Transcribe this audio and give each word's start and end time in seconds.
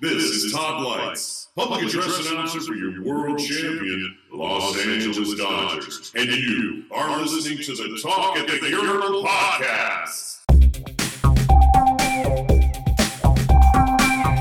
This 0.00 0.22
is 0.22 0.52
Todd 0.52 0.86
Leitz, 0.86 1.48
public 1.56 1.82
address 1.82 2.24
announcer 2.30 2.60
for 2.60 2.74
your 2.74 3.02
world 3.02 3.36
champion, 3.40 4.16
Los 4.32 4.78
Angeles 4.86 5.36
Dodgers. 5.36 6.12
And 6.14 6.30
you 6.30 6.84
are 6.92 7.20
listening 7.20 7.58
to 7.58 7.74
the 7.74 7.98
Talk 8.00 8.36
at 8.38 8.46
the 8.46 8.68
Urinal 8.70 9.24
podcast. 9.24 10.38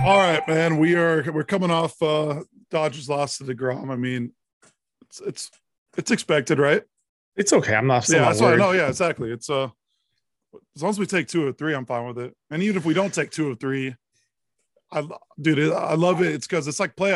All 0.05 0.17
right, 0.19 0.47
man. 0.47 0.77
We 0.77 0.93
are 0.93 1.23
we're 1.31 1.43
coming 1.43 1.71
off 1.71 1.99
uh 2.03 2.43
Dodgers 2.69 3.09
lost 3.09 3.39
to 3.39 3.45
DeGrom. 3.45 3.89
I 3.89 3.95
mean, 3.95 4.33
it's 5.07 5.21
it's 5.21 5.51
it's 5.97 6.11
expected, 6.11 6.59
right? 6.59 6.83
It's 7.35 7.51
okay. 7.51 7.73
I'm 7.73 7.87
not. 7.87 8.07
yeah, 8.09 8.19
that's 8.19 8.39
what 8.41 8.49
I 8.49 8.49
worried. 8.51 8.59
know. 8.59 8.71
Yeah, 8.73 8.89
exactly. 8.89 9.31
It's 9.31 9.49
uh 9.49 9.69
as 10.75 10.83
long 10.83 10.91
as 10.91 10.99
we 10.99 11.07
take 11.07 11.27
two 11.27 11.47
or 11.47 11.51
three, 11.51 11.73
I'm 11.73 11.87
fine 11.87 12.05
with 12.05 12.19
it. 12.19 12.35
And 12.51 12.61
even 12.61 12.77
if 12.77 12.85
we 12.85 12.93
don't 12.93 13.11
take 13.11 13.31
two 13.31 13.49
or 13.49 13.55
three, 13.55 13.95
I 14.91 15.05
dude, 15.41 15.73
I 15.73 15.95
love 15.95 16.21
it. 16.21 16.33
It's 16.33 16.47
because 16.47 16.67
it's 16.67 16.79
like 16.79 16.95
play 16.95 17.11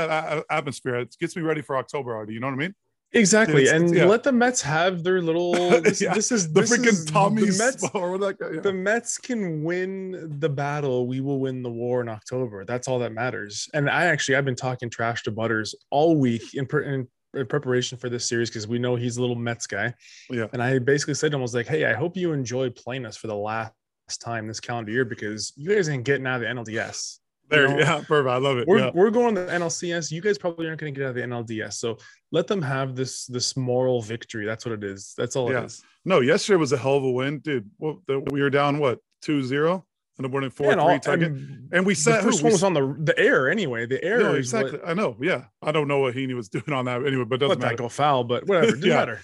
atmosphere. 0.49 0.95
It 0.95 1.16
gets 1.20 1.35
me 1.35 1.41
ready 1.41 1.62
for 1.62 1.77
October 1.77 2.16
already. 2.16 2.34
You 2.34 2.39
know 2.39 2.48
what 2.48 2.53
I 2.53 2.57
mean? 2.57 2.75
Exactly, 3.13 3.63
It's- 3.63 3.75
and 3.81 3.93
yeah. 3.93 4.05
let 4.05 4.23
the 4.23 4.31
Mets 4.31 4.62
have 4.62 5.03
their 5.03 5.21
little. 5.21 5.53
This, 5.81 6.02
Yeah, 6.02 6.13
this 6.13 6.31
is 6.31 6.52
The 6.53 6.62
this 6.62 6.71
is- 6.71 6.79
freaking 7.05 7.12
Tommy's 7.12 7.57
The 7.57 7.63
Mets, 7.65 7.89
or 7.93 8.17
that 8.20 8.39
guy- 8.39 8.52
yeah. 8.55 8.62
the 8.62 8.71
Mets 8.71 9.17
can 9.17 9.63
win 9.65 10.39
the 10.39 10.48
battle. 10.48 11.07
We 11.07 11.20
will 11.20 11.39
win 11.39 11.62
the 11.62 11.70
war 11.70 11.99
in 12.02 12.07
October. 12.07 12.63
That's 12.63 12.88
all 12.88 12.99
that 12.99 13.12
matters. 13.12 13.67
And 13.73 13.90
I 13.90 14.05
actually, 14.05 14.35
I've 14.38 14.45
been 14.45 14.55
talking 14.55 14.90
trash 14.90 15.23
to 15.23 15.31
Butters 15.31 15.76
all 15.90 16.15
week 16.15 16.53
in, 16.53 16.65
in, 16.85 17.05
in 17.34 17.45
preparation 17.48 17.98
for 17.98 18.07
this 18.09 18.26
series 18.29 18.49
because 18.49 18.65
we 18.67 18.79
know 18.79 18.95
he's 18.95 19.17
a 19.17 19.21
little 19.21 19.35
Mets 19.35 19.67
guy. 19.67 19.93
Yeah. 20.29 20.48
And 20.53 20.63
I 20.63 20.79
basically 20.79 21.15
said 21.15 21.31
to 21.31 21.35
him, 21.35 21.41
I 21.41 21.43
was 21.43 21.53
like, 21.55 21.67
"Hey, 21.67 21.84
I 21.84 21.93
hope 21.93 22.15
you 22.15 22.31
enjoy 22.31 22.70
playing 22.70 23.05
us 23.05 23.17
for 23.17 23.27
the 23.27 23.35
last 23.35 23.73
time 24.21 24.48
this 24.48 24.62
calendar 24.62 24.91
year 24.93 25.03
because 25.05 25.51
you 25.57 25.73
guys 25.76 25.90
ain't 25.90 26.05
getting 26.05 26.26
out 26.27 26.35
of 26.35 26.41
the 26.41 26.48
NLDS." 26.48 27.17
There, 27.52 27.68
know, 27.68 27.78
yeah, 27.80 28.02
perfect. 28.08 28.30
I 28.30 28.38
love 28.38 28.58
it. 28.58 28.68
we're, 28.68 28.80
yeah. 28.80 28.91
we're 28.94 29.12
going 29.12 29.36
to 29.36 29.41
the 29.41 29.52
NLCS. 29.52 30.12
You 30.12 30.22
guys 30.22 30.38
probably 30.38 30.68
aren't 30.68 30.80
going 30.80 30.94
to 30.94 31.00
get 31.00 31.05
out 31.05 31.10
of 31.10 31.16
the 31.16 31.22
NLDS. 31.55 31.74
So 31.74 31.98
let 32.32 32.48
them 32.48 32.62
have 32.62 32.96
this 32.96 33.26
this 33.27 33.55
moral 33.55 34.02
victory. 34.02 34.46
That's 34.46 34.66
what 34.66 34.74
it 34.74 34.84
is. 34.84 35.13
That's 35.18 35.35
all 35.35 35.52
Yeah. 35.52 35.62
it 35.62 35.66
is. 35.66 35.84
No, 36.05 36.21
yesterday 36.21 36.58
was 36.58 36.71
a 36.71 36.77
hell 36.77 36.96
of 36.98 37.04
a 37.04 37.12
win, 37.12 37.40
dude. 37.40 37.70
Well, 37.77 38.02
the, 38.08 38.20
we 38.32 38.41
were 38.41 38.49
down 38.49 38.80
what 38.80 38.99
2-0 39.24 39.84
and 40.18 40.26
then 40.26 40.32
winning 40.32 40.49
four 40.49 40.68
Yeah, 40.68 40.71
and, 40.74 41.04
three. 41.04 41.13
all, 41.13 41.24
and 41.24 41.70
and 41.74 41.85
we 41.85 41.93
the 41.93 41.99
said 41.99 42.24
first 42.24 42.40
who? 42.40 42.46
one 42.46 42.54
was 42.54 42.63
on 42.63 42.74
the 42.74 42.96
the 42.99 43.18
air 43.20 43.49
anyway. 43.52 43.86
The 43.86 44.04
air 44.04 44.20
No, 44.20 44.34
is 44.36 44.52
what- 44.54 44.65
exactly. 44.65 44.90
I 44.90 44.93
know. 44.93 45.15
Yeah, 45.21 45.46
I 45.62 45.71
don't 45.71 45.88
know 45.88 45.99
what 45.99 46.15
Heaney 46.15 46.36
was 46.36 46.49
doing 46.58 46.71
on 46.74 46.86
that 46.86 47.05
anyway, 47.05 47.26
but 47.26 47.40
doesn't 47.40 47.49
let 47.49 47.60
that 47.60 47.65
matter. 47.68 47.76
go 47.84 47.90
foul, 47.90 48.24
but 48.24 48.48
whatever. 48.48 48.65
Doesn't 48.71 48.84
Yeah. 48.90 48.96
matter. 48.96 49.21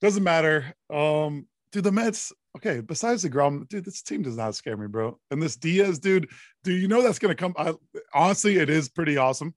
Doesn't 0.00 0.22
matter. 0.24 0.74
Um, 0.90 1.46
dude, 1.72 1.84
the 1.84 1.92
Mets. 1.92 2.32
Okay, 2.56 2.80
besides 2.80 3.24
DeGrom, 3.24 3.68
dude, 3.68 3.84
this 3.84 4.02
team 4.02 4.22
does 4.22 4.36
not 4.36 4.54
scare 4.54 4.76
me, 4.76 4.86
bro. 4.86 5.18
And 5.30 5.42
this 5.42 5.56
Diaz, 5.56 5.98
dude, 5.98 6.28
do 6.64 6.72
you 6.72 6.88
know 6.88 7.02
that's 7.02 7.18
gonna 7.18 7.34
come? 7.34 7.54
I, 7.58 7.74
honestly, 8.14 8.56
it 8.56 8.70
is 8.70 8.88
pretty 8.88 9.16
awesome. 9.18 9.54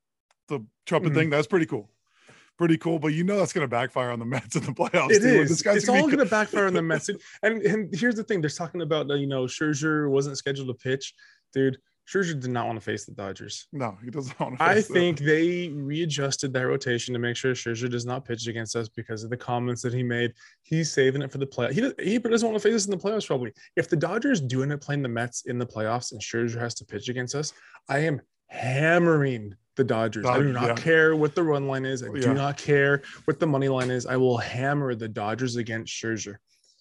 The 0.50 0.66
trumpet 0.86 1.12
Mhm. 1.14 1.16
thing, 1.16 1.30
that's 1.30 1.48
pretty 1.48 1.66
cool. 1.66 1.90
Pretty 2.58 2.78
cool, 2.78 3.00
but 3.00 3.10
you 3.14 3.24
know 3.24 3.38
that's 3.38 3.54
gonna 3.54 3.70
backfire 3.70 4.12
on 4.12 4.20
the 4.20 4.26
Mets 4.54 4.56
in 4.58 4.64
the 4.64 4.74
playoffs. 4.74 5.12
It. 5.12 5.24
Is. 5.24 5.50
This 5.50 5.62
guy's 5.62 5.78
It's 5.78 5.86
gonna 5.86 6.00
all 6.02 6.08
be- 6.08 6.16
going 6.18 6.26
to 6.28 6.30
backfire 6.30 6.66
on 6.68 6.74
the 6.74 6.82
Mets. 6.82 7.10
And 7.42 7.62
and 7.62 7.96
here's 7.96 8.16
the 8.16 8.24
thing: 8.24 8.42
they're 8.42 8.50
talking 8.50 8.82
about 8.82 9.10
uh, 9.10 9.14
you 9.16 9.28
know 9.28 9.46
Scherzer 9.46 10.10
wasn't 10.10 10.38
scheduled 10.38 10.68
to 10.68 10.74
pitch, 10.74 11.14
dude. 11.54 11.78
Scherzer 12.10 12.40
did 12.40 12.50
not 12.50 12.66
want 12.66 12.78
to 12.78 12.84
face 12.84 13.06
the 13.06 13.12
Dodgers. 13.12 13.68
No, 13.72 13.96
he 14.04 14.10
doesn't 14.10 14.40
want 14.40 14.58
to. 14.58 14.66
Face. 14.66 14.90
I 14.90 14.94
think 14.94 15.20
they 15.20 15.70
readjusted 15.70 16.52
that 16.54 16.66
rotation 16.66 17.14
to 17.14 17.20
make 17.20 17.36
sure 17.36 17.54
Scherzer 17.54 17.90
does 17.90 18.06
not 18.06 18.26
pitch 18.26 18.48
against 18.48 18.76
us 18.76 18.90
because 18.90 19.24
of 19.24 19.30
the 19.30 19.38
comments 19.38 19.84
that 19.84 19.94
he 19.94 20.02
made. 20.02 20.34
He's 20.64 20.92
saving 20.92 21.22
it 21.22 21.32
for 21.32 21.38
the 21.38 21.46
play. 21.46 21.72
He, 21.72 21.92
he 22.02 22.18
doesn't 22.18 22.50
want 22.50 22.60
to 22.60 22.68
face 22.68 22.76
us 22.76 22.86
in 22.86 22.92
the 22.92 22.98
playoffs, 22.98 23.28
probably. 23.28 23.54
If 23.76 23.90
the 23.90 23.96
Dodgers 23.96 24.42
do 24.42 24.64
end 24.64 24.74
up 24.74 24.82
playing 24.82 25.04
the 25.04 25.10
Mets 25.10 25.44
in 25.46 25.60
the 25.60 25.68
playoffs 25.68 26.12
and 26.12 26.22
Scherzer 26.22 26.60
has 26.60 26.74
to 26.76 26.86
pitch 26.86 27.10
against 27.10 27.36
us, 27.36 27.54
I 27.88 28.00
am 28.00 28.22
hammering 28.48 29.56
the 29.76 29.84
Dodgers. 29.84 30.26
I 30.26 30.40
do 30.40 30.52
not 30.52 30.68
yeah. 30.68 30.76
care 30.76 31.16
what 31.16 31.36
the 31.36 31.44
run 31.44 31.68
line 31.68 31.86
is. 31.86 32.02
I 32.02 32.08
Yeah. 32.08 32.22
do 32.22 32.34
not 32.34 32.58
care 32.58 33.04
what 33.26 33.40
the 33.40 33.48
money 33.48 33.70
line 33.70 33.92
is. 33.92 34.08
I 34.08 34.18
will 34.18 34.38
hammer 34.38 34.96
the 34.96 35.08
Dodgers 35.08 35.58
against 35.58 35.94
Scherzer. 35.94 36.38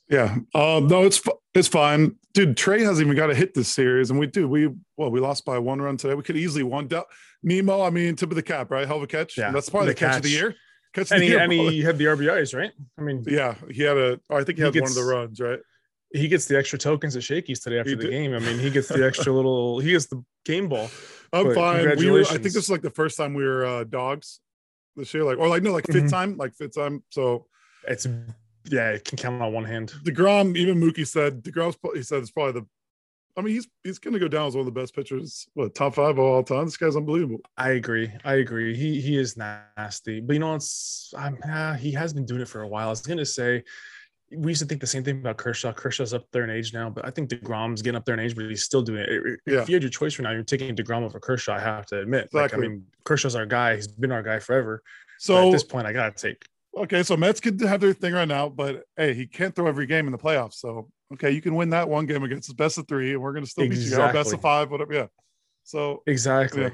Yeah. 0.09 0.37
Um, 0.55 0.87
no, 0.89 1.05
it's 1.05 1.23
it's 1.55 1.69
fine, 1.69 2.17
dude. 2.35 2.57
Trea 2.57 2.85
hasn't 2.85 3.07
even 3.07 3.17
got 3.17 3.31
a 3.31 3.35
hit 3.35 3.55
this 3.55 3.69
series, 3.69 4.11
and 4.11 4.19
we 4.19 4.27
do. 4.27 4.49
We 4.49 4.69
well, 4.97 5.11
we 5.11 5.21
lost 5.21 5.45
by 5.45 5.59
one 5.59 5.81
run 5.81 5.97
today. 5.97 6.15
We 6.15 6.23
could 6.23 6.37
easily 6.37 6.63
won. 6.63 6.87
Del- 6.89 7.07
Nimmo, 7.43 7.83
I 7.83 7.91
mean, 7.91 8.17
tip 8.17 8.31
of 8.31 8.37
the 8.37 8.43
cap, 8.43 8.71
right? 8.71 8.87
Hell 8.87 8.97
of 8.99 9.03
a 9.03 9.07
catch. 9.07 9.39
Yeah, 9.39 9.51
that's 9.53 9.69
probably 9.71 9.89
the, 9.89 9.95
the 9.95 10.01
catch. 10.01 10.17
of 10.17 10.23
the 10.23 10.31
year. 10.31 10.55
Catch 10.95 11.11
of 11.11 11.13
And 11.13 11.23
the 11.23 11.27
he, 11.27 11.33
year. 11.33 11.41
and 11.41 11.53
he 11.53 11.83
had 11.83 11.99
the 11.99 12.05
RBIs, 12.07 12.55
right? 12.57 12.73
I 12.99 13.03
mean, 13.03 13.25
yeah, 13.29 13.55
he 13.71 13.83
had 13.83 13.97
a. 13.97 14.21
oh, 14.31 14.37
I 14.37 14.45
think 14.45 14.59
he, 14.59 14.65
He 14.65 14.65
had 14.65 14.75
one 14.81 14.91
of 14.91 14.95
the 14.95 15.05
runs, 15.05 15.41
right? 15.41 15.59
he 16.15 16.27
gets 16.27 16.47
the 16.47 16.57
extra 16.57 16.79
tokens 16.79 17.15
at 17.17 17.23
Shakey's 17.23 17.61
today 17.61 17.79
after 17.81 17.91
He 17.91 17.95
the 17.97 18.03
did. 18.05 18.11
game. 18.13 18.33
I 18.35 18.39
mean, 18.39 18.59
he 18.59 18.71
gets 18.71 18.89
the 18.89 19.05
extra 19.07 19.31
little, 19.31 19.79
he 19.81 19.91
gets 19.91 20.07
the 20.07 20.25
game 20.47 20.67
ball. 20.67 20.89
I'm 21.35 21.49
But 21.49 21.55
fine. 21.55 21.99
We 21.99 22.11
were, 22.11 22.21
I 22.21 22.25
think 22.25 22.45
this 22.45 22.57
is 22.57 22.71
like 22.71 22.81
the 22.81 22.89
first 22.89 23.19
time 23.19 23.35
we 23.35 23.45
were 23.45 23.67
uh, 23.67 23.85
dogs 23.85 24.41
this 24.97 25.13
year, 25.13 25.23
like 25.25 25.37
or 25.37 25.49
like 25.49 25.63
no, 25.63 25.71
like 25.73 25.85
5th 25.85 26.05
Mhm. 26.05 26.11
time, 26.11 26.37
like 26.39 26.55
fifth 26.55 26.75
time. 26.77 27.05
So 27.11 27.47
It's, 27.87 28.07
yeah, 28.65 28.91
it 28.91 29.05
can 29.05 29.17
count 29.19 29.43
on 29.43 29.53
one 29.53 29.65
hand. 29.65 29.93
Degrom, 30.05 30.57
even 30.57 30.81
Mookie 30.81 31.07
said 31.07 31.43
Degrom's. 31.43 31.77
He 31.95 32.03
said 32.03 32.21
it's 32.21 32.31
probably 32.31 32.61
the. 32.61 32.67
I 33.37 33.41
mean, 33.41 33.55
he's 33.55 33.69
he's 33.85 33.99
going 33.99 34.15
to 34.15 34.21
go 34.21 34.27
down 34.27 34.49
as 34.49 34.55
one 34.55 34.67
of 34.67 34.75
the 34.75 34.81
best 34.81 34.95
pitchers. 34.95 35.47
What 35.55 35.75
top 35.75 35.95
five 35.95 36.11
of 36.11 36.19
all 36.19 36.43
time? 36.43 36.65
This 36.65 36.77
guy's 36.77 36.97
unbelievable. 36.97 37.39
I 37.57 37.71
agree. 37.71 38.11
I 38.25 38.35
agree. 38.35 38.77
He 38.77 39.01
he 39.01 39.17
is 39.17 39.37
nasty, 39.37 40.21
but 40.21 40.33
you 40.33 40.41
know, 40.41 40.55
it's 40.55 41.15
I'm, 41.17 41.39
ah, 41.49 41.75
he 41.75 41.93
has 41.93 42.13
been 42.13 42.27
doing 42.27 42.41
it 42.41 42.49
for 42.49 42.63
a 42.63 42.69
while. 42.69 42.89
I 42.89 42.91
was 42.91 43.03
gonna 43.03 43.25
say 43.25 43.63
we 44.31 44.51
used 44.51 44.61
to 44.61 44.67
think 44.67 44.81
the 44.81 44.87
same 44.87 45.05
thing 45.05 45.21
about 45.21 45.37
Kershaw. 45.39 45.73
Kershaw's 45.73 46.13
up 46.13 46.27
there 46.33 46.45
in 46.45 46.51
age 46.51 46.75
now, 46.75 46.91
but 46.91 47.07
I 47.07 47.11
think 47.11 47.31
Degrom's 47.31 47.81
getting 47.81 47.97
up 47.97 48.05
there 48.05 48.15
in 48.15 48.21
age, 48.21 48.35
but 48.37 48.45
he's 48.47 48.65
still 48.65 48.83
doing 48.83 49.01
it. 49.01 49.09
If 49.09 49.39
Yeah. 49.47 49.65
you 49.67 49.75
had 49.75 49.83
your 49.83 49.91
choice 49.91 50.19
right 50.19 50.25
now, 50.25 50.33
you're 50.33 50.43
taking 50.43 50.77
Degrom 50.77 51.03
over 51.03 51.19
Kershaw. 51.19 51.55
I 51.55 51.61
have 51.61 51.87
to 51.87 52.01
admit. 52.01 52.29
Like, 52.35 52.53
I 52.53 52.59
mean, 52.59 52.85
Kershaw's 53.05 53.35
our 53.35 53.47
guy. 53.47 53.77
He's 53.77 53.89
been 53.89 54.13
our 54.13 54.23
guy 54.23 54.39
forever. 54.39 54.83
So 55.19 55.35
So 55.35 55.47
at 55.47 55.53
this 55.53 55.65
point, 55.65 55.87
I 55.87 55.93
gotta 55.93 56.15
take. 56.15 56.45
Okay, 56.77 57.03
so 57.03 57.17
Mets 57.17 57.41
could 57.41 57.61
have 57.61 57.81
their 57.81 57.93
thing 57.93 58.13
right 58.13 58.29
now, 58.29 58.49
but 58.49 58.85
hey, 58.97 59.15
he 59.15 59.27
can't 59.27 59.55
throw 59.55 59.67
every 59.67 59.87
game 59.87 60.07
in 60.07 60.13
the 60.13 60.19
playoffs. 60.19 60.55
So 60.55 60.89
okay, 61.15 61.31
you 61.31 61.41
can 61.41 61.55
win 61.55 61.71
that 61.71 61.89
one 61.89 62.07
game 62.07 62.23
against 62.23 62.49
the 62.49 62.55
best 62.55 62.79
of 62.79 62.87
three, 62.87 63.13
and 63.13 63.23
we're 63.23 63.33
gonna 63.33 63.47
still 63.47 63.69
beat 63.69 63.79
you. 63.79 64.01
Our 64.01 64.13
best 64.13 64.33
of 64.33 64.41
five, 64.41 64.71
whatever. 64.71 64.93
Yeah. 64.93 65.07
So 65.65 66.03
Exactly. 66.07 66.63
Yeah. 66.63 66.71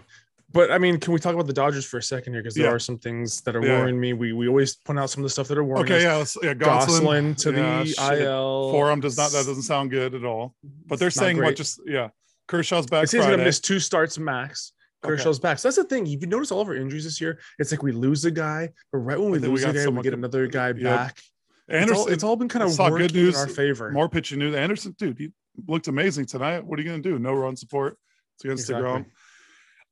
But 0.53 0.71
I 0.71 0.79
mean, 0.79 1.01
can 1.01 1.13
we 1.13 1.19
talk 1.19 1.35
about 1.35 1.47
the 1.49 1.53
Dodgers 1.53 1.85
for 1.85 1.99
a 1.99 2.03
second 2.03 2.33
here? 2.35 2.43
Because 2.43 2.55
there 2.55 2.67
Yeah. 2.67 2.73
are 2.73 2.79
some 2.79 2.99
things 2.99 3.41
that 3.43 3.57
are 3.57 3.65
Yeah. 3.65 3.81
worrying 3.81 3.99
me. 3.99 4.13
We 4.13 4.33
we 4.33 4.47
always 4.47 4.77
point 4.77 4.99
out 4.99 5.11
some 5.11 5.23
of 5.23 5.25
the 5.25 5.31
stuff 5.31 5.49
that 5.49 5.59
are 5.59 5.65
worrying 5.65 5.85
okay, 5.87 6.07
us. 6.07 6.37
yeah, 6.43 6.51
yeah. 6.51 6.55
Gonsolin, 6.55 7.35
Gonsolin 7.35 7.37
to 7.39 7.53
the 7.53 7.85
shit. 7.87 8.21
IL. 8.21 8.71
Forum 8.73 9.01
does 9.01 9.17
not. 9.17 9.33
That 9.33 9.47
doesn't 9.47 9.63
sound 9.63 9.91
good 9.91 10.15
at 10.15 10.25
all. 10.25 10.55
But 10.87 10.99
they're 10.99 11.09
It's 11.09 11.17
saying 11.17 11.39
what? 11.39 11.57
Just 11.57 11.81
yeah. 11.87 12.11
Kershaw's 12.47 12.87
back 12.87 13.03
he's 13.11 13.15
gonna 13.15 13.39
miss 13.39 13.59
two 13.59 13.81
starts 13.81 14.19
max. 14.19 14.73
Okay. 15.05 15.17
Kershaw's 15.17 15.39
back. 15.39 15.59
So 15.59 15.69
that's 15.69 15.77
the 15.77 15.85
thing. 15.85 16.07
If 16.07 16.21
you 16.23 16.27
notice 16.27 16.51
all 16.51 16.61
of 16.61 16.69
our 16.69 16.75
injuries 16.75 17.05
this 17.05 17.21
year, 17.21 17.39
it's 17.59 17.71
like 17.71 17.83
we 17.83 17.93
lose 17.93 18.25
a 18.25 18.31
guy, 18.31 18.71
but 18.93 18.99
right 18.99 19.19
when 19.21 19.31
we 19.31 19.39
then 19.39 19.51
we 19.53 19.57
lose 19.57 19.65
a 19.65 19.73
guy, 19.73 19.89
we 19.89 20.03
get 20.03 20.15
another 20.15 20.47
guy 20.47 20.69
Yep. 20.69 20.81
back. 20.83 21.19
It's 21.67 21.81
Anderson, 21.83 21.97
all, 21.97 22.07
it's 22.09 22.25
all 22.25 22.37
been 22.37 22.49
kind 22.49 22.63
of 22.63 22.73
saw 22.73 22.91
good 22.91 23.15
news. 23.15 23.35
in 23.35 23.41
our 23.41 23.47
favor. 23.49 23.91
more 23.91 24.09
pitching 24.09 24.39
news. 24.39 24.55
Anderson, 24.55 24.95
dude, 24.99 25.19
he 25.19 25.33
looked 25.67 25.89
amazing 25.89 26.27
tonight. 26.27 26.65
What 26.65 26.79
are 26.79 26.83
you 26.83 26.89
gonna 26.91 27.03
do? 27.03 27.19
No 27.19 27.33
run 27.35 27.57
support. 27.57 27.97
It's 28.37 28.45
against 28.45 28.69
Exactly. 28.71 28.87
Degrom. 28.91 29.07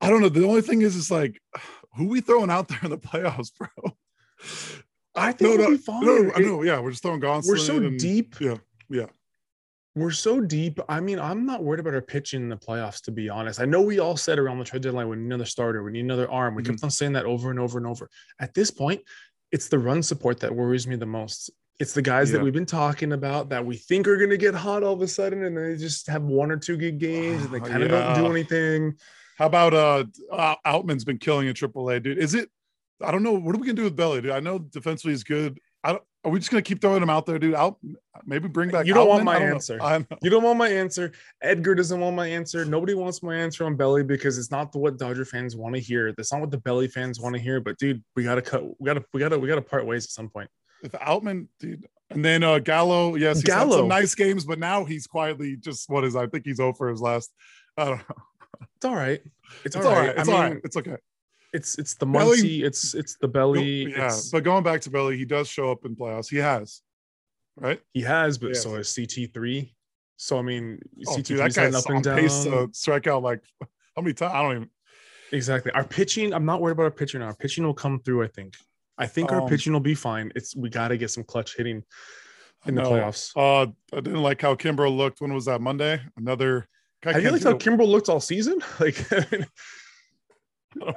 I 0.01 0.11
don't 0.11 0.21
know. 0.21 0.29
The 0.29 0.45
only 0.47 0.63
thing 0.63 0.83
is, 0.83 0.97
it's 0.97 1.11
like, 1.11 1.41
who 1.97 2.09
we 2.09 2.21
throwing 2.21 2.51
out 2.51 2.69
there 2.69 2.81
in 2.83 2.91
the 2.91 2.99
playoffs, 3.11 3.53
bro? 3.57 3.69
I 5.15 5.33
think 5.33 5.41
no, 5.43 5.57
we'll 5.57 5.71
no, 5.71 5.77
be 5.77 5.83
fine. 5.83 6.05
no, 6.05 6.33
I 6.35 6.41
know. 6.41 6.63
Yeah, 6.63 6.81
we're 6.81 6.91
just 6.91 7.03
throwing 7.03 7.21
Gonsolin. 7.21 7.49
we're 7.49 7.57
so 7.59 7.77
and- 7.77 7.99
deep. 7.99 8.35
Yeah, 8.41 8.57
yeah. 8.89 9.07
We're 9.95 10.11
so 10.11 10.41
deep. 10.41 10.79
I 10.89 11.01
mean, 11.01 11.19
I'm 11.19 11.45
not 11.45 11.63
worried 11.63 11.81
about 11.81 11.93
our 11.95 12.01
pitching 12.01 12.41
in 12.43 12.49
the 12.49 12.57
playoffs, 12.57 13.03
to 13.03 13.11
be 13.11 13.29
honest. 13.29 13.61
I 13.61 13.67
know 13.67 13.83
we 13.83 13.99
all 13.99 14.17
said 14.17 14.39
around 14.39 14.59
the 14.59 14.65
trade 14.65 14.83
deadline 14.83 15.09
we 15.09 15.17
need 15.17 15.27
another 15.27 15.45
starter, 15.45 15.83
we 15.83 15.93
need 15.93 16.01
another 16.05 16.31
arm. 16.31 16.55
We 16.55 16.63
Mm-hmm. 16.63 16.73
kept 16.73 16.85
on 16.85 16.91
saying 16.91 17.13
that 17.13 17.27
over 17.27 17.51
and 17.51 17.59
over 17.59 17.77
and 17.77 17.87
over. 17.87 18.09
At 18.41 18.55
this 18.55 18.71
point, 18.71 19.03
it's 19.51 19.69
the 19.69 19.79
run 19.79 20.03
support 20.03 20.41
that 20.41 20.55
worries 20.55 20.87
me 20.87 20.97
the 20.97 21.05
most. 21.05 21.51
It's 21.79 21.93
the 21.93 22.01
guys 22.01 22.31
Yeah. 22.31 22.39
that 22.39 22.45
we've 22.45 22.55
been 22.55 22.65
talking 22.65 23.13
about 23.13 23.51
that 23.51 23.67
we 23.67 23.77
think 23.77 24.09
are 24.09 24.17
going 24.17 24.31
to 24.31 24.39
get 24.39 24.55
hot 24.55 24.83
all 24.83 24.95
of 24.95 25.03
a 25.03 25.09
sudden, 25.09 25.45
and 25.45 25.55
they 25.57 25.77
just 25.77 26.07
have 26.07 26.23
one 26.23 26.51
or 26.51 26.57
two 26.57 26.79
good 26.79 26.99
games 26.99 27.45
and 27.45 27.53
they 27.53 27.61
kind 27.71 27.83
of 27.83 27.91
don't 27.91 28.15
do 28.15 28.27
anything. 28.31 28.95
How 29.37 29.47
about 29.47 29.75
uh 29.75 30.05
Out- 30.33 30.59
Outman's 30.65 31.05
been 31.05 31.19
killing 31.19 31.49
in 31.49 31.55
AAA, 31.55 32.03
dude? 32.03 32.17
Is 32.19 32.35
it? 32.35 32.49
I 33.03 33.11
don't 33.11 33.23
know. 33.23 33.33
What 33.33 33.55
are 33.55 33.59
we 33.59 33.67
gonna 33.67 33.75
do 33.77 33.85
with 33.85 33.97
Belli, 33.97 34.23
dude? 34.23 34.31
I 34.31 34.41
know 34.41 34.59
defensively 34.59 35.13
is 35.13 35.25
good. 35.25 35.59
I 35.85 35.93
don't, 35.93 36.03
are 36.25 36.31
we 36.31 36.39
just 36.39 36.51
gonna 36.51 36.63
keep 36.63 36.81
throwing 36.81 37.03
him 37.03 37.11
out 37.11 37.27
there, 37.27 37.39
dude? 37.39 37.55
Out, 37.55 37.79
maybe 38.25 38.47
bring 38.49 38.71
back. 38.71 38.87
You 38.87 38.95
don't 38.95 39.09
want 39.09 39.25
my 39.25 39.39
don't 39.39 39.49
answer. 39.55 39.79
I 39.83 39.99
know. 39.99 40.07
You 40.23 40.31
don't 40.31 40.43
want 40.43 40.59
my 40.59 40.69
answer. 40.69 41.13
Edgar 41.43 41.75
doesn't 41.75 41.99
want 41.99 42.15
my 42.15 42.29
answer. 42.29 42.65
Nobody 42.65 42.95
wants 42.95 43.23
my 43.23 43.35
answer 43.35 43.65
on 43.65 43.77
Belli 43.77 44.05
because 44.05 44.39
it's 44.39 44.51
not 44.51 44.71
the, 44.73 44.79
what 44.79 44.99
Dodger 44.99 45.25
fans 45.25 45.57
want 45.57 45.75
to 45.75 45.81
hear. 45.81 46.13
That's 46.13 46.33
not 46.33 46.41
what 46.41 46.51
the 46.51 46.59
Belli 46.59 46.87
fans 46.89 47.19
want 47.19 47.35
to 47.35 47.41
hear. 47.43 47.61
But 47.61 47.79
dude, 47.79 48.03
we 48.15 48.23
gotta 48.23 48.43
cut. 48.43 48.63
We 48.81 48.87
gotta. 48.87 49.05
We 49.13 49.21
gotta. 49.21 49.39
We 49.39 49.49
gotta 49.49 49.63
part 49.63 49.85
ways 49.87 50.05
at 50.05 50.11
some 50.11 50.29
point. 50.29 50.49
If 50.85 50.93
Outman, 50.93 51.47
dude, 51.61 51.87
and 52.11 52.25
then 52.25 52.43
uh 52.43 52.59
Gallo, 52.59 53.15
yes, 53.15 53.41
he's 53.41 53.51
had 53.53 53.59
Gallo. 53.61 53.77
some 53.79 53.89
nice 53.89 54.15
games, 54.15 54.45
but 54.45 54.59
now 54.59 54.85
he's 54.85 55.07
quietly 55.07 55.57
just 55.57 55.89
what 55.89 56.05
is? 56.05 56.17
I 56.17 56.27
think 56.27 56.45
he's 56.45 56.61
over 56.61 56.89
his 56.89 57.01
last. 57.01 57.33
I 57.77 57.85
don't 57.87 57.99
know. 57.99 58.15
It's 58.77 58.85
all 58.85 58.95
right. 58.97 59.23
It's 59.65 59.77
It's, 59.77 59.87
all 59.87 59.93
right. 59.93 60.11
I 60.11 60.21
It's 60.21 60.29
mean, 60.29 60.37
all 60.37 60.43
right. 60.43 60.61
It's 60.65 60.77
okay. 60.77 60.97
It's 61.53 61.79
it's 61.79 61.95
the 61.95 62.07
Belli- 62.07 62.39
Muncy. 62.39 62.65
It's 62.65 62.95
it's 62.95 63.17
the 63.17 63.29
Belli. 63.29 63.91
yeah, 63.93 64.17
but 64.33 64.43
going 64.43 64.63
back 64.65 64.81
to 64.83 64.91
Belli, 64.91 65.17
he 65.19 65.25
does 65.25 65.49
show 65.49 65.71
up 65.71 65.85
in 65.85 65.95
playoffs. 65.95 66.29
He 66.31 66.39
has, 66.39 66.81
right? 67.57 67.81
he 67.93 68.01
has, 68.03 68.39
but 68.39 68.49
Yeah. 68.55 68.61
so 68.61 68.77
is 68.77 68.95
CT 68.95 69.27
three. 69.35 69.75
So 70.17 70.39
I 70.39 70.43
mean, 70.43 70.79
Oh, 71.09 71.15
CT 71.15 71.37
that 71.37 71.53
three 71.53 71.65
guy's 71.65 71.75
up 71.75 71.91
and 71.91 72.03
down. 72.05 72.19
pace 72.19 72.45
to 72.45 72.69
strike 72.73 73.07
out 73.07 73.23
like 73.23 73.43
how 73.97 74.03
many 74.03 74.15
times? 74.15 74.33
I 74.35 74.43
don't 74.43 74.57
even. 74.57 74.71
Exactly. 75.33 75.73
Our 75.73 75.85
pitching, 75.85 76.33
I'm 76.35 76.45
not 76.45 76.61
worried 76.61 76.73
about 76.73 76.83
our 76.85 76.91
pitching 76.91 77.21
now. 77.21 77.27
Our 77.27 77.35
pitching 77.35 77.65
will 77.65 77.73
come 77.75 78.01
through, 78.01 78.23
I 78.23 78.27
think. 78.29 78.55
I 78.99 79.07
think 79.07 79.33
our 79.33 79.41
Um, 79.43 79.49
pitching 79.49 79.73
will 79.73 79.81
be 79.81 79.95
fine. 79.95 80.31
It's 80.37 80.55
we 80.55 80.69
got 80.69 80.89
to 80.89 80.97
get 80.99 81.11
some 81.11 81.25
clutch 81.25 81.57
hitting 81.57 81.83
in 82.67 82.75
the 82.75 82.83
playoffs. 82.83 83.33
Uh, 83.35 83.71
I 83.97 84.01
didn't 84.01 84.23
like 84.23 84.41
how 84.43 84.55
Kimbrel 84.55 84.95
looked. 84.97 85.21
When 85.21 85.33
was 85.35 85.47
that? 85.47 85.61
Monday. 85.61 86.01
Another. 86.17 86.69
Have 87.03 87.21
you 87.23 87.31
liked 87.31 87.45
how 87.45 87.55
Kimbrel 87.55 87.89
looked 87.89 88.09
all 88.09 88.21
season? 88.21 88.61
Like, 88.81 88.97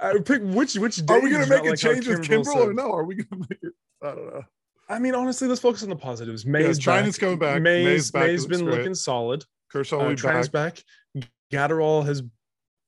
I 0.02 0.18
pick 0.26 0.42
which 0.44 0.76
which. 0.76 1.02
Are 1.10 1.20
we 1.20 1.30
gonna 1.32 1.48
make 1.48 1.64
a 1.66 1.70
like 1.72 1.80
change 1.80 2.08
with 2.08 2.22
Kimbrel 2.22 2.46
Kimbrel 2.46 2.68
or 2.68 2.74
no? 2.74 2.92
Are 2.92 3.04
we 3.04 3.16
gonna 3.16 3.46
make 3.50 3.60
it? 3.62 3.74
I 4.02 4.08
don't 4.08 4.26
know. 4.34 4.44
I 4.88 5.00
mean, 5.00 5.16
honestly, 5.16 5.48
let's 5.48 5.62
focus 5.62 5.82
on 5.84 5.90
the 5.90 5.96
positives. 5.96 6.46
May 6.46 6.62
Yeah, 6.64 6.70
is 6.70 6.80
back. 6.86 7.18
coming 7.20 7.40
back. 7.40 7.62
May's, 7.62 7.86
May's 7.86 8.12
back. 8.12 8.28
May's 8.28 8.46
been 8.46 8.66
great. 8.66 8.78
looking 8.78 8.94
solid. 8.96 9.44
Kershaw 9.72 9.98
Uh, 10.00 10.04
will 10.04 10.10
be 10.12 10.16
Treinen's 10.16 10.50
back. 10.50 10.84
back. 11.16 11.28
Graterol 11.52 12.06
has 12.06 12.24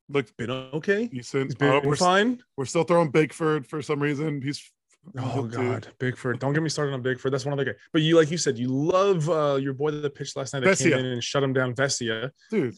Looked 0.10 0.38
been 0.38 0.50
okay. 0.52 1.08
decent. 1.08 1.46
He's 1.48 1.56
been 1.56 1.70
Uh, 1.76 1.82
we're, 1.84 1.96
fine. 1.98 2.42
we're 2.56 2.64
still 2.66 2.84
throwing 2.86 3.10
Bickford 3.12 3.68
for 3.68 3.82
some 3.82 4.00
reason. 4.00 4.42
He's 4.42 4.72
Oh 5.18 5.44
dude. 5.44 5.52
God, 5.54 5.88
Bickford! 6.00 6.40
Don't 6.40 6.54
get 6.54 6.62
me 6.64 6.70
started 6.70 6.94
on 6.94 7.02
Bickford. 7.02 7.32
That's 7.34 7.46
one 7.46 7.54
other 7.54 7.64
guy. 7.66 7.74
But 7.94 8.02
you, 8.04 8.16
like 8.18 8.30
you 8.32 8.38
said, 8.38 8.58
you 8.58 8.68
love 8.68 9.30
uh, 9.30 9.56
your 9.56 9.74
boy 9.74 9.92
that 9.92 10.16
pitched 10.16 10.36
last 10.38 10.54
night 10.54 10.64
that 10.64 10.78
came 10.78 10.92
Vesia. 10.92 10.98
in 11.00 11.06
and 11.06 11.24
shut 11.24 11.44
him 11.44 11.52
down. 11.54 11.74
Vesia. 11.76 12.32
dude. 12.52 12.76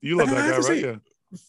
You 0.00 0.16
love 0.18 0.28
And 0.28 0.36
that 0.36 0.50
guy, 0.50 0.56
right? 0.56 0.64
say, 0.64 0.80
yeah. 0.82 0.96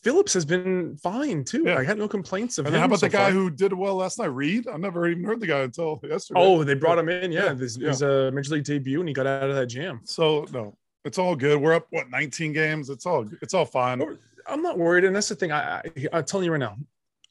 Phillips 0.01 0.33
has 0.33 0.45
been 0.45 0.95
fine 0.97 1.44
too. 1.44 1.63
Yeah. 1.65 1.77
I 1.77 1.83
had 1.83 1.97
no 1.97 2.07
complaints 2.07 2.57
of 2.57 2.65
And 2.65 2.74
him. 2.75 2.80
how 2.80 2.85
about 2.88 3.00
so 3.00 3.07
the 3.07 3.12
guy 3.12 3.24
far. 3.25 3.31
who 3.31 3.50
did 3.50 3.74
well 3.74 3.95
last 3.95 4.18
night? 4.19 4.27
Reed. 4.27 4.68
I 4.68 4.77
never 4.77 5.07
even 5.07 5.24
heard 5.24 5.39
the 5.39 5.47
guy 5.47 5.59
until 5.62 6.00
yesterday. 6.03 6.39
Oh, 6.39 6.63
they 6.63 6.74
brought 6.74 6.97
him 6.97 7.09
in. 7.09 7.31
Yeah, 7.31 7.45
Yeah, 7.45 7.53
this 7.53 7.77
is 7.77 8.01
a 8.01 8.31
major 8.31 8.53
league 8.56 8.63
debut, 8.63 9.00
and 9.00 9.07
he 9.09 9.13
got 9.13 9.27
out 9.27 9.50
of 9.50 9.56
that 9.56 9.68
jam. 9.68 10.00
So 10.06 10.45
no, 10.53 10.77
it's 11.03 11.18
all 11.18 11.35
good. 11.35 11.59
We're 11.62 11.74
up 11.74 11.88
what 11.89 12.09
19 12.09 12.53
games. 12.53 12.89
It's 12.89 13.06
all 13.06 13.25
it's 13.41 13.53
all 13.53 13.65
fine. 13.65 14.01
Oh, 14.01 14.15
I'm 14.47 14.62
not 14.62 14.77
worried, 14.77 15.03
and 15.06 15.15
that's 15.15 15.30
the 15.30 15.35
thing. 15.35 15.51
I, 15.51 15.80
I 15.80 15.83
I'm 16.13 16.24
telling 16.25 16.45
you 16.45 16.51
right 16.51 16.57
now. 16.59 16.77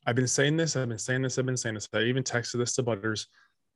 I've 0.07 0.17
been 0.17 0.27
saying 0.27 0.57
this. 0.57 0.75
I've 0.77 0.89
been 0.89 0.99
saying 0.99 1.23
this. 1.23 1.39
I've 1.39 1.47
been 1.47 1.57
saying 1.57 1.75
this. 1.77 1.89
I 1.95 2.01
even 2.03 2.23
texted 2.25 2.59
this 2.59 2.75
to 2.75 2.83
Butters. 2.83 3.29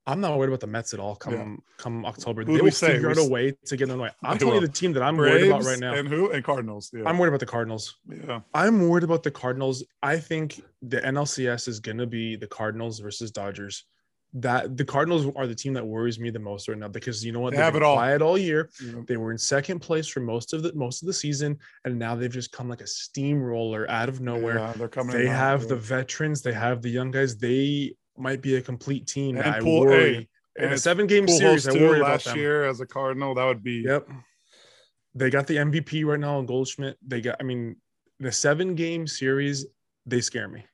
I'm 0.08 0.20
not 0.20 0.38
worried 0.38 0.49
about 0.49 0.61
the 0.61 0.67
Mets 0.69 0.94
at 0.94 1.00
all. 1.00 1.17
Come 1.17 1.32
Yeah. 1.35 1.56
come 1.79 2.06
October, 2.06 2.44
Who 2.44 2.55
they 2.56 2.62
will 2.62 2.70
say? 2.70 2.93
figure 2.94 3.11
out 3.11 3.19
a 3.19 3.25
way 3.29 3.53
to 3.67 3.76
get 3.76 3.88
them 3.88 3.99
away. 4.00 4.11
I'm 4.23 4.35
They 4.35 4.38
telling 4.44 4.61
you 4.61 4.67
the 4.67 4.73
team 4.73 4.93
that 4.93 5.03
I'm 5.03 5.17
worried 5.17 5.47
about 5.49 5.64
right 5.64 5.79
now. 5.81 5.94
and 5.94 6.06
who 6.08 6.31
and 6.31 6.44
Cardinals. 6.44 6.91
Yeah, 6.93 7.03
I'm 7.06 7.19
worried 7.19 7.31
about 7.31 7.41
the 7.41 7.47
Cardinals. 7.47 7.97
yeah. 8.08 8.41
I'm 8.55 8.88
worried 8.88 9.05
about 9.05 9.23
the 9.25 9.31
Cardinals. 9.32 9.85
I 10.03 10.19
think 10.19 10.62
the 10.82 10.99
NLCS 11.05 11.67
is 11.69 11.81
going 11.81 11.99
to 11.99 12.06
be 12.06 12.37
the 12.37 12.47
Cardinals 12.47 13.00
versus 13.00 13.31
Dodgers. 13.32 13.85
That 14.35 14.76
the 14.76 14.85
Cardinals 14.85 15.32
are 15.35 15.47
the 15.47 15.55
team 15.55 15.73
that 15.75 15.87
worries 15.87 16.19
me 16.20 16.29
the 16.31 16.38
most 16.38 16.69
right 16.69 16.76
now 16.76 16.88
because 16.88 17.25
you 17.25 17.32
know 17.32 17.41
what 17.41 17.50
They 17.52 17.56
They've 17.56 17.64
have 17.64 17.76
it 17.76 17.82
all. 17.82 17.94
quiet 17.97 18.20
all 18.23 18.37
year. 18.37 18.69
yeah. 18.85 19.00
They 19.09 19.17
were 19.17 19.32
in 19.32 19.38
second 19.38 19.81
place 19.81 20.06
for 20.06 20.20
most 20.20 20.52
of 20.52 20.62
the 20.62 20.75
most 20.75 21.02
of 21.02 21.06
the 21.06 21.12
season, 21.14 21.59
and 21.85 21.99
now 21.99 22.14
they've 22.14 22.31
just 22.31 22.52
come 22.52 22.69
like 22.69 22.82
a 22.82 22.87
steamroller 22.87 23.91
out 23.91 24.09
of 24.09 24.20
nowhere. 24.20 24.59
Yeah, 24.59 24.73
they're 24.76 24.88
coming. 24.88 25.17
they 25.17 25.26
have 25.26 25.69
the 25.69 25.76
veterans, 25.76 26.43
they 26.43 26.52
have 26.52 26.82
the 26.82 26.91
young 26.91 27.11
guys. 27.11 27.37
They 27.38 27.94
might 28.18 28.42
be 28.42 28.56
a 28.56 28.60
complete 28.62 29.06
team. 29.06 29.36
And 29.36 29.46
I 29.48 29.60
Pool- 29.60 29.80
worry. 29.86 30.28
in 30.56 30.64
and 30.64 30.72
a 30.74 30.78
seven 30.78 31.06
game 31.06 31.28
series, 31.28 31.66
I 31.68 31.72
worry 31.72 31.98
about 32.00 32.10
last 32.12 32.24
them. 32.26 32.36
year 32.38 32.64
as 32.66 32.80
a 32.80 32.86
Cardinal. 32.86 33.34
That 33.34 33.44
would 33.44 33.62
be 33.62 33.82
Yep. 33.86 34.08
They 35.14 35.30
got 35.30 35.46
the 35.46 35.56
MVP 35.56 36.04
right 36.04 36.20
now 36.20 36.38
on 36.38 36.46
Goldschmidt. 36.46 36.98
They 37.06 37.20
got, 37.22 37.36
I 37.40 37.42
mean, 37.42 37.76
the 38.20 38.30
seven 38.32 38.74
game 38.74 39.06
series, 39.06 39.66
they 40.04 40.20
scare 40.20 40.48
me. 40.48 40.64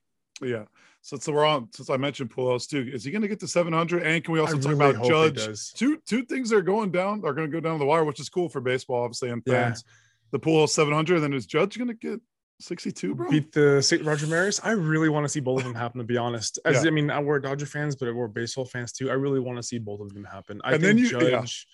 yeah. 0.43 0.65
So, 1.05 1.17
so 1.17 1.33
we're 1.33 1.45
on. 1.45 1.69
Since 1.73 1.91
I 1.91 1.97
mentioned 1.97 2.31
Pujols 2.31 2.69
too, 2.69 2.89
is 2.93 3.03
he 3.03 3.11
going 3.11 3.23
to 3.23 3.29
get 3.29 3.41
to 3.41 3.49
700? 3.49 4.05
And 4.05 4.23
can 4.23 4.33
we 4.35 4.39
also 4.39 4.57
I 4.57 4.61
talk 4.61 4.71
really 4.71 4.91
about 4.91 5.05
Judge? 5.35 5.73
Two 5.73 5.97
two 6.07 6.25
things 6.25 6.53
are 6.53 6.63
going 6.63 6.93
down 6.93 7.25
are 7.25 7.33
going 7.35 7.51
to 7.51 7.53
go 7.53 7.59
down 7.59 7.81
the 7.81 7.85
wire, 7.85 8.05
which 8.05 8.21
is 8.21 8.29
cool 8.29 8.49
for 8.49 8.61
baseball, 8.61 9.03
obviously, 9.03 9.31
and 9.31 9.43
Yeah. 9.45 9.65
fans. 9.65 9.83
The 10.31 10.39
Pujols 10.39 10.69
700. 10.69 11.19
Then 11.19 11.33
is 11.35 11.45
Judge 11.47 11.77
going 11.77 11.89
to 11.89 11.95
get 11.95 12.21
62, 12.63 13.15
bro? 13.15 13.31
Beat 13.31 13.53
the 13.53 13.83
St. 13.83 14.05
Roger 14.05 14.27
Maris. 14.27 14.61
I 14.63 14.71
really 14.73 15.09
want 15.09 15.25
to 15.25 15.29
see 15.29 15.41
both 15.41 15.59
of 15.61 15.65
them 15.65 15.75
happen, 15.75 15.99
to 15.99 16.05
be 16.05 16.17
honest. 16.17 16.59
As 16.65 16.83
Yeah. 16.83 16.89
I 16.89 16.91
mean, 16.93 17.11
we're 17.25 17.39
Dodger 17.41 17.67
fans, 17.67 17.97
but 17.97 18.15
we're 18.15 18.29
baseball 18.29 18.65
fans 18.65 18.93
too. 18.93 19.11
I 19.11 19.15
really 19.15 19.41
want 19.41 19.59
to 19.59 19.63
see 19.63 19.79
both 19.79 20.01
of 20.01 20.13
them 20.15 20.25
happen. 20.25 20.61
I 20.65 20.75
And 20.75 20.83
think 20.83 20.97
then 20.97 21.21
you- 21.21 21.31
Judge, 21.31 21.67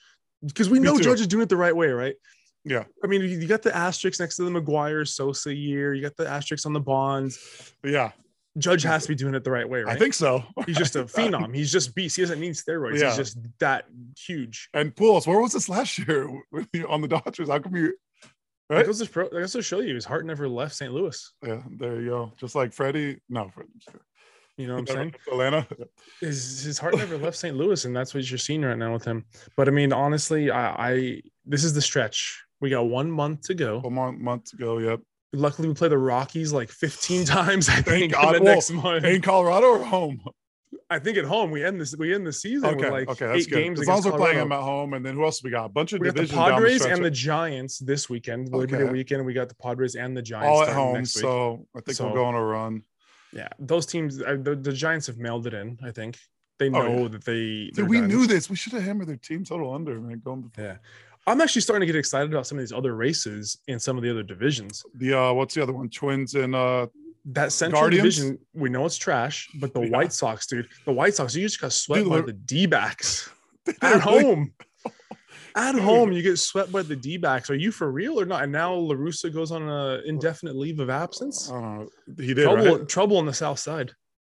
because 0.44 0.68
we 0.70 0.78
Me 0.80 0.86
know 0.86 0.96
too. 0.98 1.04
Judge 1.04 1.20
is 1.20 1.26
doing 1.26 1.42
it 1.42 1.48
the 1.48 1.56
right 1.56 1.74
way, 1.76 1.88
right? 1.88 2.14
Yeah. 2.64 2.84
I 3.02 3.06
mean, 3.06 3.22
you 3.22 3.28
you 3.28 3.46
got 3.46 3.62
the 3.62 3.74
asterisks 3.74 4.20
next 4.20 4.36
to 4.36 4.42
the 4.44 4.50
McGwire 4.50 5.06
Sosa 5.08 5.54
year. 5.54 5.94
You 5.94 6.02
got 6.02 6.16
the 6.16 6.28
asterisks 6.28 6.66
on 6.66 6.72
the 6.72 6.80
bonds. 6.80 7.38
yeah, 7.84 8.10
Judge 8.58 8.82
has 8.82 9.02
to 9.04 9.08
be 9.08 9.14
doing 9.14 9.34
it 9.34 9.44
the 9.44 9.50
right 9.50 9.68
way, 9.68 9.82
right? 9.82 9.94
I 9.94 9.98
think 9.98 10.12
so. 10.14 10.42
he's 10.66 10.76
just 10.76 10.96
a 10.96 11.04
phenom. 11.16 11.54
He's 11.54 11.70
just 11.72 11.94
beast. 11.94 12.16
He 12.16 12.22
doesn't 12.22 12.40
need 12.40 12.54
steroids. 12.54 12.98
Yeah. 12.98 13.08
He's 13.08 13.16
just 13.16 13.38
that 13.60 13.86
huge. 14.18 14.68
And 14.74 14.94
Pujols, 14.94 15.26
where 15.26 15.40
was 15.40 15.52
this 15.52 15.68
last 15.68 15.98
year 15.98 16.28
with 16.52 16.68
you 16.72 16.88
on 16.88 17.00
the 17.00 17.08
Dodgers? 17.08 17.48
How 17.48 17.58
come 17.60 17.76
you? 17.76 17.94
That 18.68 18.76
Right? 18.76 18.86
goes 18.86 19.00
to 19.00 19.08
pro, 19.08 19.24
that 19.24 19.32
goes 19.38 19.52
to 19.52 19.62
show 19.62 19.80
you 19.80 19.94
his 19.94 20.04
heart 20.04 20.26
never 20.26 20.48
left 20.48 20.74
St. 20.74 20.92
Louis. 20.92 21.32
Yeah, 21.46 21.62
there 21.78 22.00
you 22.00 22.08
go. 22.10 22.32
Just 22.38 22.54
like 22.54 22.72
Freddie. 22.72 23.20
No, 23.28 23.48
Freddie. 23.54 23.70
You 24.58 24.66
know 24.66 24.74
what 24.74 24.90
I'm 24.90 24.96
saying? 24.96 25.14
Atlanta. 25.30 25.66
his 26.20 26.62
his 26.64 26.78
heart 26.78 26.96
never 26.96 27.16
left 27.16 27.36
St. 27.36 27.56
Louis, 27.56 27.84
and 27.84 27.96
that's 27.96 28.12
what 28.12 28.28
you're 28.28 28.38
seeing 28.38 28.62
right 28.62 28.76
now 28.76 28.92
with 28.92 29.04
him. 29.04 29.24
But 29.56 29.68
I 29.68 29.70
mean, 29.70 29.92
honestly, 29.92 30.50
I, 30.50 30.90
I 30.90 31.22
this 31.46 31.64
is 31.64 31.72
the 31.74 31.80
stretch. 31.80 32.42
We 32.60 32.68
got 32.70 32.88
one 32.88 33.10
month 33.10 33.42
to 33.42 33.54
go. 33.54 33.78
One 33.80 33.94
month, 33.94 34.18
month 34.20 34.44
to 34.50 34.56
go. 34.56 34.78
Yep. 34.78 35.00
Luckily, 35.34 35.68
we 35.68 35.74
play 35.74 35.88
the 35.88 35.98
Rockies 35.98 36.52
like 36.52 36.70
15 36.70 37.24
times. 37.26 37.68
I 37.68 37.76
think 37.82 38.04
in 38.06 38.10
God. 38.10 38.34
the 38.34 38.40
next 38.40 38.70
month. 38.72 39.04
In 39.04 39.22
Colorado 39.22 39.66
or 39.78 39.84
home? 39.84 40.20
I 40.90 40.98
think 40.98 41.16
at 41.18 41.24
home 41.24 41.50
we 41.50 41.64
end 41.64 41.80
this. 41.80 41.96
We 41.96 42.14
end 42.14 42.26
the 42.26 42.32
season 42.32 42.68
Okay. 42.70 42.76
with 42.84 42.90
like 42.92 43.08
okay, 43.08 43.26
that's 43.26 43.46
eight 43.46 43.50
good. 43.50 43.56
games 43.56 43.80
As 43.80 43.86
long 43.88 43.98
as 43.98 44.04
we're 44.06 44.12
playing 44.18 44.36
them 44.38 44.52
at 44.52 44.60
home, 44.60 44.94
and 44.94 45.04
then 45.04 45.14
who 45.14 45.24
else 45.24 45.42
we 45.42 45.50
got? 45.50 45.64
A 45.66 45.68
bunch 45.68 45.92
of 45.92 46.00
We 46.00 46.06
got 46.08 46.14
the 46.16 46.22
division 46.22 46.38
Padres 46.38 46.82
stretch. 46.82 46.96
and 46.96 47.04
the 47.04 47.10
Giants 47.10 47.78
this 47.78 48.08
weekend. 48.10 48.48
Labor 48.52 48.76
Day 48.78 48.82
Okay. 48.84 48.92
weekend. 48.92 49.24
We 49.24 49.32
got 49.34 49.48
the 49.48 49.54
Padres 49.56 49.94
and 49.96 50.16
the 50.16 50.22
Giants 50.22 50.46
all 50.48 50.62
at 50.62 50.74
home. 50.74 50.94
next 50.94 51.16
week. 51.16 51.22
So 51.22 51.66
I 51.76 51.80
think 51.80 51.96
So- 51.96 52.04
we'll 52.06 52.14
go 52.14 52.24
on 52.24 52.34
a 52.34 52.42
run. 52.44 52.82
yeah, 53.32 53.48
those 53.58 53.86
teams. 53.86 54.18
The, 54.18 54.58
the 54.60 54.72
Giants 54.72 55.06
have 55.06 55.18
mailed 55.18 55.46
it 55.46 55.54
in. 55.54 55.78
I 55.82 55.90
think 55.90 56.18
they 56.58 56.68
know 56.68 56.82
Oh, 56.82 57.02
yeah. 57.02 57.08
that 57.08 57.24
they. 57.24 57.70
Dude, 57.74 57.88
we 57.88 57.98
done. 58.00 58.08
knew 58.08 58.26
this. 58.26 58.50
We 58.50 58.56
should 58.56 58.72
have 58.74 58.82
hammered 58.82 59.08
their 59.08 59.16
team 59.16 59.44
total 59.44 59.72
under, 59.74 59.98
man. 60.00 60.20
Going 60.24 60.50
Yeah. 60.58 60.76
I'm 61.26 61.40
actually 61.42 61.60
starting 61.62 61.86
to 61.86 61.92
get 61.92 61.98
excited 61.98 62.32
about 62.32 62.46
some 62.46 62.56
of 62.58 62.62
these 62.62 62.72
other 62.72 62.94
races 62.96 63.58
in 63.68 63.78
some 63.78 63.96
of 63.98 64.02
the 64.02 64.10
other 64.10 64.22
divisions. 64.22 64.82
the 64.94 65.12
uh, 65.12 65.32
what's 65.32 65.54
the 65.54 65.62
other 65.62 65.72
one? 65.74 65.88
Twins 65.90 66.34
and 66.34 66.54
uh, 66.54 66.86
That 67.32 67.52
Central 67.52 67.82
Guardians? 67.82 68.16
Division, 68.16 68.38
we 68.54 68.70
know 68.70 68.86
it's 68.86 68.96
trash, 68.96 69.48
but 69.60 69.74
the 69.74 69.82
Yeah. 69.82 69.90
White 69.90 70.12
Sox, 70.12 70.46
dude, 70.46 70.68
the 70.86 70.92
White 70.92 71.14
Sox, 71.14 71.34
you 71.34 71.42
just 71.42 71.60
got 71.60 71.72
swept 71.72 72.04
Dude, 72.04 72.10
by 72.10 72.20
the 72.22 72.32
D 72.32 72.66
backs 72.66 73.30
at 73.82 74.00
home. 74.00 74.52
At 75.56 75.74
home, 75.74 76.12
you 76.12 76.22
get 76.22 76.38
swept 76.38 76.70
by 76.70 76.82
the 76.82 76.94
D 76.94 77.16
backs. 77.16 77.50
Are 77.50 77.54
you 77.56 77.72
for 77.72 77.90
real 77.90 78.20
or 78.20 78.24
not? 78.24 78.44
And 78.44 78.52
now 78.52 78.76
LaRussa 78.76 79.34
goes 79.34 79.50
on 79.50 79.68
an 79.68 80.02
indefinite 80.06 80.54
leave 80.54 80.78
of 80.78 80.88
absence. 80.88 81.50
I. 81.50 81.84
He 82.16 82.32
did, 82.32 82.44
Trouble, 82.44 82.78
right? 82.78 82.88
trouble 82.88 83.16
on 83.16 83.26
the 83.26 83.32
south 83.32 83.58
side. 83.58 83.90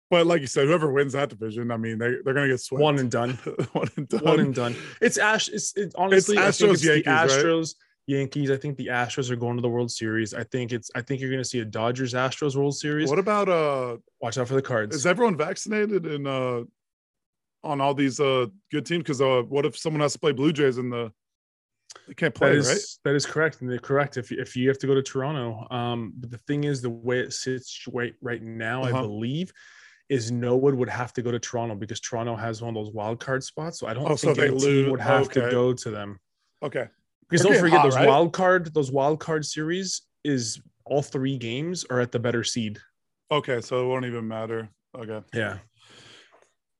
But 0.09 0.25
like 0.25 0.39
you 0.39 0.47
said, 0.47 0.67
whoever 0.67 0.89
wins 0.89 1.13
that 1.13 1.27
division, 1.29 1.69
I 1.69 1.75
mean, 1.77 1.97
they 1.97 2.15
they're 2.23 2.33
gonna 2.33 2.47
get 2.47 2.61
swept. 2.61 2.81
One 2.81 2.97
and 2.99 3.11
done. 3.11 3.31
one 3.73 3.89
and 3.97 4.07
done. 4.07 4.23
One 4.23 4.39
and 4.39 4.55
done. 4.55 4.75
It's 5.01 5.17
Ash. 5.17 5.49
It's 5.49 5.75
it, 5.75 5.93
honestly, 5.97 6.37
I 6.37 6.51
think 6.51 6.71
Astros, 6.71 6.73
it's 6.75 6.85
Yankees, 6.85 7.03
the 7.03 7.11
right? 7.11 7.65
Yankees. 8.07 8.49
I 8.49 8.57
think 8.57 8.77
the 8.77 8.87
Astros 8.87 9.29
are 9.29 9.35
going 9.35 9.57
to 9.57 9.61
the 9.61 9.69
World 9.69 9.91
Series. 9.91 10.33
I 10.33 10.43
think 10.45 10.71
it's. 10.71 10.89
I 10.95 11.01
think 11.01 11.19
you're 11.21 11.29
going 11.29 11.43
to 11.43 11.47
see 11.47 11.59
a 11.59 11.65
Dodgers 11.65 12.13
Astros 12.13 12.55
World 12.55 12.75
Series. 12.75 13.09
What 13.09 13.19
about 13.19 13.49
uh? 13.49 13.97
Watch 14.21 14.37
out 14.37 14.47
for 14.47 14.55
the 14.55 14.61
Cards. 14.61 14.95
Is 14.95 15.05
everyone 15.05 15.35
vaccinated 15.37 16.05
in 16.05 16.25
uh 16.25 16.61
on 17.63 17.81
all 17.81 17.93
these 17.93 18.19
uh 18.19 18.47
good 18.71 18.85
teams? 18.85 19.03
Because 19.03 19.21
uh, 19.21 19.43
what 19.47 19.65
if 19.65 19.77
someone 19.77 20.01
has 20.01 20.13
to 20.13 20.19
play 20.19 20.31
Blue 20.31 20.53
Jays 20.53 20.77
in 20.77 20.89
the 20.89 21.11
they 22.07 22.13
can't 22.13 22.33
play, 22.33 22.51
That 22.51 22.57
is 22.57 22.67
right? 22.69 23.11
that 23.11 23.15
is 23.15 23.25
correct, 23.25 23.61
and 23.61 23.69
they're 23.69 23.77
correct. 23.79 24.15
If 24.17 24.31
if 24.31 24.55
you 24.55 24.69
have 24.69 24.77
to 24.79 24.87
go 24.87 24.95
to 24.95 25.03
Toronto, 25.03 25.67
um, 25.69 26.13
but 26.17 26.31
the 26.31 26.37
thing 26.39 26.63
is, 26.63 26.81
the 26.81 26.89
way 26.89 27.19
it 27.19 27.33
sits 27.33 27.83
right 27.91 28.13
right 28.21 28.41
now, 28.41 28.83
I 28.83 28.91
Uh-huh. 28.91 29.01
believe, 29.01 29.51
is 30.07 30.31
no 30.31 30.55
one 30.55 30.77
would 30.77 30.89
have 30.89 31.11
to 31.13 31.21
go 31.21 31.31
to 31.31 31.39
Toronto 31.39 31.75
because 31.75 31.99
Toronto 31.99 32.35
has 32.37 32.61
one 32.61 32.69
of 32.77 32.85
those 32.85 32.93
wild 32.93 33.19
card 33.19 33.43
spots. 33.43 33.79
So 33.79 33.87
I 33.87 33.93
don't 33.93 34.09
Oh, 34.09 34.15
so 34.15 34.27
think 34.33 34.37
they 34.37 34.43
any 34.47 34.51
lose- 34.53 34.63
team 34.63 34.91
would 34.91 35.01
have 35.01 35.29
to 35.31 35.41
go 35.51 35.73
to 35.73 35.89
them. 35.89 36.19
Okay. 36.63 36.87
Because 37.29 37.45
don't 37.45 37.59
forget 37.59 37.79
hot, 37.79 37.83
those 37.83 37.95
right? 37.95 38.07
wild 38.07 38.33
card 38.33 38.73
those 38.73 38.91
wild 38.91 39.19
card 39.19 39.45
series 39.45 40.01
is 40.23 40.61
all 40.85 41.01
three 41.01 41.37
games 41.37 41.85
are 41.89 41.99
at 41.99 42.11
the 42.11 42.19
better 42.19 42.43
seed. 42.43 42.79
Okay. 43.31 43.61
So 43.61 43.83
it 43.83 43.87
won't 43.87 44.05
even 44.05 44.27
matter. 44.27 44.69
Okay. 44.97 45.21
Yeah. 45.33 45.57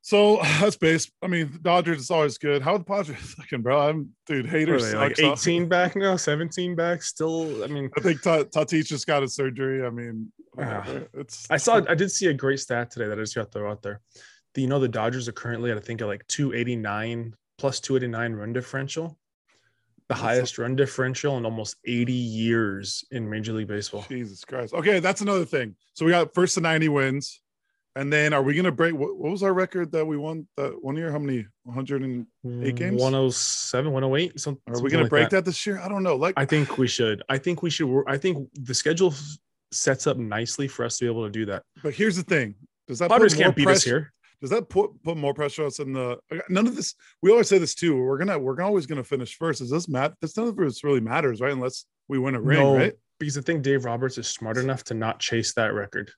So 0.01 0.37
that's 0.61 0.77
base. 0.77 1.11
I 1.21 1.27
mean, 1.27 1.59
Dodgers 1.61 1.99
is 1.99 2.11
always 2.11 2.37
good. 2.37 2.61
How 2.61 2.73
are 2.73 2.77
the 2.77 2.85
Padres 2.85 3.35
looking, 3.37 3.61
bro? 3.61 3.89
I'm 3.89 4.09
dude. 4.25 4.47
Haters 4.47 4.89
they, 4.91 4.97
like 4.97 5.17
sucks. 5.17 5.45
18 5.45 5.67
back 5.67 5.95
now, 5.97 6.15
17 6.15 6.75
back. 6.75 7.03
Still, 7.03 7.63
I 7.63 7.67
mean, 7.67 7.89
I 7.97 8.01
think 8.01 8.21
Ta- 8.21 8.43
Tatis 8.43 8.85
just 8.85 9.05
got 9.07 9.21
his 9.21 9.35
surgery. 9.35 9.85
I 9.85 9.89
mean, 9.89 10.31
Ah. 10.59 10.87
it's. 11.13 11.45
I 11.51 11.57
saw 11.57 11.81
I 11.87 11.93
did 11.95 12.09
see 12.09 12.27
a 12.27 12.33
great 12.33 12.59
stat 12.59 12.89
today 12.89 13.07
that 13.07 13.19
I 13.19 13.21
just 13.21 13.35
got 13.35 13.51
throw 13.51 13.69
out 13.69 13.83
there. 13.83 13.99
Do 14.53 14.61
you 14.61 14.67
know 14.67 14.79
the 14.79 14.87
Dodgers 14.87 15.27
are 15.27 15.33
currently 15.33 15.69
at 15.71 15.77
I 15.77 15.81
think 15.81 16.01
at 16.01 16.07
like 16.07 16.25
289 16.27 17.35
plus 17.59 17.79
289 17.81 18.33
run 18.33 18.53
differential? 18.53 19.19
The 20.09 20.15
highest 20.15 20.57
run 20.57 20.75
differential 20.75 21.37
in 21.37 21.45
almost 21.45 21.75
80 21.85 22.13
years 22.13 23.03
in 23.11 23.29
Major 23.29 23.53
League 23.53 23.67
Baseball. 23.67 24.05
Jesus 24.07 24.45
Christ. 24.45 24.73
Okay, 24.73 24.99
that's 24.99 25.21
another 25.21 25.43
thing. 25.43 25.75
So 25.93 26.05
we 26.05 26.11
got 26.11 26.33
first 26.33 26.55
to 26.55 26.61
90 26.61 26.87
wins. 26.89 27.41
And 27.97 28.13
then 28.13 28.31
are 28.31 28.43
we 28.43 28.53
gonna 28.53 28.71
break 28.71 28.93
what, 28.93 29.17
what 29.17 29.31
was 29.31 29.41
our 29.41 29.53
record 29.53 29.91
that 29.93 30.05
we 30.05 30.17
won 30.17 30.47
that 30.55 30.83
one 30.83 30.95
year? 30.95 31.11
How 31.11 31.17
many 31.17 31.47
108 31.63 32.75
games? 32.75 33.01
107, 33.01 33.91
108. 33.91 34.39
Some, 34.39 34.53
are 34.53 34.57
we 34.67 34.75
something 34.75 34.91
gonna 34.91 35.09
break 35.09 35.29
that. 35.31 35.37
that. 35.37 35.45
this 35.45 35.65
year? 35.65 35.79
I 35.79 35.89
don't 35.89 36.03
know. 36.03 36.15
Like 36.15 36.35
I 36.37 36.45
think 36.45 36.77
we 36.77 36.87
should. 36.87 37.23
I 37.27 37.39
think 37.39 37.63
we 37.63 37.71
should. 37.71 38.03
I 38.05 38.17
think 38.17 38.49
the 38.53 38.75
schedule 38.75 39.15
sets 39.71 40.05
up 40.05 40.17
nicely 40.17 40.67
for 40.67 40.85
us 40.85 40.99
to 40.99 41.05
be 41.05 41.09
able 41.09 41.25
to 41.25 41.31
do 41.31 41.47
that. 41.47 41.63
But 41.81 41.95
here's 41.95 42.15
the 42.15 42.21
thing: 42.21 42.53
does 42.87 42.99
that 42.99 43.09
Padres 43.09 43.33
can't 43.33 43.55
beat 43.55 43.67
us 43.67 43.83
here. 43.83 44.13
Does 44.41 44.50
that 44.51 44.70
put 44.70 44.91
put 45.03 45.17
more 45.17 45.34
pressure 45.34 45.63
on 45.63 45.67
us 45.67 45.79
in 45.79 45.94
the? 45.94 46.17
None 46.50 46.67
of 46.67 46.75
this. 46.75 46.94
We 47.22 47.32
always 47.32 47.48
say 47.48 47.58
this 47.58 47.74
too. 47.74 47.96
We're 47.98 48.17
gonna 48.20 48.38
we're 48.38 48.62
always 48.62 48.86
gonna 48.86 49.03
finish 49.03 49.36
first. 49.38 49.62
is 49.62 49.70
this 49.72 49.88
matt 49.89 50.13
This 50.22 50.38
none 50.38 50.48
of 50.48 50.56
this 50.56 50.84
really 50.84 51.01
matters, 51.01 51.41
right? 51.41 51.51
Unless 51.53 51.86
we 52.08 52.20
win 52.20 52.36
a 52.36 52.41
ring, 52.41 52.60
No, 52.60 52.75
right? 52.75 52.94
because 53.20 53.38
I 53.38 53.41
think 53.41 53.63
Dave 53.63 53.84
Roberts 53.86 54.17
is 54.17 54.27
smart 54.27 54.58
enough 54.58 54.84
to 54.86 54.94
not 54.94 55.20
chase 55.20 55.53
that 55.56 55.74
record. 55.74 56.12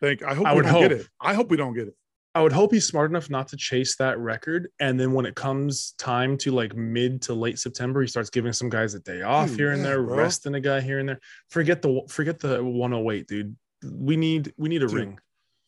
Think 0.00 0.22
I 0.22 0.34
hope 0.34 0.46
I 0.46 0.52
we 0.52 0.56
would 0.58 0.66
don't 0.66 0.80
get 0.80 0.90
hope. 0.92 1.00
it. 1.00 1.06
I 1.20 1.34
hope 1.34 1.50
we 1.50 1.56
don't 1.56 1.74
get 1.74 1.88
it. 1.88 1.94
I 2.36 2.42
would 2.42 2.52
hope 2.52 2.72
he's 2.72 2.86
smart 2.86 3.10
enough 3.10 3.28
not 3.28 3.48
to 3.48 3.56
chase 3.56 3.96
that 3.96 4.16
record. 4.20 4.68
And 4.78 4.98
then 5.00 5.12
when 5.12 5.26
it 5.26 5.34
comes 5.34 5.94
time 5.98 6.36
to 6.38 6.52
like 6.52 6.76
mid 6.76 7.20
to 7.22 7.34
late 7.34 7.58
September, 7.58 8.00
he 8.00 8.06
starts 8.06 8.30
giving 8.30 8.52
some 8.52 8.68
guys 8.68 8.94
a 8.94 9.00
day 9.00 9.22
off 9.22 9.48
Dude, 9.48 9.58
here 9.58 9.72
and 9.72 9.82
yeah, 9.82 9.88
there, 9.88 10.02
bro. 10.04 10.16
resting 10.16 10.54
a 10.54 10.60
guy 10.60 10.80
here 10.80 11.00
and 11.00 11.08
there. 11.08 11.18
Forget 11.48 11.82
the 11.82 12.02
forget 12.08 12.38
the 12.38 12.62
108, 12.62 13.26
dude. 13.26 13.56
We 13.84 14.16
need 14.16 14.54
we 14.56 14.68
need 14.68 14.84
a 14.84 14.86
Dude. 14.86 14.94
ring. 14.96 15.18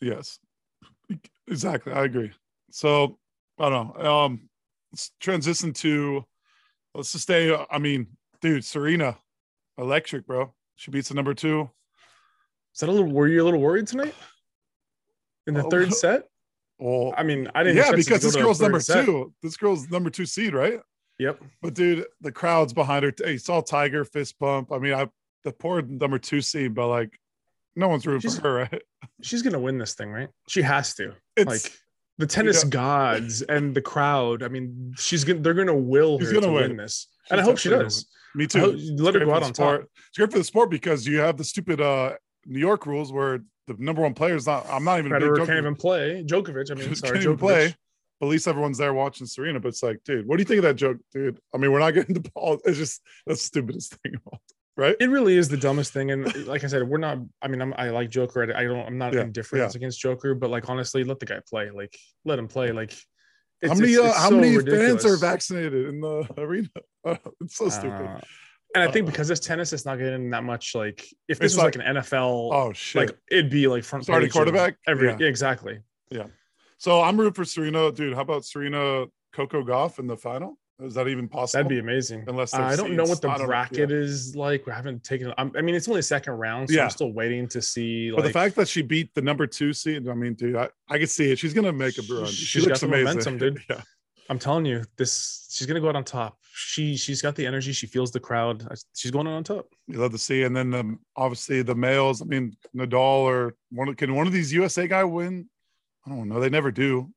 Yes, 0.00 0.38
exactly. 1.48 1.92
I 1.92 2.04
agree. 2.04 2.32
So 2.70 3.18
I 3.58 3.68
don't 3.68 3.98
know. 3.98 4.10
Um, 4.10 4.48
let's 4.92 5.10
transition 5.20 5.72
to. 5.74 6.24
Let's 6.94 7.12
just 7.12 7.22
stay. 7.24 7.56
I 7.70 7.78
mean, 7.78 8.06
dude, 8.40 8.64
Serena, 8.64 9.16
electric, 9.78 10.26
bro. 10.26 10.52
She 10.76 10.90
beats 10.90 11.08
the 11.08 11.14
number 11.14 11.34
two. 11.34 11.70
Is 12.74 12.80
that 12.80 12.88
a 12.88 12.92
little 12.92 13.10
were 13.10 13.28
you 13.28 13.42
a 13.42 13.44
little 13.44 13.60
worried 13.60 13.86
tonight? 13.86 14.14
In 15.46 15.54
the 15.54 15.64
Oh, 15.64 15.70
third 15.70 15.92
set? 15.94 16.28
Well, 16.78 17.14
I 17.16 17.22
mean, 17.22 17.48
I 17.54 17.62
didn't 17.62 17.76
yeah, 17.76 17.92
expect 17.92 17.98
it 17.98 18.02
to 18.04 18.08
because 18.10 18.22
this 18.22 18.36
girl's 18.42 18.60
number 18.60 18.80
set. 18.80 19.04
two. 19.04 19.32
This 19.42 19.56
girl's 19.56 19.88
number 19.90 20.10
two 20.10 20.26
seed, 20.26 20.54
right? 20.54 20.80
Yep. 21.18 21.42
But 21.60 21.74
dude, 21.74 22.06
the 22.20 22.32
crowd's 22.32 22.72
behind 22.72 23.04
her. 23.04 23.12
Hey, 23.16 23.36
saw 23.36 23.60
Tiger 23.60 24.04
fist 24.04 24.38
bump. 24.38 24.72
I 24.72 24.78
mean, 24.78 24.94
I 24.94 25.08
the 25.44 25.52
poor 25.52 25.82
number 25.82 26.18
two 26.18 26.40
seed, 26.40 26.74
but 26.74 26.88
like, 26.88 27.18
no 27.76 27.88
one's 27.88 28.06
rooting 28.06 28.20
She's- 28.20 28.38
for 28.38 28.48
her, 28.48 28.54
right? 28.72 28.82
She's 29.22 29.42
gonna 29.42 29.58
win 29.60 29.78
this 29.78 29.94
thing, 29.94 30.10
right? 30.10 30.28
She 30.48 30.62
has 30.62 30.94
to. 30.96 31.12
It's 31.36 31.46
like 31.64 31.72
the 32.18 32.26
tennis 32.26 32.64
gods 32.64 33.42
and 33.42 33.74
the 33.74 33.80
crowd. 33.80 34.42
I 34.42 34.48
mean, 34.48 34.94
she's 34.98 35.24
gonna 35.24 35.40
they're 35.40 35.54
gonna 35.54 35.74
will 35.76 36.18
her 36.18 36.26
gonna 36.26 36.46
to 36.46 36.52
win. 36.52 36.68
win 36.70 36.76
this, 36.76 37.08
She's 37.24 37.30
and 37.32 37.40
I 37.40 37.44
hope 37.44 37.58
she 37.58 37.68
does. 37.70 38.06
me 38.34 38.46
too. 38.46 38.58
hope- 38.60 38.76
let 38.78 39.14
her 39.14 39.24
go 39.24 39.34
out 39.34 39.42
on 39.42 39.54
sport. 39.54 39.80
top. 39.82 39.88
It's 40.08 40.18
great 40.18 40.32
for 40.32 40.38
the 40.38 40.44
sport 40.44 40.70
because 40.70 41.06
you 41.06 41.18
have 41.18 41.36
the 41.36 41.44
stupid 41.44 41.80
uh 41.80 42.14
New 42.46 42.58
York 42.60 42.86
rules 42.86 43.12
where 43.12 43.38
the 43.68 43.76
number 43.78 44.02
one 44.02 44.14
player 44.14 44.34
is 44.34 44.46
not. 44.46 44.66
I'm 44.68 44.84
not 44.84 44.98
even 44.98 45.12
a 45.12 45.20
big 45.20 45.28
Federer 45.28 45.46
can't 45.46 45.58
even 45.58 45.76
play. 45.76 46.24
Djokovic, 46.26 46.70
I 46.70 46.74
mean, 46.74 46.94
sorry, 46.96 47.20
can't 47.20 47.36
Djokovic. 47.36 47.38
play. 47.38 47.76
But 48.18 48.26
at 48.26 48.30
least 48.30 48.46
everyone's 48.48 48.78
there 48.78 48.92
watching 48.94 49.26
Serena. 49.26 49.60
But 49.60 49.68
it's 49.68 49.82
like, 49.82 49.98
dude, 50.04 50.26
what 50.26 50.36
do 50.36 50.42
you 50.42 50.44
think 50.46 50.58
of 50.58 50.64
that 50.64 50.74
joke, 50.76 50.96
dude? 51.12 51.38
I 51.54 51.58
mean, 51.58 51.70
we're 51.72 51.78
not 51.80 51.92
getting 51.92 52.14
the 52.14 52.28
ball. 52.34 52.58
It's 52.64 52.78
just 52.78 53.00
that's 53.26 53.40
the 53.42 53.46
stupidest 53.46 53.94
thing, 54.02 54.14
of 54.16 54.20
all, 54.26 54.40
right? 54.76 54.96
It 55.00 55.10
really 55.10 55.36
is 55.36 55.48
the 55.48 55.56
dumbest 55.56 55.92
thing, 55.92 56.10
and 56.10 56.46
like 56.46 56.64
I 56.64 56.66
said, 56.66 56.86
we're 56.88 56.98
not. 56.98 57.18
I 57.40 57.48
mean, 57.48 57.60
I'm, 57.62 57.74
I 57.76 57.90
like 57.90 58.10
Joker. 58.10 58.42
I 58.54 58.64
don't. 58.64 58.86
I'm 58.86 58.98
not 58.98 59.12
Yeah, 59.14 59.22
indifferent 59.22 59.74
against 59.74 60.00
Joker, 60.00 60.34
but 60.34 60.50
like 60.50 60.68
honestly, 60.68 61.04
let 61.04 61.18
the 61.20 61.26
guy 61.26 61.40
play. 61.48 61.70
Like 61.70 61.96
let 62.24 62.38
him 62.38 62.48
play. 62.48 62.72
Like 62.72 62.92
how 63.64 63.74
many 63.74 63.92
it's- 63.94 64.16
uh, 64.16 64.18
how 64.20 64.30
so 64.30 64.36
many 64.36 64.58
fans 64.58 65.04
are 65.06 65.16
vaccinated 65.16 65.86
in 65.88 66.00
the 66.00 66.26
arena? 66.38 66.68
Uh, 67.06 67.16
it's 67.40 67.56
so 67.56 67.68
stupid. 67.68 68.06
Uh, 68.06 68.20
and 68.74 68.82
I 68.82 68.90
think 68.90 69.06
Uh, 69.06 69.10
because 69.10 69.28
it's 69.30 69.40
tennis, 69.46 69.72
it's 69.74 69.84
not 69.84 69.98
getting 69.98 70.30
that 70.30 70.44
much. 70.44 70.74
Like 70.74 71.02
if 71.02 71.12
It's 71.28 71.38
this 71.40 71.52
was 71.54 71.58
like- 71.58 71.76
like, 71.76 71.86
an 71.86 71.96
NFL, 71.96 72.50
oh 72.52 72.72
shit! 72.72 73.00
like 73.08 73.18
it'd 73.30 73.50
be 73.50 73.66
like 73.68 73.84
front 73.84 74.04
Starting 74.04 74.30
quarterback? 74.30 74.76
Every 74.86 75.08
Yeah. 75.10 75.16
yeah, 76.10 76.26
so 76.78 77.00
I'm 77.00 77.16
rooting 77.18 77.34
for 77.34 77.44
Serena, 77.44 77.92
dude. 77.92 78.14
How 78.14 78.22
about 78.22 78.44
Serena 78.44 79.06
Coco 79.34 79.62
Gauff 79.62 79.98
in 79.98 80.06
the 80.06 80.16
final? 80.16 80.58
Is 80.82 80.94
that 80.94 81.08
even 81.08 81.28
possible? 81.28 81.58
That'd 81.64 81.68
be 81.68 81.78
amazing. 81.78 82.24
Unless 82.26 82.54
Uh, 82.54 82.62
I 82.62 82.76
don't 82.76 82.94
know 82.94 83.04
what 83.04 83.20
the 83.20 83.28
I 83.28 83.32
don't 83.32 83.42
know. 83.42 83.46
bracket 83.48 83.90
is 83.90 84.34
like. 84.36 84.66
We 84.66 84.72
haven't 84.72 85.04
taken. 85.04 85.32
I'm, 85.38 85.52
I 85.56 85.60
mean, 85.62 85.74
it's 85.74 85.88
only 85.88 86.00
a 86.00 86.02
second 86.02 86.34
round, 86.34 86.68
so 86.70 86.76
Yeah. 86.76 86.84
I'm 86.84 86.90
still 86.90 87.12
waiting 87.12 87.46
to 87.48 87.62
see. 87.62 88.10
But 88.10 88.22
the 88.22 88.30
fact 88.30 88.56
that 88.56 88.68
she 88.68 88.82
beat 88.82 89.14
the 89.14 89.22
number 89.22 89.46
two 89.46 89.72
seed, 89.72 90.08
I 90.08 90.14
mean, 90.14 90.34
dude, 90.34 90.56
I, 90.56 90.68
I 90.88 90.98
can 90.98 91.06
see 91.06 91.30
it. 91.32 91.38
She's 91.38 91.54
gonna 91.54 91.72
make 91.72 91.96
a 91.98 92.02
run. 92.12 92.26
She 92.26 92.60
looks 92.60 92.82
amazing, 92.82 93.04
momentum, 93.06 93.38
dude. 93.38 93.62
Yeah, 93.70 93.80
I'm 94.30 94.38
telling 94.38 94.64
you, 94.64 94.84
this 94.96 95.46
she's 95.50 95.66
gonna 95.66 95.80
go 95.80 95.88
out 95.88 95.96
on 95.96 96.04
top. 96.04 96.38
She 96.54 96.96
she's 96.96 97.22
got 97.22 97.34
the 97.34 97.46
energy. 97.46 97.72
She 97.72 97.86
feels 97.86 98.10
the 98.10 98.20
crowd. 98.20 98.66
She's 98.94 99.10
going 99.10 99.26
out 99.26 99.34
on 99.34 99.44
top. 99.44 99.66
you 99.88 99.98
love 99.98 100.12
to 100.12 100.18
see. 100.18 100.42
And 100.42 100.54
then 100.54 100.70
the, 100.70 100.98
obviously 101.16 101.62
the 101.62 101.74
males. 101.74 102.20
I 102.22 102.26
mean, 102.26 102.56
Nadal 102.76 103.22
or 103.22 103.54
one 103.70 103.94
can 103.94 104.14
one 104.14 104.26
of 104.26 104.32
these 104.32 104.52
USA 104.52 104.86
guy 104.86 105.04
win? 105.04 105.48
I 106.06 106.10
don't 106.10 106.28
know. 106.28 106.40
They 106.40 106.50
never 106.50 106.70
do. 106.70 107.10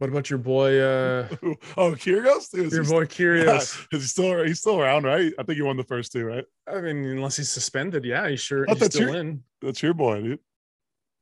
What 0.00 0.08
about 0.08 0.30
your 0.30 0.38
boy? 0.38 0.80
uh 0.80 1.28
oh, 1.76 1.92
Kyrgios, 1.92 2.54
is 2.54 2.72
Your 2.72 2.84
boy 2.84 3.04
Kyrgios. 3.04 3.86
is 3.92 4.00
he 4.02 4.08
still 4.08 4.44
he's 4.44 4.58
still 4.60 4.80
around, 4.80 5.04
right? 5.04 5.30
I 5.38 5.42
think 5.42 5.56
he 5.56 5.62
won 5.62 5.76
the 5.76 5.84
first 5.84 6.10
two, 6.10 6.24
right? 6.24 6.44
I 6.66 6.80
mean, 6.80 7.04
unless 7.04 7.36
he's 7.36 7.50
suspended, 7.50 8.06
yeah, 8.06 8.26
he's 8.26 8.40
sure 8.40 8.64
he's 8.66 8.78
that's 8.78 8.94
still 8.94 9.08
your- 9.10 9.20
in. 9.20 9.42
That's 9.60 9.82
your 9.82 9.92
boy, 9.92 10.22
dude. 10.22 10.38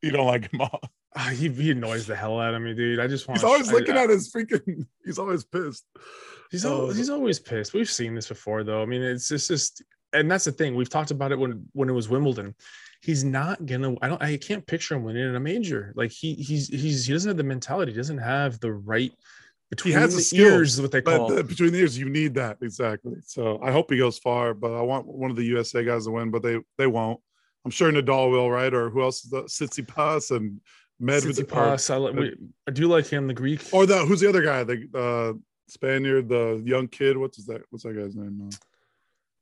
You 0.01 0.13
don't 0.13 0.27
like 0.29 0.51
him 0.53 0.61
all. 0.61 0.81
Ah, 1.17 1.31
he, 1.31 1.49
he 1.49 1.71
annoys 1.73 2.07
the 2.07 2.15
hell 2.15 2.39
out 2.39 2.55
of 2.55 2.61
me, 2.63 2.75
dude. 2.75 3.01
I 3.01 3.07
just 3.09 3.27
want. 3.27 3.41
He's 3.41 3.45
always 3.45 3.73
looking 3.73 3.97
at 3.97 4.11
his 4.11 4.31
freaking. 4.31 4.87
He's 5.05 5.19
always 5.19 5.43
pissed. 5.43 5.85
He's 6.51 6.65
Oh. 6.67 6.91
he's 6.91 7.09
always 7.11 7.41
pissed. 7.41 7.73
We've 7.75 7.91
seen 7.91 8.15
this 8.15 8.29
before, 8.29 8.63
though. 8.63 8.83
I 8.83 8.87
mean, 8.87 9.03
it's 9.03 9.27
just, 9.27 9.49
just, 9.49 9.83
and 10.13 10.31
that's 10.31 10.45
the 10.45 10.53
thing. 10.53 10.77
We've 10.77 10.89
talked 10.91 11.11
about 11.11 11.33
it 11.33 11.39
when 11.39 11.67
when 11.73 11.89
it 11.89 11.93
was 11.95 12.09
Wimbledon. 12.11 12.55
He's 13.01 13.23
not 13.23 13.65
gonna. 13.65 13.95
I 14.03 14.09
don't. 14.09 14.23
I 14.23 14.37
can't 14.37 14.67
picture 14.67 14.95
him 14.97 15.05
winning 15.05 15.29
in 15.29 15.37
a 15.37 15.41
major. 15.41 15.93
Like 15.95 16.11
he 16.11 16.35
he's 16.35 16.69
he's 16.69 17.07
he 17.07 17.13
doesn't 17.13 17.29
have 17.29 17.37
the 17.37 17.45
mentality. 17.45 17.93
He 17.93 17.97
doesn't 17.97 18.19
have 18.19 18.59
the 18.61 18.73
right 18.73 19.13
between 19.71 19.95
has 19.95 20.15
the 20.15 20.23
skill, 20.23 20.47
ears. 20.47 20.81
What 20.81 20.91
they 20.91 21.03
call. 21.03 21.29
the, 21.29 21.45
between 21.45 21.73
the 21.73 21.79
years, 21.79 21.99
you 21.99 22.09
need 22.09 22.35
that 22.35 22.59
exactly. 22.63 23.17
So 23.25 23.61
I 23.63 23.71
hope 23.71 23.91
he 23.91 23.99
goes 23.99 24.19
far. 24.19 24.55
But 24.55 24.73
I 24.73 24.83
want 24.83 25.07
one 25.07 25.31
of 25.31 25.37
the 25.37 25.45
USA 25.45 25.85
guys 25.85 26.07
to 26.07 26.11
win, 26.11 26.31
but 26.31 26.43
they 26.43 26.59
they 26.77 26.87
won't. 26.87 27.21
I'm 27.65 27.71
sure 27.71 27.93
Nadal 27.93 28.31
will, 28.31 28.51
right? 28.51 28.73
Or 28.73 28.89
who 28.91 29.03
else 29.03 29.25
is 29.25 29.31
the 29.31 29.43
Tsitsipas 29.43 30.35
and 30.35 30.61
Medvedev? 31.03 31.45
Tsitsipas, 31.45 31.91
I, 31.93 31.99
li- 31.99 32.13
we- 32.13 32.37
I 32.67 32.71
do 32.71 32.89
like 32.89 33.07
him. 33.07 33.27
The 33.27 33.35
Greek. 33.35 33.63
Or, 33.73 33.83
or 33.83 33.87
the 33.87 33.99
who's 34.07 34.21
the 34.21 34.29
other 34.29 34.43
guy? 34.43 34.65
The 34.65 34.89
uh, 34.95 35.39
Spaniard, 35.69 36.29
the 36.29 36.63
young 36.65 36.89
kid. 36.89 37.17
What's 37.17 37.45
that? 37.47 37.63
What's 37.71 37.85
that 37.85 37.95
guy's 37.95 38.17
name? 38.17 38.49
Uh, 38.49 38.57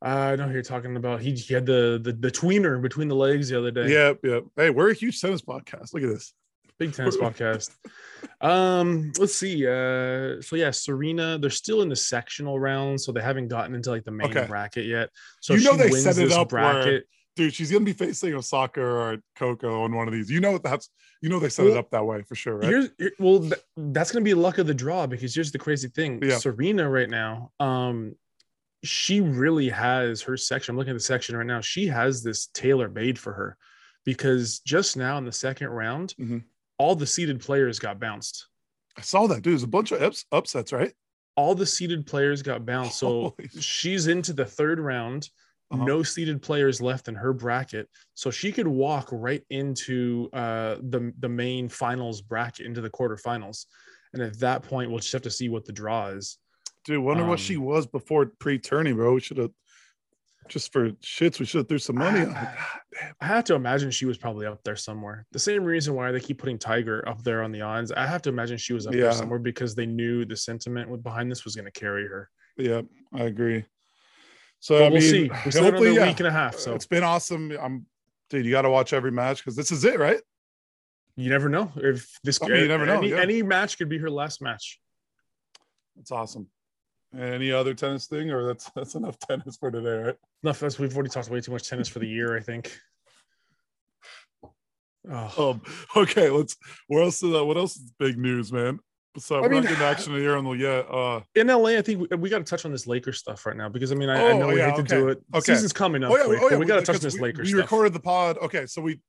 I 0.03 0.37
know 0.37 0.47
who 0.47 0.53
you're 0.53 0.63
talking 0.63 0.97
about. 0.97 1.21
He, 1.21 1.33
he 1.33 1.55
had 1.55 1.65
the, 1.67 1.99
the 2.03 2.13
the 2.13 2.31
tweener 2.31 2.81
between 2.81 3.09
the 3.09 3.15
legs 3.17 3.49
the 3.49 3.59
other 3.59 3.71
day. 3.71 3.89
Yep, 3.89 4.19
yep. 4.23 4.45
Hey, 4.57 4.71
we're 4.71 4.91
a 4.91 4.95
huge 4.95 5.21
tennis 5.21 5.43
podcast. 5.43 5.95
Look 5.95 6.03
at 6.03 6.11
this. 6.11 6.35
Big 6.79 6.93
tennis 6.95 7.17
podcast. 7.17 7.71
Um, 8.41 9.13
let's 9.19 9.35
see. 9.35 9.67
Uh, 9.67 10.41
so 10.43 10.57
yeah, 10.57 10.71
Serena, 10.71 11.39
they're 11.39 11.49
still 11.51 11.83
in 11.83 11.89
the 11.89 11.97
sectional 11.97 12.61
round, 12.61 13.01
so 13.01 13.13
they 13.13 13.23
haven't 13.23 13.49
gotten 13.49 13.75
into 13.75 13.91
like 13.91 14.05
the 14.05 14.11
main 14.11 14.31
Okay. 14.31 14.47
bracket 14.47 14.85
yet. 14.87 15.09
So 15.41 15.55
You 15.55 15.65
know 15.65 15.77
they 15.77 15.91
set 15.91 16.19
it 16.19 16.33
up 16.33 16.53
where- 16.53 17.03
Dude, 17.37 17.53
she's 17.53 17.71
gonna 17.71 17.85
be 17.85 17.93
facing 17.93 18.33
Osaka 18.35 18.81
or 18.81 19.19
Coco 19.37 19.83
on 19.83 19.95
one 19.95 20.09
of 20.09 20.15
these. 20.15 20.31
You 20.31 20.41
know 20.41 20.57
that's 20.57 20.89
you 21.21 21.29
know 21.29 21.39
they 21.39 21.51
set 21.51 21.67
it 21.67 21.77
up 21.77 21.91
that 21.91 22.03
way 22.03 22.23
for 22.23 22.35
sure, 22.35 22.57
right? 22.57 22.67
Here's 22.69 22.89
well, 23.19 23.41
th- 23.41 23.53
that's 23.77 24.11
gonna 24.11 24.25
be 24.25 24.33
luck 24.33 24.57
of 24.57 24.67
the 24.67 24.73
draw 24.73 25.07
because 25.07 25.35
here's 25.35 25.53
the 25.53 25.59
crazy 25.59 25.89
thing. 25.89 26.19
Yeah. 26.23 26.39
Serena 26.39 26.89
right 26.89 27.11
now, 27.11 27.53
um, 27.61 28.15
she 28.87 29.21
really 29.21 29.69
has 29.69 30.23
her 30.23 30.37
section. 30.37 30.73
I'm 30.73 30.79
looking 30.79 30.93
at 30.93 30.97
the 30.97 31.01
section 31.01 31.37
right 31.37 31.47
now. 31.47 31.61
She 31.61 31.87
has 31.87 32.23
this 32.23 32.47
tailor 32.49 32.89
made 32.89 33.19
for 33.19 33.33
her 33.33 33.57
because 34.05 34.61
just 34.61 34.97
now 34.97 35.19
in 35.19 35.25
the 35.25 35.33
second 35.33 35.69
round, 35.69 36.15
Mhm. 36.19 36.45
all 36.79 36.95
the 36.95 37.07
seeded 37.07 37.41
players 37.41 37.79
got 37.79 37.99
bounced. 37.99 38.47
I 38.97 39.01
saw 39.03 39.27
that, 39.27 39.43
dude. 39.43 39.53
There's 39.53 39.63
a 39.63 39.67
bunch 39.69 39.93
of 39.93 40.03
ups, 40.03 40.25
upsets, 40.33 40.73
right? 40.73 40.93
all 41.39 41.55
the 41.55 41.67
seeded 41.67 42.07
players 42.07 42.41
got 42.41 42.65
bounced. 42.65 42.99
So 42.99 43.09
Holy 43.39 43.49
she's 43.61 44.07
into 44.07 44.33
the 44.33 44.47
third 44.47 44.81
round. 44.81 45.29
Uh-huh. 45.71 45.85
No 45.85 46.03
seeded 46.03 46.41
players 46.41 46.81
left 46.81 47.09
in 47.09 47.15
her 47.15 47.35
bracket, 47.35 47.91
so 48.15 48.31
she 48.31 48.51
could 48.53 48.67
walk 48.69 49.09
right 49.13 49.45
into 49.51 50.31
uh, 50.33 50.77
the 50.81 51.13
the 51.19 51.29
main 51.29 51.69
finals 51.69 52.23
bracket, 52.23 52.65
into 52.65 52.81
the 52.81 52.89
quarterfinals. 52.89 53.67
And 54.15 54.23
at 54.23 54.39
that 54.39 54.63
point, 54.63 54.89
we'll 54.91 55.01
just 55.01 55.13
have 55.13 55.21
to 55.23 55.31
see 55.31 55.51
what 55.51 55.67
the 55.67 55.73
draw 55.73 56.07
is. 56.07 56.39
Dude, 56.87 57.03
wonder 57.03 57.25
what 57.25 57.41
she 57.41 57.57
Um, 57.57 57.65
was 57.65 57.87
before 57.87 58.27
pre-tourney, 58.39 58.93
bro. 58.93 59.15
We 59.15 59.21
should 59.21 59.39
have 59.39 59.51
just 60.49 60.73
for 60.73 60.91
shits, 61.03 61.41
we 61.41 61.45
should 61.47 61.59
have 61.59 61.69
threw 61.69 61.79
some 61.79 61.97
money 61.97 62.21
on 62.21 62.31
it. 62.31 62.37
I, 62.37 62.57
I 63.21 63.27
have 63.27 63.43
to 63.47 63.55
imagine 63.55 63.91
she 63.91 64.07
was 64.07 64.17
probably 64.17 64.47
up 64.47 64.63
there 64.63 64.77
somewhere. 64.77 65.27
The 65.33 65.41
same 65.41 65.65
reason 65.65 65.95
why 65.95 66.13
they 66.13 66.21
keep 66.21 66.39
putting 66.39 66.57
Tiger 66.59 67.07
up 67.09 67.23
there 67.25 67.43
on 67.43 67.51
the 67.51 67.63
odds. 67.63 67.91
I 67.91 68.07
have 68.07 68.23
to 68.23 68.29
imagine 68.29 68.57
she 68.57 68.73
was 68.73 68.87
up 68.87 68.95
Yeah. 68.95 69.03
there 69.03 69.13
somewhere 69.13 69.41
because 69.41 69.75
they 69.75 69.87
knew 69.87 70.25
the 70.25 70.37
sentiment 70.37 71.03
behind 71.03 71.31
this 71.31 71.45
was 71.45 71.57
going 71.57 71.65
to 71.65 71.73
carry 71.73 72.07
her. 72.07 72.31
Yeah, 72.57 72.83
I 73.13 73.25
agree. 73.25 73.65
So 74.61 74.77
I 74.77 74.81
we'll 74.83 74.91
mean, 74.93 75.01
see. 75.03 75.31
We 75.45 75.51
still 75.51 75.65
hopefully, 75.65 75.95
yeah. 75.97 76.07
week 76.07 76.21
and 76.21 76.29
a 76.29 76.33
half, 76.33 76.57
so 76.57 76.75
it's 76.75 76.87
been 76.87 77.03
awesome. 77.03 77.51
I'm 77.61 77.87
dude, 78.31 78.45
you 78.47 78.51
got 78.53 78.63
to 78.63 78.71
watch 78.71 78.93
every 78.93 79.11
match 79.11 79.39
because 79.39 79.57
this 79.57 79.73
is 79.73 79.85
it, 79.85 79.99
right? 79.99 80.21
you 81.19 81.31
never 81.31 81.49
know 81.49 81.73
if 81.77 82.19
this. 82.23 82.41
I 82.43 82.47
mean, 82.49 82.61
you 82.63 82.69
never 82.69 82.87
know, 82.87 82.99
Any, 82.99 83.11
yeah. 83.11 83.21
any 83.21 83.43
match 83.43 83.79
could 83.79 83.89
be 83.89 83.99
her 83.99 84.11
last 84.11 84.41
match. 84.43 84.79
It's 85.99 86.11
awesome. 86.13 86.49
Any 87.19 87.53
other 87.53 87.73
tennis 87.75 88.07
thing, 88.07 88.31
or 88.31 88.45
that's 88.47 88.71
that's 88.75 88.95
enough 88.95 89.19
tennis 89.19 89.57
for 89.57 89.71
today, 89.71 89.97
right? 90.09 90.17
No, 90.43 90.53
that's 90.53 90.79
we've 90.79 90.95
already 90.95 91.09
talked 91.11 91.31
way 91.31 91.41
too 91.41 91.53
much 91.53 91.69
tennis 91.69 91.89
for 91.89 91.99
the 92.01 92.09
year. 92.09 92.37
I 92.37 92.41
think. 92.41 92.77
Oh, 95.11 95.51
Um, 95.51 95.63
okay, 95.97 96.31
let's. 96.31 96.57
What 96.89 97.03
else? 97.03 97.23
Is, 97.23 97.35
uh, 97.35 97.45
what 97.45 97.57
else 97.57 97.77
is 97.77 97.93
big 97.99 98.19
news, 98.19 98.53
man? 98.53 98.81
So 99.19 99.37
I 99.37 99.41
we're 99.43 99.49
mean- 99.51 99.63
not 99.63 99.69
getting 99.71 99.85
action 99.85 100.13
of 100.13 100.19
the 100.19 100.23
year 100.23 100.37
on 100.37 100.45
the 100.45 100.51
yet. 100.51 100.87
Uh, 100.91 101.21
In 101.35 101.47
LA, 101.47 101.71
I 101.79 101.83
think 101.83 102.11
we, 102.11 102.17
we 102.17 102.29
got 102.29 102.39
to 102.39 102.45
touch 102.45 102.65
on 102.67 102.73
this 102.73 102.87
Lakers 102.87 103.19
stuff 103.19 103.47
right 103.47 103.57
now 103.57 103.69
because 103.69 103.93
I 103.93 103.95
mean, 103.95 104.11
I, 104.11 104.17
I 104.21 104.33
Oh, 104.33 104.39
know 104.39 104.49
we 104.49 104.59
yeah, 104.59 104.71
hate 104.75 104.77
to 104.77 104.83
do 104.83 105.09
it. 105.09 105.23
Okay. 105.33 105.55
Season's 105.55 105.73
coming 105.73 106.05
up 106.05 106.11
oh 106.11 106.17
yeah, 106.17 106.25
quick, 106.25 106.39
oh 106.43 106.45
yeah, 106.45 106.51
but 106.51 106.59
we 106.59 106.67
got 106.67 106.77
to 106.81 106.83
touch 106.83 106.97
on 106.97 107.03
this 107.03 107.15
we, 107.15 107.21
Lakers 107.21 107.47
We 107.47 107.53
stuff. 107.53 107.63
recorded 107.63 107.93
the 107.95 108.01
pod. 108.01 108.37
Okay, 108.39 108.67
so 108.67 108.83
we. 108.83 109.01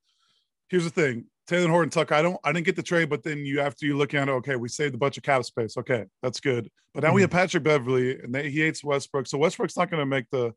Here's 0.70 0.84
the 0.86 0.90
thing: 0.92 1.26
Talen 1.48 1.70
Horton-Tucker. 1.70 2.14
I 2.14 2.22
don't. 2.22 2.38
I 2.44 2.52
didn't 2.52 2.66
get 2.66 2.76
the 2.76 2.84
trade, 2.84 3.10
but 3.10 3.24
then 3.24 3.46
you 3.46 3.62
after 3.62 3.86
you 3.86 3.98
look 3.98 4.14
at 4.14 4.28
it, 4.28 4.32
okay, 4.32 4.56
we 4.56 4.68
saved 4.70 4.94
a 4.96 4.98
bunch 4.98 5.18
of 5.18 5.24
cap 5.24 5.44
space. 5.46 5.78
Okay, 5.78 6.06
that's 6.22 6.40
good. 6.40 6.70
But 6.94 7.04
now 7.04 7.14
we 7.14 7.22
Mhm. 7.22 7.24
have 7.26 7.32
Patrick 7.32 7.64
Beverley, 7.64 8.20
and 8.20 8.34
they, 8.36 8.50
he 8.50 8.60
hates 8.60 8.84
Westbrook. 8.84 9.28
So 9.28 9.38
Westbrook's 9.38 9.78
not 9.78 9.90
going 9.90 10.02
to 10.02 10.06
make 10.06 10.30
the. 10.32 10.54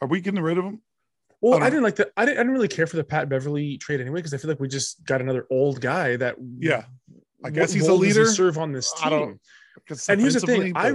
Are 0.00 0.08
we 0.08 0.20
getting 0.20 0.42
rid 0.42 0.58
of 0.58 0.64
him? 0.64 0.80
Well, 1.40 1.62
I 1.62 1.66
I 1.66 1.70
didn't 1.70 1.84
like 1.84 1.96
the. 1.96 2.10
I 2.16 2.24
didn't, 2.24 2.38
I 2.38 2.40
didn't 2.42 2.52
really 2.54 2.68
care 2.68 2.86
for 2.86 2.96
the 2.96 3.04
Pat 3.04 3.28
Beverley 3.28 3.78
trade 3.78 4.00
anyway 4.00 4.18
because 4.18 4.34
I 4.34 4.36
feel 4.38 4.48
like 4.50 4.58
we 4.60 4.68
just 4.68 5.04
got 5.04 5.20
another 5.20 5.46
old 5.50 5.80
guy 5.80 6.16
that. 6.16 6.36
Yeah. 6.58 6.84
I 7.44 7.50
guess 7.50 7.72
he's 7.72 7.84
a 7.84 7.88
does 7.88 7.96
he 8.00 8.06
leader. 8.06 8.26
serve 8.26 8.58
on 8.58 8.72
this 8.72 8.92
I 9.02 9.08
team. 9.10 9.18
don't- 9.88 10.08
And 10.08 10.20
here's 10.20 10.34
the 10.34 10.40
thing, 10.40 10.72
I- 10.76 10.94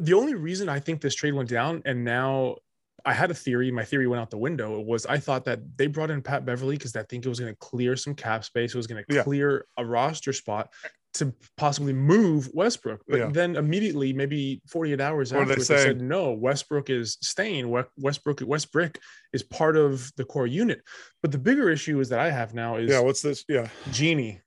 the 0.00 0.12
only 0.12 0.34
reason 0.34 0.68
I 0.68 0.80
think 0.80 1.00
this 1.00 1.14
trade 1.14 1.32
went 1.32 1.48
down, 1.48 1.80
and 1.86 2.04
now 2.04 2.56
I 3.08 3.14
had 3.14 3.30
a 3.30 3.34
theory. 3.34 3.70
My 3.70 3.84
theory 3.84 4.06
went 4.06 4.20
out 4.20 4.28
the 4.30 4.36
window. 4.38 4.78
It 4.80 4.86
was 4.86 5.06
I 5.06 5.16
thought 5.18 5.44
that 5.46 5.60
they 5.78 5.86
brought 5.86 6.10
in 6.10 6.20
Pat 6.20 6.44
Beverley 6.44 6.76
because 6.76 6.94
I 6.94 7.02
think 7.04 7.24
it 7.24 7.28
was 7.28 7.40
going 7.40 7.50
to 7.52 7.58
clear 7.58 7.96
some 7.96 8.14
cap 8.14 8.44
space. 8.44 8.74
It 8.74 8.76
was 8.76 8.86
going 8.86 9.02
to 9.02 9.14
Yeah. 9.14 9.22
clear 9.22 9.64
a 9.78 9.84
roster 9.84 10.34
spot 10.34 10.70
to 11.14 11.32
possibly 11.56 11.94
move 11.94 12.50
Westbrook. 12.52 13.00
But 13.08 13.18
Yeah. 13.18 13.30
then 13.32 13.56
immediately, 13.56 14.12
maybe 14.12 14.60
48 14.68 15.00
hours 15.00 15.32
What 15.32 15.38
did 15.40 15.48
they 15.48 15.52
after, 15.52 15.64
they, 15.64 15.78
say? 15.78 15.84
said 15.84 16.02
no. 16.02 16.32
Westbrook 16.34 16.90
is 16.90 17.16
staying. 17.22 17.70
We- 17.70 17.82
Westbrook 17.96 18.40
Westbrook 18.40 18.98
is 19.32 19.42
part 19.42 19.78
of 19.78 20.12
the 20.16 20.24
core 20.26 20.46
unit. 20.46 20.82
But 21.22 21.32
the 21.32 21.38
bigger 21.38 21.70
issue 21.70 21.98
is 22.00 22.10
that 22.10 22.18
I 22.18 22.30
have 22.30 22.52
now 22.52 22.76
is 22.76 22.90
yeah. 22.90 23.00
What's 23.00 23.22
this? 23.22 23.42
Yeah. 23.48 23.68
Jeanie. 23.90 24.42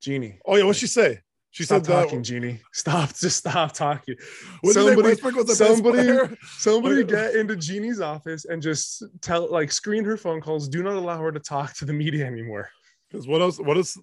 Jeanie. 0.00 0.38
Oh 0.46 0.54
yeah. 0.54 0.62
What'd 0.64 0.78
she 0.80 0.86
say? 0.86 1.22
She 1.56 1.64
Stop 1.64 1.86
said 1.86 1.94
that. 1.94 2.02
talking, 2.04 2.22
Jeanie. 2.22 2.60
Stop. 2.74 3.14
Just 3.18 3.38
stop 3.38 3.72
talking. 3.72 4.14
What 4.60 4.74
did 4.74 4.82
you 4.84 5.02
think 5.02 5.20
Somebody- 5.20 5.54
somebody-? 5.54 6.36
Somebody 6.58 7.04
get 7.04 7.34
into 7.34 7.56
Jeanie's 7.56 7.98
office 8.02 8.44
and 8.44 8.60
just 8.60 9.02
tell, 9.22 9.50
like, 9.50 9.72
screen 9.72 10.04
her 10.04 10.18
phone 10.18 10.42
calls. 10.42 10.68
Do 10.68 10.82
not 10.82 10.96
allow 10.96 11.18
her 11.18 11.32
to 11.32 11.40
talk 11.40 11.72
to 11.78 11.86
the 11.86 11.94
media 11.94 12.26
anymore. 12.26 12.68
Because 13.10 13.26
what 13.26 13.40
else? 13.40 13.58
What 13.58 13.78
else? 13.78 13.96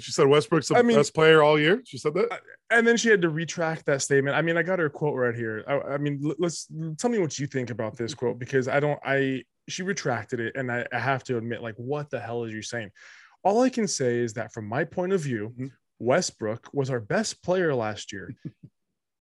She 0.00 0.10
said 0.10 0.26
Westbrook's 0.26 0.66
the 0.66 0.78
I 0.78 0.82
mean- 0.82 0.96
best 0.96 1.14
player 1.14 1.44
all 1.44 1.60
year. 1.60 1.80
She 1.84 1.96
said 1.96 2.12
that. 2.14 2.40
And 2.70 2.84
then 2.84 2.96
she 2.96 3.08
had 3.08 3.22
to 3.22 3.28
retract 3.28 3.86
that 3.86 4.02
statement. 4.02 4.34
I 4.36 4.42
mean, 4.42 4.56
I 4.56 4.64
got 4.64 4.80
her 4.80 4.90
quote 4.90 5.14
right 5.14 5.34
here. 5.36 5.62
I, 5.68 5.92
I 5.94 5.98
mean, 5.98 6.20
let's 6.40 6.66
tell 6.98 7.10
me 7.10 7.20
what 7.20 7.38
you 7.38 7.46
think 7.46 7.70
about 7.70 7.96
this 7.96 8.14
quote 8.14 8.40
because 8.40 8.66
I 8.66 8.80
don't. 8.80 8.98
I 9.04 9.44
she 9.68 9.84
retracted 9.84 10.40
it, 10.40 10.56
and 10.56 10.72
I, 10.72 10.84
I 10.92 10.98
have 10.98 11.22
to 11.24 11.36
admit, 11.36 11.62
like, 11.62 11.76
what 11.76 12.10
the 12.10 12.18
hell 12.18 12.42
is 12.42 12.52
you 12.52 12.62
saying? 12.62 12.90
All 13.44 13.62
I 13.62 13.68
can 13.70 13.86
say 13.86 14.18
is 14.18 14.32
that 14.32 14.52
from 14.52 14.66
my 14.66 14.82
point 14.82 15.12
of 15.12 15.20
view, 15.20 15.54
Mhm. 15.56 15.70
Westbrook 16.00 16.68
was 16.72 16.90
our 16.90 17.00
best 17.00 17.42
player 17.42 17.74
last 17.74 18.12
year. 18.12 18.34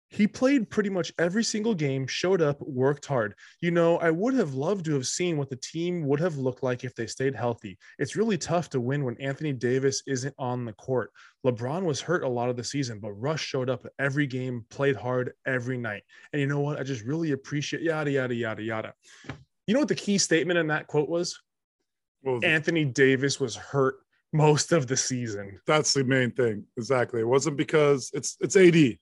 he 0.09 0.25
played 0.25 0.69
pretty 0.69 0.89
much 0.89 1.11
every 1.19 1.43
single 1.43 1.73
game, 1.73 2.07
showed 2.07 2.41
up, 2.41 2.61
worked 2.61 3.05
hard. 3.05 3.35
You 3.61 3.71
know, 3.71 3.97
I 3.97 4.09
would 4.09 4.35
have 4.35 4.53
loved 4.53 4.85
to 4.85 4.93
have 4.93 5.05
seen 5.05 5.37
what 5.37 5.49
the 5.49 5.57
team 5.57 6.05
would 6.07 6.19
have 6.21 6.37
looked 6.37 6.63
like 6.63 6.83
if 6.83 6.95
they 6.95 7.07
stayed 7.07 7.35
healthy. 7.35 7.77
It's 7.99 8.15
really 8.15 8.37
tough 8.37 8.69
to 8.69 8.79
win 8.79 9.03
when 9.03 9.19
Anthony 9.19 9.51
Davis 9.51 10.03
isn't 10.07 10.33
on 10.37 10.63
the 10.63 10.73
court. 10.73 11.11
LeBron 11.45 11.83
was 11.83 11.99
hurt 11.99 12.23
a 12.23 12.29
lot 12.29 12.49
of 12.49 12.55
the 12.55 12.63
season, 12.63 12.99
but 12.99 13.11
Russ 13.11 13.41
showed 13.41 13.69
up 13.69 13.85
every 13.99 14.27
game, 14.27 14.65
played 14.69 14.95
hard 14.95 15.33
every 15.45 15.77
night. 15.77 16.03
And 16.31 16.39
you 16.39 16.47
know 16.47 16.61
what? 16.61 16.79
I 16.79 16.83
just 16.83 17.03
really 17.03 17.31
appreciate 17.31 17.81
yada, 17.81 18.11
yada, 18.11 18.33
yada, 18.33 18.63
yada. 18.63 18.93
You 19.65 19.73
know 19.73 19.81
what 19.81 19.89
the 19.89 19.95
key 19.95 20.17
statement 20.17 20.57
in 20.57 20.67
that 20.67 20.87
quote 20.87 21.09
was? 21.09 21.37
Was? 22.23 22.43
Anthony 22.43 22.85
Davis 22.85 23.39
was 23.39 23.55
hurt 23.55 23.97
most 24.33 24.71
of 24.71 24.87
the 24.87 24.97
season. 24.97 25.59
That's 25.65 25.93
the 25.93 26.03
main 26.03 26.31
thing. 26.31 26.65
Exactly. 26.77 27.21
It 27.21 27.27
wasn't 27.27 27.57
because 27.57 28.11
it's 28.13 28.37
it's 28.39 28.55
AD. 28.55 28.75
You 28.75 28.97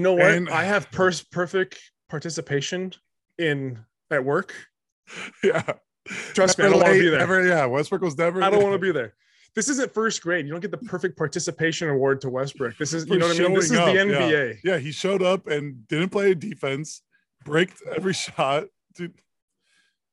know 0.00 0.14
what? 0.14 0.30
And- 0.32 0.48
I 0.48 0.64
have 0.64 0.90
pers- 0.90 1.22
perfect 1.24 1.78
participation 2.08 2.92
in 3.38 3.78
at 4.10 4.24
work. 4.24 4.54
Yeah. 5.44 5.62
Trust 6.34 6.58
me, 6.58 6.64
I 6.64 6.68
don't 6.70 6.80
want 6.80 6.92
to 6.94 6.98
be 7.00 7.08
there. 7.10 7.18
never- 7.18 7.46
yeah. 7.46 7.64
Westbrook 7.66 8.02
was 8.02 8.16
never. 8.16 8.42
I 8.42 8.50
don't 8.50 8.62
want 8.62 8.74
to 8.74 8.78
be 8.78 8.92
there. 8.92 9.14
This 9.54 9.68
isn't 9.68 9.92
first 9.92 10.22
grade. 10.22 10.46
You 10.46 10.52
don't 10.52 10.60
get 10.60 10.70
the 10.70 10.78
perfect 10.78 11.18
participation 11.18 11.88
award 11.90 12.22
to 12.22 12.30
Westbrook. 12.30 12.78
This 12.78 12.94
is, 12.94 13.06
you 13.06 13.18
know 13.18 13.26
what 13.28 13.38
I 13.38 13.42
mean? 13.42 13.54
This 13.54 13.70
is 13.70 13.76
showing 13.76 14.08
the 14.08 14.16
up, 14.16 14.30
yeah. 14.30 14.36
NBA. 14.38 14.58
Yeah, 14.64 14.78
he 14.78 14.90
showed 14.92 15.22
up 15.22 15.46
and 15.46 15.86
didn't 15.88 16.08
play 16.08 16.32
defense, 16.34 17.02
braked 17.44 17.82
every 17.94 18.14
shot. 18.26 18.64
Dude, 18.96 19.12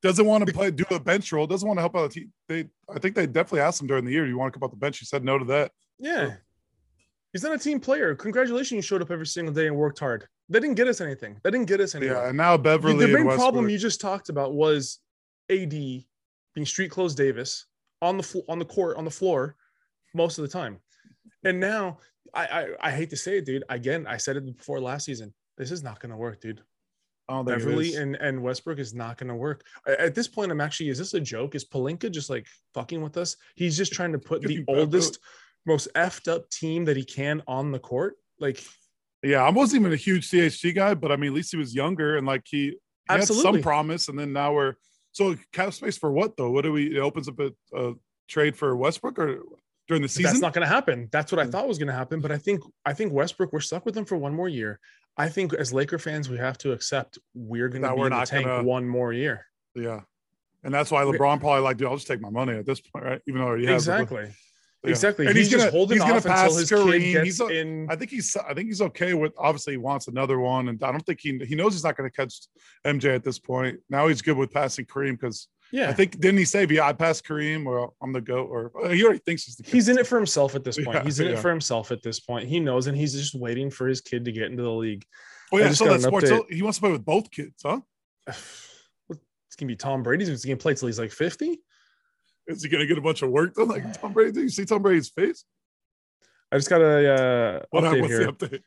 doesn't 0.01 0.25
want 0.25 0.45
to 0.47 0.53
play, 0.53 0.71
do 0.71 0.85
a 0.91 0.99
bench 0.99 1.31
role. 1.31 1.47
Doesn't 1.47 1.67
want 1.67 1.77
to 1.77 1.81
help 1.81 1.95
out 1.95 2.09
the 2.09 2.21
team. 2.21 2.33
They, 2.47 2.69
I 2.93 2.99
think 2.99 3.15
they 3.15 3.27
definitely 3.27 3.62
asked 3.62 3.81
him 3.81 3.88
during 3.88 4.05
the 4.05 4.12
year, 4.12 4.23
"Do 4.23 4.29
you 4.29 4.38
want 4.38 4.53
to 4.53 4.59
come 4.59 4.65
off 4.65 4.71
the 4.71 4.77
bench?" 4.77 4.99
He 4.99 5.05
said 5.05 5.23
no 5.23 5.38
to 5.38 5.45
that. 5.45 5.71
Yeah. 5.97 6.35
He's 7.33 7.43
not 7.43 7.53
a 7.53 7.59
team 7.59 7.79
player. 7.79 8.15
Congratulations, 8.15 8.71
you 8.71 8.81
showed 8.81 9.01
up 9.01 9.12
every 9.12 9.27
single 9.27 9.53
day 9.53 9.67
and 9.67 9.75
worked 9.75 9.99
hard. 9.99 10.27
They 10.49 10.59
didn't 10.59 10.75
get 10.75 10.88
us 10.88 10.99
anything. 10.99 11.39
They 11.43 11.51
didn't 11.51 11.67
get 11.67 11.79
us 11.79 11.93
anything. 11.93 12.15
Yeah, 12.15 12.29
and 12.29 12.38
now 12.38 12.57
Beverley. 12.57 13.05
the 13.05 13.13
main 13.13 13.27
problem 13.35 13.69
you 13.69 13.77
just 13.77 14.01
talked 14.01 14.29
about 14.29 14.53
was 14.53 14.99
AD 15.51 15.69
being 15.69 16.05
street 16.65 16.89
clothes 16.89 17.13
Davis 17.13 17.65
on 18.01 18.17
the 18.17 18.23
flo- 18.23 18.45
on 18.49 18.57
the 18.57 18.65
court 18.65 18.97
on 18.97 19.05
the 19.05 19.12
floor 19.12 19.55
most 20.15 20.39
of 20.39 20.41
the 20.41 20.47
time, 20.47 20.79
and 21.43 21.59
now 21.59 21.99
I, 22.33 22.45
I 22.45 22.67
I 22.88 22.91
hate 22.91 23.12
to 23.12 23.17
say 23.17 23.38
it, 23.38 23.45
dude. 23.45 23.63
Again, 23.69 24.07
I 24.07 24.17
said 24.17 24.38
it 24.38 24.57
before 24.57 24.79
last 24.79 25.05
season. 25.05 25.33
This 25.55 25.69
is 25.69 25.83
not 25.83 25.99
going 25.99 26.12
to 26.12 26.17
work, 26.17 26.41
dude. 26.41 26.57
I 26.57 26.62
don't 26.62 26.63
think 26.63 26.63
it 26.63 26.63
Beverley 27.44 27.96
and 27.96 28.15
and 28.15 28.42
Westbrook 28.42 28.80
is 28.80 28.94
not 28.94 29.18
going 29.18 29.30
to 29.30 29.36
work. 29.36 29.63
At 29.88 30.15
this 30.15 30.28
point, 30.28 30.52
I'm 30.52 30.62
actually 30.62 30.89
is 30.89 30.98
this 30.98 31.13
a 31.13 31.20
joke? 31.20 31.56
Is 31.56 31.65
Pelinka 31.65 32.12
just 32.12 32.30
like 32.30 32.48
fucking 32.74 33.02
with 33.02 33.18
us? 33.18 33.36
He's 33.56 33.78
just 33.78 33.94
trying 33.94 34.12
to 34.12 34.20
put 34.20 34.42
the 34.42 34.63
oldest, 34.68 35.20
most 35.65 35.88
effed 35.96 36.32
up 36.32 36.50
team 36.50 36.86
that 36.86 36.98
he 36.98 37.04
can 37.04 37.42
on 37.48 37.72
the 37.72 37.80
court. 37.80 38.15
Like 38.39 38.63
Yeah, 39.24 39.44
I 39.44 39.50
wasn't 39.50 39.82
even 39.82 39.94
a 39.94 39.98
huge 39.98 40.30
CHG 40.30 40.76
guy, 40.76 40.94
but 40.94 41.12
I 41.12 41.15
mean, 41.15 41.30
at 41.30 41.36
least 41.36 41.52
he 41.52 41.58
was 41.58 41.76
younger 41.76 42.18
and 42.18 42.26
like 42.26 42.44
he, 42.46 42.68
he 42.68 42.78
had 43.08 43.26
some 43.26 43.62
promise. 43.62 44.10
And 44.10 44.18
then 44.18 44.34
now 44.34 44.54
we're 44.54 44.76
so 45.12 45.36
cap 45.54 45.74
space 45.74 45.98
for 45.98 46.12
what 46.12 46.36
though? 46.36 46.52
What 46.52 46.63
do 46.63 46.72
we? 46.72 46.96
It 46.98 47.00
opens 47.00 47.28
up 47.28 47.39
a, 47.39 47.52
a 47.76 47.94
trade 48.28 48.56
for 48.56 48.76
Westbrook 48.76 49.20
or 49.20 49.44
during 49.89 50.02
the 50.02 50.08
season? 50.08 50.32
That's 50.32 50.39
not 50.39 50.54
going 50.54 50.65
to 50.65 50.74
happen. 50.74 51.10
That's 51.12 51.32
what 51.32 51.39
I 51.39 51.46
thought 51.46 51.68
was 51.68 51.78
going 51.78 51.88
to 51.88 51.94
happen. 51.94 52.22
But 52.22 52.32
I 52.32 52.38
think 52.38 52.62
I 52.86 52.94
think 52.94 53.12
Westbrook, 53.12 53.52
we're 53.52 53.60
stuck 53.60 53.86
with 53.86 53.98
him 53.98 54.06
for 54.06 54.15
one 54.18 54.34
more 54.34 54.48
year. 54.48 54.80
I 55.19 55.29
think 55.29 55.53
as 55.53 55.71
Laker 55.73 55.99
fans, 55.99 56.29
we 56.29 56.38
have 56.38 56.58
to 56.60 56.71
accept 56.71 57.19
we're 57.34 57.67
going 57.69 57.82
to 57.84 57.93
be 57.95 58.01
in 58.01 58.10
the 58.10 58.25
tank 58.25 58.45
gonna- 58.47 58.63
one 58.63 58.88
more 58.88 59.12
year. 59.13 59.45
yeah, 59.75 60.01
and 60.63 60.73
that's 60.73 60.89
why 60.91 61.03
LeBron 61.03 61.39
probably 61.39 61.62
like, 61.62 61.77
dude, 61.77 61.88
I'll 61.88 61.95
just 61.97 62.08
take 62.08 62.21
my 62.21 62.29
money 62.29 62.53
at 62.53 62.65
this 62.65 62.79
point, 62.82 63.05
right? 63.05 63.21
Even 63.27 63.41
though 63.41 63.55
he 63.55 63.65
has 63.65 63.86
the- 63.86 63.93
exactly. 63.93 64.34
Yeah. 64.86 64.91
Exactly. 64.91 65.27
And 65.27 65.36
he's, 65.36 65.47
he's 65.47 65.51
just 65.51 65.62
gonna- 65.65 65.71
holding 65.71 65.97
he's 65.97 66.08
gonna 66.08 66.21
pass 66.21 66.55
his 66.55 66.71
Kareem. 66.71 67.21
He's 67.25 67.41
a- 67.41 67.47
in. 67.47 67.88
I 67.89 67.97
think 67.97 68.12
he's 68.12 68.38
I 68.38 68.53
think 68.53 68.67
he's 68.69 68.82
okay 68.82 69.13
with 69.13 69.34
obviously 69.38 69.73
he 69.73 69.77
wants 69.77 70.08
another 70.08 70.39
one, 70.39 70.69
and 70.69 70.82
I 70.82 70.91
don't 70.93 71.05
think 71.05 71.19
he 71.19 71.38
he 71.39 71.53
knows 71.55 71.73
he's 71.73 71.84
not 71.84 71.97
going 71.97 72.10
to 72.10 72.15
catch 72.15 72.34
MJ 72.86 73.13
at 73.13 73.25
this 73.25 73.39
point. 73.39 73.82
Now 73.89 74.08
he's 74.08 74.21
good 74.21 74.38
with 74.38 74.51
passing 74.53 74.86
Kareem 74.86 75.19
because 75.19 75.49
yeah. 75.71 75.89
I 75.89 75.93
think 75.93 76.19
didn't 76.19 76.38
he 76.38 76.45
say, 76.45 76.65
"Yeah, 76.69 76.88
I 76.88 76.93
pass 76.93 77.21
Kareem 77.21 77.65
or 77.65 77.93
I'm 78.01 78.13
the 78.13 78.21
goat," 78.21 78.49
or 78.49 78.71
uh, 78.84 78.89
he 78.89 79.03
already 79.03 79.19
thinks 79.19 79.43
he's 79.43 79.55
the. 79.55 79.69
He's 79.69 79.89
in 79.89 79.97
it 79.97 80.08
for 80.08 80.17
himself 80.17 80.55
at 80.55 80.63
this 80.63 80.77
point. 80.77 80.97
Yeah, 80.97 81.03
he's 81.03 81.19
in 81.19 81.27
it 81.27 81.39
for 81.39 81.49
himself 81.49 81.91
at 81.91 82.01
this 82.01 82.19
point. 82.19 82.47
He 82.47 82.60
knows, 82.60 82.88
and 82.88 82.97
he's 82.97 83.13
just 83.13 83.36
waiting 83.36 83.69
for 83.69 83.88
his 83.88 84.01
kid 84.01 84.25
to 84.25 84.32
get 84.32 84.43
into 84.43 84.63
the 84.63 84.71
league. 84.71 85.05
Oh 85.51 85.58
yeah, 85.58 85.71
so 85.71 85.86
that's 85.86 86.03
sports. 86.03 86.29
update. 86.29 86.51
He 86.51 86.62
wants 86.62 86.77
to 86.77 86.82
play 86.82 86.91
with 86.91 87.05
both 87.05 87.29
kids, 87.32 87.62
huh? 87.63 87.82
It's 89.10 89.55
gonna 89.55 89.67
be 89.67 89.75
Tom 89.75 90.03
Brady's. 90.03 90.27
He's 90.27 90.45
gonna 90.45 90.58
play 90.58 90.75
till 90.75 90.88
he's 90.88 90.99
like 90.99 91.12
fifty. 91.12 91.60
Is 92.45 92.63
he 92.63 92.69
to 92.69 92.86
get 92.86 92.97
a 92.97 93.01
bunch 93.01 93.23
of 93.23 93.32
work 93.32 93.55
done 93.55 93.67
like 93.67 93.99
Tom 94.01 94.13
Brady? 94.13 94.32
Did 94.32 94.41
you 94.43 94.49
see 94.49 94.63
Tom 94.63 94.84
Brady's 94.84 95.10
face? 95.10 95.43
I 96.51 96.58
just 96.58 96.69
got 96.69 96.82
a 96.82 97.13
uh, 97.13 97.60
What 97.71 97.84
update 97.84 98.01
what's 98.01 98.13
here. 98.13 98.25
the 98.25 98.32
update? 98.32 98.62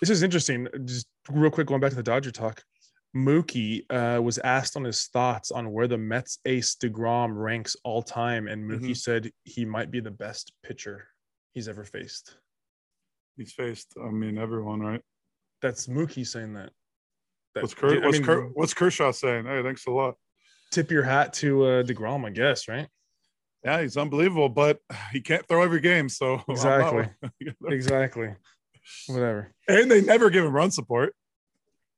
This 0.00 0.10
is 0.10 0.22
interesting. 0.22 0.66
Just 0.84 1.06
real 1.28 1.50
quick, 1.50 1.66
going 1.66 1.80
back 1.80 1.90
to 1.90 1.96
the 1.96 2.02
Dodger 2.02 2.30
talk. 2.32 2.62
Mookie 3.16 3.84
uh, 3.90 4.20
was 4.22 4.38
asked 4.38 4.76
on 4.76 4.84
his 4.84 5.06
thoughts 5.08 5.50
on 5.50 5.72
where 5.72 5.88
the 5.88 5.98
Mets 5.98 6.38
ace 6.44 6.76
DeGrom 6.76 7.34
ranks 7.36 7.76
all 7.84 8.02
time, 8.02 8.46
and 8.46 8.64
Mookie 8.70 8.90
Mhm. 8.90 8.96
said 8.96 9.32
he 9.44 9.64
might 9.64 9.90
be 9.90 10.00
the 10.00 10.10
best 10.12 10.52
pitcher 10.62 11.08
he's 11.52 11.68
ever 11.68 11.84
faced. 11.84 12.36
He's 13.36 13.52
faced. 13.52 13.94
I 14.00 14.10
mean, 14.10 14.38
everyone, 14.38 14.80
right? 14.80 15.02
That's 15.60 15.88
Mookie 15.88 16.26
saying 16.26 16.54
that. 16.54 16.70
That- 17.54 17.62
What's 17.62 17.74
Ker- 17.74 17.96
I 17.96 18.06
what's, 18.06 18.18
mean, 18.18 18.24
Ker- 18.26 18.48
what's 18.54 18.74
Kershaw 18.74 19.10
saying? 19.10 19.46
Hey, 19.46 19.62
thanks 19.62 19.86
a 19.86 19.90
lot. 19.90 20.16
tip 20.70 20.88
your 20.92 21.02
hat 21.02 21.32
to 21.32 21.64
uh, 21.64 21.82
DeGrom, 21.82 22.24
I 22.24 22.30
guess, 22.30 22.68
right? 22.68 22.88
Yeah, 23.64 23.82
he's 23.82 23.96
unbelievable, 23.96 24.48
but 24.48 24.78
he 25.12 25.20
can't 25.20 25.44
throw 25.48 25.62
every 25.64 25.80
game. 25.80 26.08
So 26.08 26.44
Exactly. 26.48 27.08
Exactly. 27.66 28.36
Whatever. 29.08 29.52
and 29.66 29.90
they 29.90 30.00
never 30.00 30.30
give 30.30 30.44
him 30.44 30.52
run 30.52 30.70
support, 30.70 31.12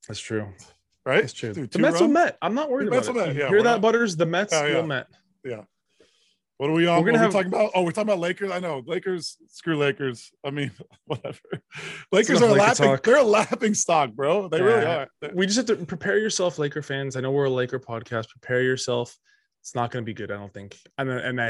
That's 0.08 0.20
true. 0.20 0.48
Right? 1.04 1.20
That's 1.22 1.32
true. 1.32 1.52
Dude, 1.52 1.70
the 1.70 1.78
Mets 1.78 2.00
will? 2.00 2.08
Met. 2.08 2.38
I'm 2.42 2.54
not 2.54 2.70
worried 2.70 2.88
The 2.88 2.98
about 2.98 3.14
will 3.14 3.20
it. 3.22 3.26
Met, 3.28 3.36
yeah, 3.36 3.48
Hear 3.48 3.62
that, 3.62 3.70
not- 3.70 3.80
Butters? 3.80 4.16
The 4.16 4.26
Mets 4.26 4.52
Yeah, 4.52 4.66
yeah. 4.66 4.74
will 4.76 4.86
Met. 4.86 5.06
Yeah. 5.44 5.62
What 6.58 6.70
are 6.70 6.74
we 6.74 6.86
on? 6.86 7.00
We're 7.00 7.06
gonna 7.06 7.18
have- 7.18 7.32
talking 7.32 7.48
about? 7.48 7.72
Oh, 7.74 7.82
we're 7.82 7.90
talking 7.90 8.08
about 8.08 8.20
Lakers. 8.20 8.52
I 8.52 8.60
know 8.60 8.82
Lakers. 8.86 9.36
Screw 9.48 9.76
Lakers. 9.76 10.30
I 10.44 10.50
mean, 10.50 10.70
whatever. 11.06 11.38
Lakers 12.12 12.40
are 12.40 12.50
laughing. 12.54 12.86
talk. 12.86 13.02
They're 13.02 13.16
a 13.16 13.22
laughing 13.24 13.74
stock, 13.74 14.12
bro. 14.12 14.48
They 14.48 14.62
really 14.62 14.84
are. 14.84 15.08
We 15.34 15.46
just 15.46 15.56
have 15.56 15.66
to 15.78 15.84
prepare 15.84 16.18
yourself, 16.18 16.58
Laker 16.60 16.82
fans. 16.82 17.16
I 17.16 17.20
know 17.20 17.32
we're 17.32 17.46
a 17.46 17.50
Laker 17.50 17.80
podcast. 17.80 18.28
Prepare 18.28 18.62
yourself. 18.62 19.16
It's 19.60 19.74
not 19.74 19.90
going 19.90 20.04
to 20.04 20.06
be 20.06 20.14
good, 20.14 20.30
I 20.30 20.36
don't 20.36 20.52
think. 20.52 20.76
And 20.98 21.08
and 21.10 21.40
I 21.40 21.48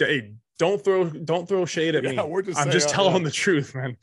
it, 0.00 0.32
don't 0.58 0.82
throw 0.82 1.10
don't 1.10 1.46
throw 1.48 1.66
shade 1.66 1.94
at 1.94 2.04
me. 2.04 2.18
We're 2.26 2.42
just 2.42 2.58
I'm 2.58 2.64
saying 2.64 2.72
just 2.72 2.88
telling 2.90 3.12
loud. 3.14 3.24
the 3.24 3.30
truth, 3.30 3.74
man. 3.74 3.96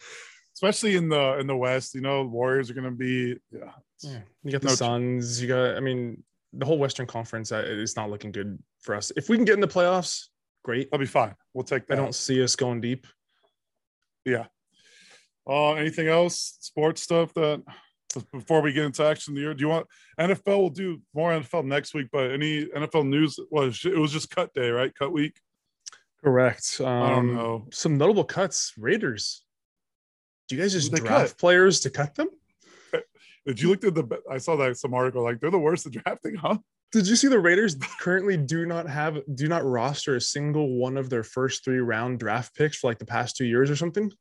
especially 0.56 0.96
in 0.96 1.10
the 1.10 1.38
in 1.40 1.48
the 1.48 1.56
West. 1.56 1.96
You 1.96 2.02
know, 2.02 2.24
Warriors 2.24 2.70
are 2.70 2.74
gonna 2.76 2.92
be 2.92 3.38
yeah. 3.52 3.72
Yeah, 4.04 4.20
you 4.44 4.52
got 4.52 4.62
the 4.62 4.68
No 4.68 4.74
ch- 4.74 4.78
Suns. 4.78 5.42
You 5.42 5.48
got. 5.48 5.76
I 5.76 5.80
mean, 5.80 6.24
the 6.54 6.66
whole 6.66 6.78
Western 6.78 7.06
Conference 7.08 7.52
uh, 7.52 7.64
is 7.66 7.96
not 7.96 8.10
looking 8.10 8.32
good 8.32 8.58
for 8.82 8.96
us. 8.96 9.12
If 9.16 9.30
we 9.30 9.38
can 9.38 9.46
get 9.46 9.56
in 9.56 9.62
the 9.62 9.68
playoffs, 9.68 10.28
great. 10.64 10.90
That'll 10.92 11.04
be 11.04 11.08
fine. 11.08 11.36
We'll 11.54 11.64
take 11.64 11.88
that. 11.88 11.94
I 11.94 12.02
don't 12.02 12.16
see 12.16 12.44
us 12.44 12.56
going 12.56 12.82
deep. 12.82 13.08
Yeah. 14.26 14.46
Uh, 15.48 15.74
anything 15.74 16.08
else? 16.08 16.58
Sports 16.60 17.02
stuff 17.02 17.34
that 17.34 17.64
before 18.32 18.62
we 18.62 18.74
get 18.74 18.86
into 18.86 19.04
action 19.04 19.32
of 19.32 19.36
the 19.36 19.42
year, 19.42 19.54
do 19.54 19.62
you 19.62 19.70
want 19.70 19.88
NFL? 20.20 20.60
We'll 20.60 20.70
do 20.70 21.02
more 21.14 21.32
NFL 21.32 21.66
next 21.66 21.94
week, 21.94 22.08
but 22.12 22.32
any 22.32 22.66
NFL 22.66 23.08
news 23.08 23.40
was 23.50 23.84
it 23.86 23.98
was 23.98 24.12
just 24.12 24.30
cut 24.30 24.54
day, 24.54 24.70
right? 24.70 24.94
Cut 24.94 25.12
week. 25.12 25.40
Correct. 26.24 26.80
Um, 26.80 26.88
I 26.88 27.10
don't 27.10 27.34
know. 27.34 27.68
Some 27.72 27.98
notable 27.98 28.24
cuts. 28.24 28.74
Raiders. 28.78 29.44
Do 30.48 30.56
you 30.56 30.62
guys 30.62 30.74
just 30.74 30.92
Who'd 30.92 31.02
they 31.02 31.08
draft 31.08 31.32
cut? 31.32 31.38
players 31.40 31.80
to 31.82 31.90
cut 31.90 32.14
them? 32.16 32.28
Did 33.46 33.60
you 33.62 33.70
look 33.70 33.84
at 33.84 33.96
the? 33.96 34.22
I 34.30 34.38
saw 34.38 34.56
that 34.58 34.78
some 34.78 34.94
article 34.94 35.24
like 35.24 35.40
they're 35.40 35.52
the 35.52 35.60
worst 35.60 35.86
at 35.86 35.94
drafting, 35.94 36.36
huh? 36.36 36.58
Did 36.92 37.08
you 37.08 37.16
see 37.16 37.28
the 37.28 37.40
Raiders 37.40 37.76
currently 38.00 38.38
do 38.38 38.66
not 38.66 38.88
have 38.88 39.20
do 39.34 39.48
not 39.48 39.66
roster 39.66 40.16
a 40.16 40.22
single 40.22 40.78
one 40.78 40.98
of 40.98 41.10
their 41.10 41.24
first 41.24 41.64
three 41.64 41.80
round 41.80 42.20
draft 42.20 42.54
picks 42.56 42.78
for 42.78 42.88
like 42.90 43.00
the 43.00 43.06
past 43.06 43.38
two 43.38 43.46
years 43.46 43.70
or 43.72 43.76
something? 43.76 44.12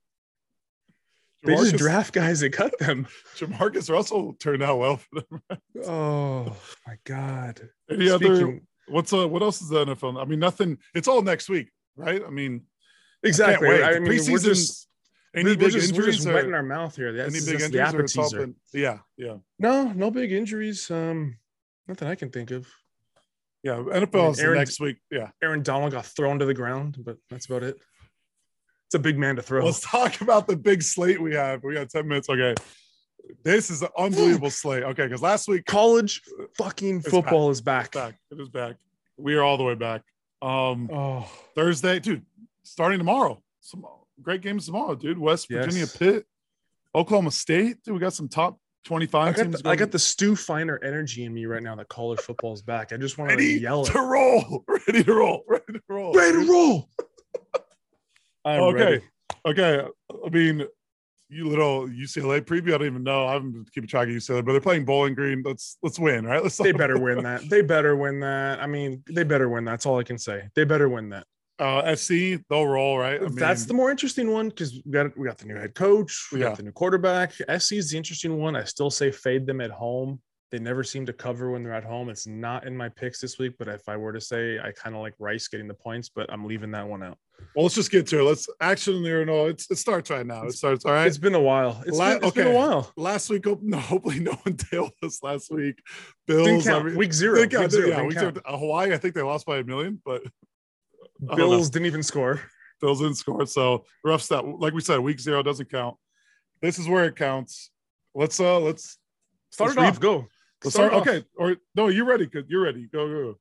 They 1.43 1.55
just 1.57 1.77
draft 1.77 2.13
guys 2.13 2.41
that 2.41 2.53
cut 2.53 2.79
them. 2.79 3.07
Jamarcus 3.37 3.91
Russell 3.91 4.35
turned 4.35 4.63
out 4.63 4.79
well 4.79 4.97
for 4.99 5.23
them. 5.23 5.61
Oh 5.87 6.57
my 6.87 6.97
god. 7.05 7.71
Any 7.91 8.11
other? 8.11 8.61
What's 8.89 9.13
uh? 9.13 9.27
What 9.27 9.43
else 9.43 9.63
is 9.63 9.69
the 9.71 9.87
NFL? 9.87 10.21
I 10.21 10.27
mean, 10.27 10.39
nothing. 10.39 10.77
It's 10.95 11.09
all 11.09 11.23
next 11.23 11.49
week, 11.49 11.71
right? 11.97 12.23
I 12.25 12.29
mean, 12.29 12.65
exactly. 13.23 13.83
I 13.83 13.95
The 13.95 14.01
mean, 14.01 14.21
we're 14.29 14.39
just 14.39 14.89
any 15.35 15.45
we're, 15.45 15.51
big 15.55 15.63
we're 15.63 15.71
just, 15.71 15.93
we're 15.93 15.99
injuries? 15.99 16.17
just 16.17 16.29
or- 16.29 16.35
wetting 16.35 16.55
our 16.55 16.63
mouth 16.63 16.97
here. 16.97 17.13
That's, 17.13 17.35
any 17.35 17.45
big 17.45 17.59
the 17.61 17.65
injuries? 17.67 17.95
Or 17.95 18.01
it's 18.05 18.17
all 18.17 18.25
appetizer. 18.27 18.47
been- 18.47 18.57
yeah, 18.73 18.99
yeah, 19.17 19.37
No, 19.59 19.93
no 19.93 20.11
big 20.11 20.33
injuries. 20.33 20.91
Um, 20.91 21.37
nothing 21.89 22.09
I 22.09 22.15
can 22.15 22.31
think 22.31 22.51
of. 22.51 22.67
yeah. 23.63 23.75
NFL 23.77 24.33
is 24.33 24.41
Aaron- 24.41 24.59
next 24.59 24.81
week. 24.81 24.97
Yeah. 25.11 25.31
Aaron 25.43 25.63
Donald 25.63 25.93
got 25.93 26.07
thrown 26.07 26.39
to 26.41 26.45
the 26.47 26.55
ground, 26.55 26.97
but 27.05 27.17
that's 27.29 27.47
about 27.47 27.63
it. 27.63 27.77
It's 28.87 28.95
a 28.97 28.99
big 28.99 29.19
man 29.19 29.37
to 29.37 29.43
throw. 29.43 29.65
Let's 29.65 29.81
talk 29.81 30.21
about 30.21 30.49
the 30.49 30.57
big 30.57 30.83
slate 30.83 31.21
we 31.21 31.35
have. 31.35 31.63
We 31.63 31.75
got 31.75 31.91
10 31.91 32.09
minutes. 32.09 32.29
Okay. 32.29 32.55
This 33.45 33.71
is 33.71 33.83
an 33.83 33.89
unbelievable 33.97 34.51
slate. 34.51 34.83
Okay, 34.83 35.05
because 35.05 35.23
last 35.23 35.47
week 35.47 35.65
College 35.65 36.21
fucking 36.59 37.03
football 37.03 37.51
is 37.51 37.61
back. 37.61 37.93
back. 37.93 38.19
It 38.33 38.41
is 38.41 38.49
back. 38.49 38.75
We 39.17 39.35
are 39.37 39.43
all 39.43 39.57
the 39.57 39.63
way 39.63 39.77
back. 39.77 40.03
Um 40.43 40.91
Oh, 40.93 41.31
Thursday, 41.55 42.01
dude, 42.01 42.25
starting 42.65 42.99
tomorrow. 42.99 43.41
Some 43.61 43.85
great 44.23 44.41
games 44.43 44.67
tomorrow, 44.67 44.95
dude. 44.95 45.19
West 45.19 45.49
Virginia 45.49 45.81
Yes. 45.81 45.97
Pitt, 45.97 46.27
Oklahoma 46.95 47.31
State. 47.31 47.83
Dude, 47.83 47.95
we 47.95 48.01
got 48.01 48.13
some 48.13 48.29
top 48.29 48.59
25 48.85 49.21
I 49.23 49.33
got, 49.33 49.43
teams. 49.43 49.63
the, 49.63 49.69
I 49.69 49.77
got 49.77 49.91
the 49.91 49.99
Stu 49.99 50.35
Feiner 50.37 50.79
energy 50.83 51.25
in 51.25 51.35
me 51.35 51.47
right 51.47 51.63
now 51.63 51.75
that 51.77 51.89
college 51.89 52.21
football 52.21 52.53
is 52.53 52.63
back. 52.63 52.93
I 52.93 52.97
just 52.97 53.19
want 53.19 53.31
to 53.31 53.43
yell 53.45 53.85
to 53.85 53.99
it. 53.99 54.01
roll. 54.01 54.65
Ready 54.87 55.05
to 55.05 55.15
roll. 55.15 55.45
Ready 55.47 55.73
to 55.75 55.83
roll. 55.89 56.15
Ready 56.15 56.45
to 56.47 56.51
roll. 56.51 56.89
I'm 58.45 58.61
okay. 58.63 58.83
ready. 58.85 59.05
Okay. 59.45 59.87
I 60.25 60.29
mean, 60.31 60.67
you 61.29 61.49
little 61.49 61.87
UCLA 61.87 62.41
preview. 62.41 62.75
I 62.75 62.79
don't 62.79 62.87
even 62.87 63.03
know. 63.05 63.27
I 63.27 63.35
haven't 63.35 63.53
been 63.53 63.65
keeping 63.73 63.87
track 63.89 64.09
of 64.09 64.15
UCLA, 64.15 64.45
but 64.45 64.53
they're 64.53 64.61
playing 64.61 64.85
Bowling 64.85 65.15
Green. 65.15 65.43
Let's 65.45 65.77
let's 65.83 65.99
win, 65.99 66.25
right? 66.25 66.43
Let's 66.43 66.57
They 66.57 66.73
better 66.85 66.99
win 66.99 67.23
that. 67.23 67.49
They 67.49 67.61
better 67.63 67.95
win 67.97 68.21
that. 68.21 68.61
I 68.61 68.67
mean, 68.67 69.03
they 69.09 69.23
better 69.25 69.49
win. 69.49 69.65
That's 69.65 69.87
all 69.87 69.99
I 69.99 70.03
can 70.03 70.19
say. 70.19 70.49
They 70.55 70.65
better 70.65 70.89
win 70.89 71.11
that. 71.11 71.27
Uh, 71.61 71.95
SC, 71.95 72.41
they'll 72.49 72.67
roll, 72.67 72.99
right? 72.99 73.21
I 73.21 73.25
mean, 73.27 73.35
That's 73.37 73.67
the 73.67 73.75
more 73.75 73.91
interesting 73.91 74.31
one 74.31 74.49
because 74.49 74.81
we 74.85 74.93
got 74.93 75.17
we 75.17 75.27
got 75.29 75.39
the 75.39 75.45
new 75.47 75.57
head 75.57 75.75
coach, 75.75 76.29
we 76.33 76.41
Yeah. 76.41 76.49
got 76.49 76.57
the 76.57 76.63
new 76.65 76.73
quarterback. 76.73 77.33
SC 77.49 77.73
is 77.77 77.91
the 77.91 77.97
interesting 77.99 78.39
one. 78.39 78.57
I 78.57 78.65
still 78.65 78.91
say 78.91 79.11
fade 79.11 79.47
them 79.47 79.61
at 79.61 79.71
home. 79.71 80.21
They 80.51 80.59
never 80.59 80.83
seem 80.83 81.07
to 81.07 81.13
cover 81.13 81.53
when 81.53 81.63
they're 81.63 81.75
at 81.75 81.85
home. 81.85 82.09
It's 82.09 82.27
not 82.27 82.67
in 82.67 82.77
my 82.77 82.89
picks 82.89 83.21
this 83.21 83.39
week, 83.39 83.53
but 83.57 83.69
if 83.69 83.89
I 83.89 83.97
were 83.97 84.13
to 84.13 84.21
say, 84.21 84.59
I 84.59 84.73
kind 84.73 84.97
of 84.97 85.01
like 85.03 85.15
Rice 85.21 85.47
getting 85.47 85.69
the 85.69 85.75
points, 85.75 86.09
but 86.09 86.33
I'm 86.33 86.45
leaving 86.45 86.73
that 86.73 86.89
one 86.89 87.05
out. 87.05 87.19
Well, 87.55 87.65
let's 87.67 87.77
just 87.77 87.93
get 87.93 88.09
to 88.09 88.19
it. 88.19 88.23
Let's 88.25 88.49
action 88.61 89.03
there. 89.05 89.25
No, 89.25 89.47
it's 89.47 89.71
it 89.71 89.77
starts 89.79 90.11
right 90.11 90.27
now. 90.27 90.43
It 90.45 90.53
starts. 90.55 90.85
All 90.85 90.93
right. 90.93 91.07
It's 91.07 91.19
been 91.19 91.37
a 91.37 91.41
while. 91.41 91.81
It's, 91.87 91.97
La- 91.97 92.15
been, 92.19 92.25
it's 92.25 92.35
been 92.35 92.49
a 92.49 92.53
while. 92.53 92.91
last 92.97 93.31
week, 93.31 93.45
no, 93.63 93.79
hopefully 93.79 94.19
no 94.19 94.33
one 94.43 94.57
tailed 94.57 94.91
us 95.05 95.23
last 95.23 95.53
week. 95.53 95.77
Bills, 96.27 96.65
count. 96.65 96.85
I 96.85 96.89
mean, 96.89 96.97
week 96.97 97.13
zero. 97.13 97.47
count, 97.47 97.65
Week 97.65 97.71
zero. 97.71 97.89
yeah, 97.89 98.03
week 98.03 98.19
zero. 98.19 98.33
Hawaii, 98.45 98.93
I 98.93 98.97
think 98.97 99.15
they 99.15 99.23
lost 99.23 99.47
by 99.47 99.59
a 99.59 99.65
million, 99.65 100.01
but 100.05 100.23
I 100.23 100.25
don't 100.25 100.25
know. 100.25 100.31
Bills 101.37 101.71
didn't 101.71 101.87
even 101.87 102.03
score. 102.03 102.41
Bills 102.81 103.01
didn't 103.01 103.17
score. 103.17 103.47
So 103.47 103.85
rough 104.05 104.23
stat. 104.23 104.47
Like 104.47 104.73
we 104.73 104.81
said, 104.81 105.01
week 105.01 105.21
zero 105.21 105.43
doesn't 105.43 105.71
count. 105.71 105.97
This 106.63 106.79
is 106.79 106.89
where 106.89 107.05
it 107.05 107.17
counts. 107.17 107.71
Let's 108.15 108.41
uh 108.41 108.59
let's 108.59 108.99
Start 109.51 109.77
Let's 109.77 109.79
it 109.79 109.91
off. 109.97 110.01
Go. 110.01 110.27
let's 110.65 110.75
Start 110.77 110.93
start. 110.93 111.09
Okay, 111.09 111.25
or 111.37 111.57
no, 111.75 111.89
you're 111.89 112.05
ready. 112.05 112.27
Cause 112.27 112.45
you're 112.49 112.63
ready. 112.63 112.89
Go 112.93 113.35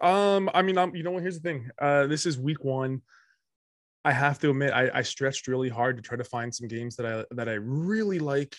go. 0.00 0.06
Um, 0.06 0.50
I 0.54 0.62
mean, 0.62 0.78
I'm, 0.78 0.94
you 0.94 1.02
know 1.02 1.10
what? 1.10 1.22
Here's 1.22 1.40
the 1.40 1.48
thing. 1.48 1.70
Uh, 1.80 2.06
this 2.06 2.26
is 2.26 2.38
week 2.38 2.62
one. 2.64 3.02
I 4.04 4.12
have 4.12 4.38
to 4.40 4.50
admit, 4.50 4.72
I, 4.72 4.90
I 4.94 5.02
stretched 5.02 5.46
really 5.46 5.68
hard 5.68 5.96
to 5.96 6.02
try 6.02 6.16
to 6.16 6.24
find 6.24 6.54
some 6.54 6.68
games 6.68 6.96
that 6.96 7.06
I 7.06 7.24
that 7.34 7.48
I 7.48 7.54
really 7.54 8.18
like. 8.18 8.54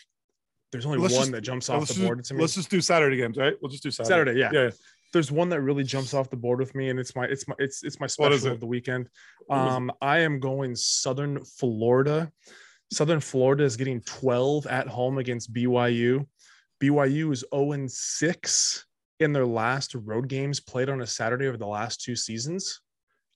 There's 0.71 0.85
only 0.85 0.99
Let's 0.99 1.13
one 1.13 1.21
just- 1.23 1.31
that 1.33 1.41
jumps 1.41 1.69
off 1.69 1.81
the 1.81 1.93
just, 1.93 2.01
board 2.01 2.23
to 2.23 2.33
me. 2.33 2.41
let's 2.41 2.55
just 2.55 2.69
do 2.69 2.79
Saturday 2.81 3.17
games, 3.17 3.37
right? 3.37 3.55
We'll 3.61 3.69
just 3.71 3.83
do 3.83 3.91
Saturday. 3.91 4.31
Saturday, 4.33 4.39
yeah. 4.39 4.49
Yeah. 4.63 4.69
There's 5.13 5.31
one 5.31 5.49
that 5.49 5.61
really 5.61 5.83
jumps 5.83 6.13
off 6.13 6.29
the 6.29 6.37
board 6.37 6.59
with 6.59 6.73
me, 6.73 6.89
and 6.89 6.99
it's 6.99 7.15
my 7.15 7.25
it's 7.25 7.47
my 7.47 7.55
it's 7.59 7.83
it's 7.83 7.99
my 7.99 8.07
special 8.07 8.47
it? 8.47 8.51
of 8.53 8.59
the 8.59 8.65
weekend. 8.65 9.09
What 9.45 9.67
is 9.67 9.73
it? 9.73 9.75
Um, 9.75 9.91
I 10.01 10.19
am 10.19 10.39
going 10.39 10.75
Southern 10.75 11.43
Florida. 11.43 12.31
Southern 12.91 13.19
Florida 13.19 13.63
is 13.63 13.77
getting 13.77 14.01
12 14.01 14.67
at 14.67 14.87
home 14.87 15.17
against 15.17 15.53
BYU. 15.53 16.25
BYU 16.81 17.31
is 17.31 17.45
0 17.53 17.71
and 17.71 17.89
6 17.89 18.85
in 19.21 19.31
their 19.31 19.45
last 19.45 19.93
road 19.95 20.27
games 20.27 20.59
played 20.59 20.89
on 20.89 21.01
a 21.01 21.07
Saturday 21.07 21.47
over 21.47 21.57
the 21.57 21.67
last 21.67 22.01
two 22.01 22.15
seasons. 22.15 22.81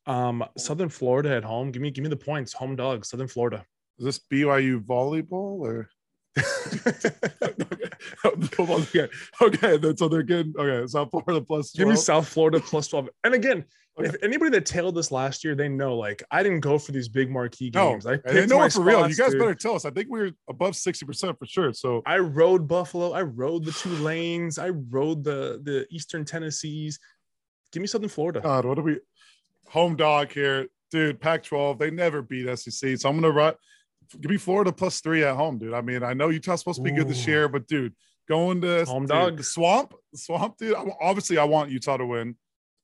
Um, 0.07 0.43
Southern 0.57 0.89
Florida 0.89 1.35
at 1.35 1.43
home. 1.43 1.71
Give 1.71 1.81
me 1.81 1.91
give 1.91 2.03
me 2.03 2.09
the 2.09 2.17
points. 2.17 2.53
Home 2.53 2.75
dog, 2.75 3.05
Southern 3.05 3.27
Florida. 3.27 3.65
Is 3.97 4.05
this 4.05 4.19
BYU 4.31 4.83
volleyball 4.83 5.59
or? 5.61 5.89
okay, 8.25 9.07
okay. 9.41 9.77
Then 9.77 9.97
so 9.97 10.07
they're 10.07 10.23
getting 10.23 10.53
okay. 10.57 10.85
South 10.87 11.09
Florida 11.11 11.41
plus. 11.41 11.71
Give 11.71 11.87
me 11.87 11.95
South 11.95 12.27
Florida 12.27 12.59
plus 12.59 12.87
12. 12.87 13.09
And 13.23 13.33
again, 13.33 13.65
Okay. 13.97 14.09
if 14.09 14.15
anybody 14.21 14.51
that 14.51 14.65
tailed 14.65 14.93
this 14.93 15.09
last 15.09 15.45
year, 15.45 15.55
they 15.55 15.69
know 15.69 15.95
like 15.95 16.21
I 16.29 16.43
didn't 16.43 16.59
go 16.59 16.77
for 16.77 16.91
these 16.91 17.07
big 17.07 17.31
marquee 17.31 17.71
No, 17.73 17.91
games. 17.91 18.05
I 18.05 18.13
and 18.15 18.21
they 18.25 18.45
know 18.45 18.61
it 18.63 18.73
for 18.73 18.81
real. 18.81 19.07
You 19.07 19.15
guys 19.15 19.31
dude. 19.31 19.39
better 19.39 19.55
tell 19.55 19.73
us. 19.75 19.85
I 19.85 19.89
think 19.89 20.09
we're 20.09 20.31
above 20.49 20.75
sixty 20.75 21.05
percent 21.05 21.39
for 21.39 21.45
sure. 21.45 21.71
So 21.71 22.01
I 22.05 22.17
rode 22.17 22.67
Buffalo. 22.67 23.13
I 23.13 23.21
rode 23.21 23.63
the 23.63 23.71
two 23.71 23.89
lanes. 23.91 24.59
I 24.59 24.69
rode 24.69 25.23
the 25.23 25.61
the 25.63 25.87
Eastern 25.91 26.25
Tennessees. 26.25 26.99
Give 27.71 27.79
me 27.81 27.87
Southern 27.87 28.09
Florida. 28.09 28.41
God, 28.41 28.65
what 28.65 28.77
are 28.77 28.81
we? 28.81 28.99
Home 29.69 29.95
dog 29.95 30.31
here, 30.31 30.67
dude. 30.91 31.21
Pac-12. 31.21 31.79
They 31.79 31.89
never 31.89 32.21
beat 32.21 32.47
SEC, 32.59 32.97
so 32.99 33.07
I'm 33.09 33.15
gonna 33.15 33.31
run. 33.31 33.53
Give 34.21 34.31
me 34.31 34.37
Florida 34.37 34.71
plus 34.71 35.01
three 35.01 35.23
at 35.23 35.35
home, 35.35 35.57
dude. 35.57 35.73
I 35.73 35.81
mean, 35.81 36.03
I 36.03 36.13
know 36.13 36.29
Utah's 36.29 36.59
supposed 36.59 36.77
to 36.77 36.83
be 36.83 36.91
good 36.91 37.07
this 37.07 37.27
Ooh. 37.27 37.31
year, 37.31 37.47
but 37.47 37.67
dude, 37.67 37.93
going 38.29 38.61
to 38.61 38.85
Home 38.85 39.03
dude, 39.03 39.09
dog. 39.09 39.43
swamp, 39.43 39.93
swamp, 40.13 40.57
dude. 40.57 40.75
I, 40.75 40.83
obviously, 41.01 41.37
I 41.37 41.43
want 41.45 41.71
Utah 41.71 41.97
to 41.97 42.05
win 42.05 42.35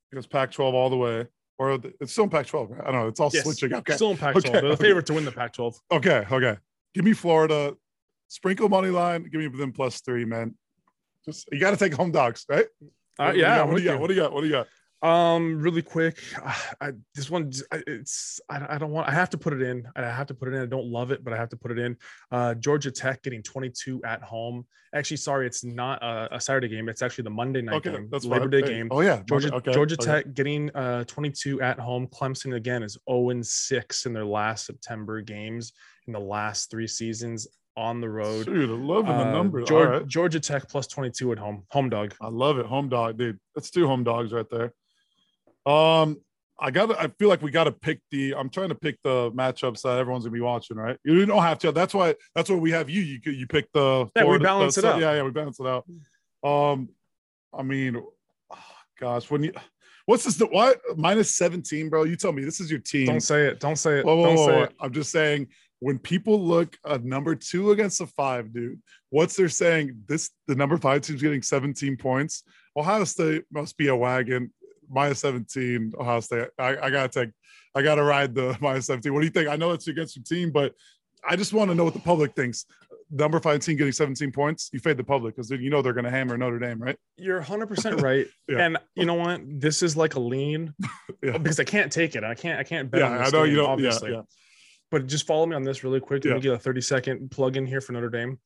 because 0.10 0.28
Pac-12 0.28 0.74
all 0.74 0.90
the 0.90 0.98
way, 0.98 1.28
or 1.58 1.78
the, 1.78 1.94
it's 2.02 2.12
still 2.12 2.26
in 2.26 2.30
Pac-12. 2.30 2.72
Right? 2.72 2.82
I 2.82 2.92
don't 2.92 3.02
know. 3.02 3.08
It's 3.08 3.20
all 3.20 3.30
Yes, 3.34 3.44
switching. 3.44 3.74
Okay, 3.74 3.96
Still 3.96 4.12
in 4.12 4.18
Pac-12. 4.18 4.38
Okay, 4.40 4.52
They're 4.52 4.62
the 4.62 4.68
okay. 4.70 4.84
favorite 4.84 5.06
to 5.08 5.14
win 5.14 5.26
the 5.26 5.32
Pac-12. 5.32 5.76
okay, 5.92 6.26
okay. 6.32 6.58
Give 6.94 7.06
me 7.06 7.14
Florida. 7.14 7.76
Sprinkle 8.28 8.70
money 8.70 8.90
line. 8.90 9.24
Give 9.24 9.42
me 9.42 9.48
them 9.48 9.72
plus 9.74 10.02
three, 10.02 10.26
man. 10.26 10.56
Just 11.26 11.48
you 11.52 11.60
got 11.60 11.72
to 11.72 11.78
take 11.78 11.94
home 11.94 12.12
dogs, 12.12 12.46
right? 12.50 12.66
Uh, 13.20 13.26
What 13.26 13.38
yeah. 13.38 13.64
What 13.64 13.78
do 13.78 13.84
you 13.84 13.90
got? 13.90 14.00
What 14.00 14.08
do 14.08 14.14
you 14.16 14.22
got? 14.22 14.34
What 14.34 14.42
do 14.42 14.48
you 14.48 14.54
got? 14.54 14.68
Um, 15.02 15.60
really 15.60 15.82
quick. 15.82 16.20
I, 16.80 16.92
this 17.16 17.30
one, 17.30 17.52
it's 17.88 18.40
I, 18.50 18.76
I 18.76 18.78
don't 18.78 18.92
want. 18.92 19.08
I 19.08 19.12
have 19.12 19.32
to 19.32 19.38
put 19.38 19.54
it 19.54 19.62
in. 19.62 19.88
I 19.96 20.02
have 20.04 20.28
to 20.28 20.34
put 20.36 20.48
it 20.50 20.54
in. 20.54 20.62
I 20.62 20.66
don't 20.68 20.86
love 20.86 21.12
it, 21.12 21.24
but 21.24 21.34
I 21.34 21.38
have 21.38 21.50
to 21.50 21.58
put 21.58 21.72
it 21.72 21.80
in. 21.80 21.98
Uh, 22.32 22.54
Georgia 22.54 22.92
Tech 22.92 23.24
getting 23.24 23.42
22 23.42 24.04
at 24.04 24.22
home. 24.22 24.66
Actually, 24.94 25.18
sorry, 25.18 25.48
it's 25.48 25.64
not 25.64 26.04
a, 26.04 26.36
a 26.36 26.40
Saturday 26.40 26.68
game. 26.68 26.88
It's 26.88 27.02
actually 27.02 27.24
the 27.24 27.30
Monday 27.32 27.62
night 27.62 27.76
Okay, 27.78 27.92
game. 27.92 28.10
that's 28.12 28.26
Labor. 28.26 28.48
Day 28.48 28.62
Hey, 28.62 28.68
game. 28.68 28.90
Oh 28.92 29.02
yeah, 29.02 29.22
Georgia 29.28 29.56
Okay, 29.56 29.72
Georgia 29.74 29.96
okay. 30.00 30.24
Tech 30.24 30.34
getting 30.36 30.70
uh 30.76 31.04
22 31.06 31.62
at 31.62 31.80
home. 31.80 32.08
Clemson 32.08 32.56
again 32.56 32.84
is 32.84 32.98
0 33.10 33.30
and 33.32 33.46
6 33.46 34.06
in 34.06 34.14
their 34.14 34.26
last 34.26 34.66
September 34.68 35.22
games 35.22 35.74
in 36.08 36.14
the 36.14 36.20
last 36.20 36.70
three 36.70 36.88
seasons 36.88 37.48
on 37.78 38.02
the 38.02 38.10
road. 38.10 38.46
Dude, 38.48 38.70
loving 38.70 39.18
the 39.18 39.28
Uh, 39.28 39.32
numbers. 39.32 39.68
Georgia, 39.68 39.92
right. 39.92 40.08
Georgia 40.08 40.40
Tech 40.42 40.68
plus 40.70 40.86
22 40.88 41.32
at 41.32 41.40
home. 41.40 41.64
Home 41.72 41.90
dog. 41.90 42.14
I 42.22 42.28
love 42.28 42.60
it. 42.60 42.66
Home 42.66 42.90
dog, 42.90 43.18
dude. 43.18 43.40
That's 43.56 43.72
two 43.72 43.88
home 43.88 44.04
dogs 44.04 44.34
right 44.34 44.46
there. 44.52 44.74
Um, 45.66 46.18
I 46.60 46.70
got. 46.70 46.92
I 47.00 47.08
feel 47.18 47.28
like 47.28 47.42
we 47.42 47.50
got 47.50 47.64
to 47.64 47.72
pick 47.72 48.00
the. 48.12 48.36
I'm 48.36 48.50
trying 48.50 48.70
to 48.70 48.76
pick 48.76 49.02
the 49.04 49.32
matchups 49.32 49.82
that 49.82 49.98
everyone's 49.98 50.26
gonna 50.26 50.34
be 50.34 50.42
watching. 50.42 50.78
Right? 50.78 50.98
You 51.04 51.26
don't 51.26 51.42
have 51.42 51.58
to. 51.60 51.72
That's 51.72 51.94
why. 51.94 52.16
That's 52.36 52.50
why 52.50 52.58
we 52.58 52.72
have 52.72 52.90
you. 52.90 53.02
You 53.02 53.20
you 53.32 53.48
pick 53.48 53.72
the. 53.74 54.10
Yeah, 54.16 54.26
we 54.26 54.38
balance 54.38 54.76
the- 54.76 54.82
it 54.82 54.86
out. 54.86 55.00
Yeah, 55.00 55.16
yeah, 55.16 55.24
we 55.24 55.32
balance 55.32 55.60
it 55.60 55.66
out. 55.66 55.86
Um, 56.44 56.90
I 57.54 57.64
mean, 57.64 57.98
oh, 57.98 58.58
gosh, 59.00 59.30
when 59.30 59.44
you, 59.44 59.54
what's 60.06 60.24
this? 60.24 60.36
The 60.38 60.46
What 60.46 60.80
minus 60.96 61.36
17, 61.36 61.90
bro? 61.90 62.04
You 62.04 62.16
tell 62.16 62.32
me. 62.32 62.44
This 62.44 62.60
is 62.60 62.70
your 62.70 62.80
team. 62.80 63.08
Don't 63.08 63.20
say 63.20 63.48
it. 63.48 63.60
Don't 63.60 63.76
say 63.76 64.00
it. 64.00 64.06
Whoa, 64.06 64.16
whoa, 64.16 64.26
Don't 64.26 64.36
whoa, 64.36 64.48
say 64.48 64.64
it. 64.64 64.74
I'm 64.80 64.94
just 64.94 65.12
saying 65.12 65.48
when 65.80 65.98
people 65.98 66.40
look 66.40 66.78
at 66.86 67.04
number 67.04 67.36
two 67.36 67.72
against 67.72 67.98
the 67.98 68.08
five, 68.08 68.54
dude, 68.54 68.80
what's 69.10 69.36
they're 69.36 69.50
saying? 69.50 70.04
This 70.08 70.30
the 70.48 70.56
number 70.56 70.78
five 70.78 71.02
team's 71.02 71.24
getting 71.24 71.42
17 71.42 71.98
points. 71.98 72.44
Ohio 72.78 73.04
State 73.04 73.46
must 73.52 73.78
be 73.78 73.88
a 73.88 73.96
wagon. 73.96 74.54
Minus 74.92 75.20
17, 75.20 75.94
Ohio 76.00 76.20
State. 76.20 76.50
I, 76.60 76.78
I 76.78 76.90
gotta 76.90 77.08
take, 77.08 77.34
I 77.74 77.82
gotta 77.82 78.04
ride 78.04 78.36
the 78.36 78.58
minus 78.62 78.88
17. 78.88 79.14
What 79.14 79.22
do 79.22 79.26
you 79.26 79.32
think? 79.32 79.48
I 79.48 79.56
know 79.56 79.72
it's 79.72 79.88
against 79.88 80.16
your 80.16 80.24
team, 80.24 80.52
but 80.52 80.74
I 81.28 81.36
just 81.36 81.54
want 81.54 81.70
to 81.70 81.76
know 81.76 81.84
what 81.84 81.94
the 81.94 82.00
public 82.00 82.36
thinks. 82.36 82.66
Number 83.14 83.40
five 83.42 83.60
team 83.60 83.76
getting 83.76 83.92
17 83.92 84.32
points. 84.32 84.70
You 84.72 84.80
fade 84.80 84.96
the 84.98 85.04
public 85.04 85.36
because 85.36 85.52
you 85.52 85.70
know 85.70 85.82
they're 85.82 85.92
gonna 85.94 86.10
hammer 86.10 86.38
Notre 86.38 86.60
Dame, 86.60 86.82
right? 86.82 86.98
You're 87.18 87.42
100% 87.42 88.02
right. 88.04 88.26
Yeah. 88.48 88.60
And 88.60 88.78
you 88.96 89.06
know 89.06 89.16
what? 89.16 89.42
This 89.46 89.84
is 89.84 89.98
like 89.98 90.16
a 90.16 90.20
lean 90.20 90.74
Yeah. 91.24 91.38
because 91.38 91.60
I 91.60 91.64
can't 91.66 91.92
take 91.92 92.16
it. 92.16 92.24
I 92.24 92.36
can't, 92.36 92.60
I 92.60 92.64
can't 92.64 92.90
bet 92.90 93.02
on 93.02 93.12
Yeah, 93.12 93.18
this 93.20 93.28
I 93.28 93.38
know 93.38 93.44
game, 93.46 93.52
you 93.52 93.58
don't. 93.62 93.70
obviously. 93.70 94.12
Yeah, 94.12 94.18
yeah. 94.18 94.22
But 94.92 95.08
just 95.08 95.28
follow 95.28 95.46
me 95.46 95.56
on 95.56 95.64
this 95.64 95.84
really 95.84 96.00
quick. 96.00 96.24
Let 96.26 96.36
me 96.36 96.42
get 96.42 96.54
a 96.54 96.60
30 96.60 96.82
second 96.82 97.32
plug 97.32 97.56
in 97.58 97.66
here 97.66 97.82
for 97.82 97.92
Notre 97.94 98.10
Dame. 98.10 98.40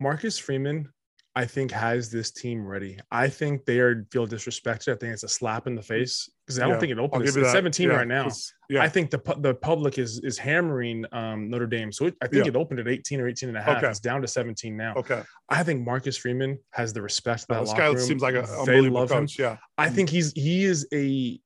Marcus 0.00 0.38
Freeman, 0.38 0.88
I 1.34 1.46
think, 1.46 1.70
has 1.70 2.10
this 2.10 2.30
team 2.30 2.66
ready. 2.66 2.98
I 3.10 3.26
think 3.28 3.64
they 3.64 3.78
are 3.80 4.06
feel 4.12 4.26
disrespected. 4.26 4.92
I 4.92 4.96
think 4.96 5.14
it's 5.14 5.22
a 5.22 5.28
slap 5.28 5.66
in 5.66 5.74
the 5.74 5.82
face 5.82 6.28
because 6.46 6.58
I 6.58 6.64
don't 6.64 6.72
Yeah, 6.74 6.78
think 6.80 6.92
it 6.92 6.98
opened. 6.98 7.24
It's 7.24 7.32
17 7.34 7.88
Yeah, 7.88 7.96
right 7.96 8.06
now. 8.06 8.28
Yeah, 8.68 8.82
I 8.82 8.88
think 8.88 9.10
the 9.10 9.18
the 9.38 9.54
public 9.54 9.96
is 9.98 10.20
is 10.22 10.36
hammering 10.36 11.06
um, 11.12 11.48
Notre 11.48 11.66
Dame. 11.66 11.90
So 11.90 12.06
it, 12.06 12.16
I 12.22 12.26
think 12.26 12.44
Yeah. 12.44 12.50
it 12.50 12.56
opened 12.56 12.80
at 12.80 12.88
18 12.88 13.18
or 13.20 13.28
18 13.28 13.48
and 13.48 13.56
a 13.56 13.62
half. 13.62 13.78
Okay. 13.78 13.88
It's 13.88 14.00
down 14.00 14.20
to 14.20 14.28
17 14.28 14.76
now. 14.76 14.94
okay. 14.96 15.22
I 15.48 15.62
think 15.62 15.86
Marcus 15.86 16.18
Freeman 16.18 16.58
has 16.72 16.92
the 16.92 17.00
respect 17.00 17.42
of 17.42 17.48
that 17.48 17.60
this 17.60 17.68
locker 17.70 17.80
guy 17.80 17.88
room. 17.88 17.98
seems 17.98 18.20
like 18.22 18.34
a 18.34 18.46
They 18.66 18.82
love 18.82 19.10
him. 19.10 19.26
Yeah, 19.38 19.56
I 19.78 19.88
think 19.88 20.10
he's 20.10 20.32
he 20.32 20.64
is 20.64 20.86
a 20.92 21.40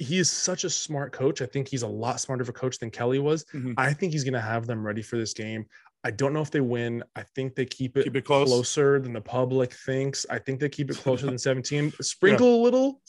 he 0.00 0.18
is 0.20 0.30
such 0.30 0.62
a 0.64 0.70
smart 0.70 1.12
coach. 1.12 1.42
I 1.42 1.46
think 1.46 1.66
he's 1.68 1.82
a 1.82 1.88
lot 1.88 2.20
smarter 2.20 2.42
of 2.42 2.48
a 2.48 2.52
coach 2.52 2.78
than 2.78 2.88
Kelly 2.88 3.18
was. 3.18 3.44
Mhm. 3.52 3.74
I 3.76 3.92
think 3.92 4.12
he's 4.12 4.22
gonna 4.24 4.40
have 4.40 4.64
them 4.66 4.86
ready 4.86 5.02
for 5.02 5.18
this 5.18 5.34
game. 5.34 5.66
I 6.08 6.10
don't 6.10 6.32
know 6.32 6.40
if 6.40 6.50
they 6.50 6.62
win. 6.62 7.04
I 7.16 7.22
think 7.34 7.54
they 7.54 7.66
keep 7.66 7.98
it, 7.98 8.04
keep 8.04 8.16
it 8.16 8.24
close. 8.24 8.48
closer 8.48 8.98
than 8.98 9.12
the 9.12 9.20
public 9.20 9.74
thinks. 9.74 10.24
I 10.30 10.38
think 10.38 10.58
they 10.58 10.70
keep 10.70 10.90
it 10.90 10.96
closer 11.02 11.26
than 11.26 11.36
17. 11.36 11.92
Sprinkle 12.00 12.62
a 12.62 12.62
little. 12.62 13.02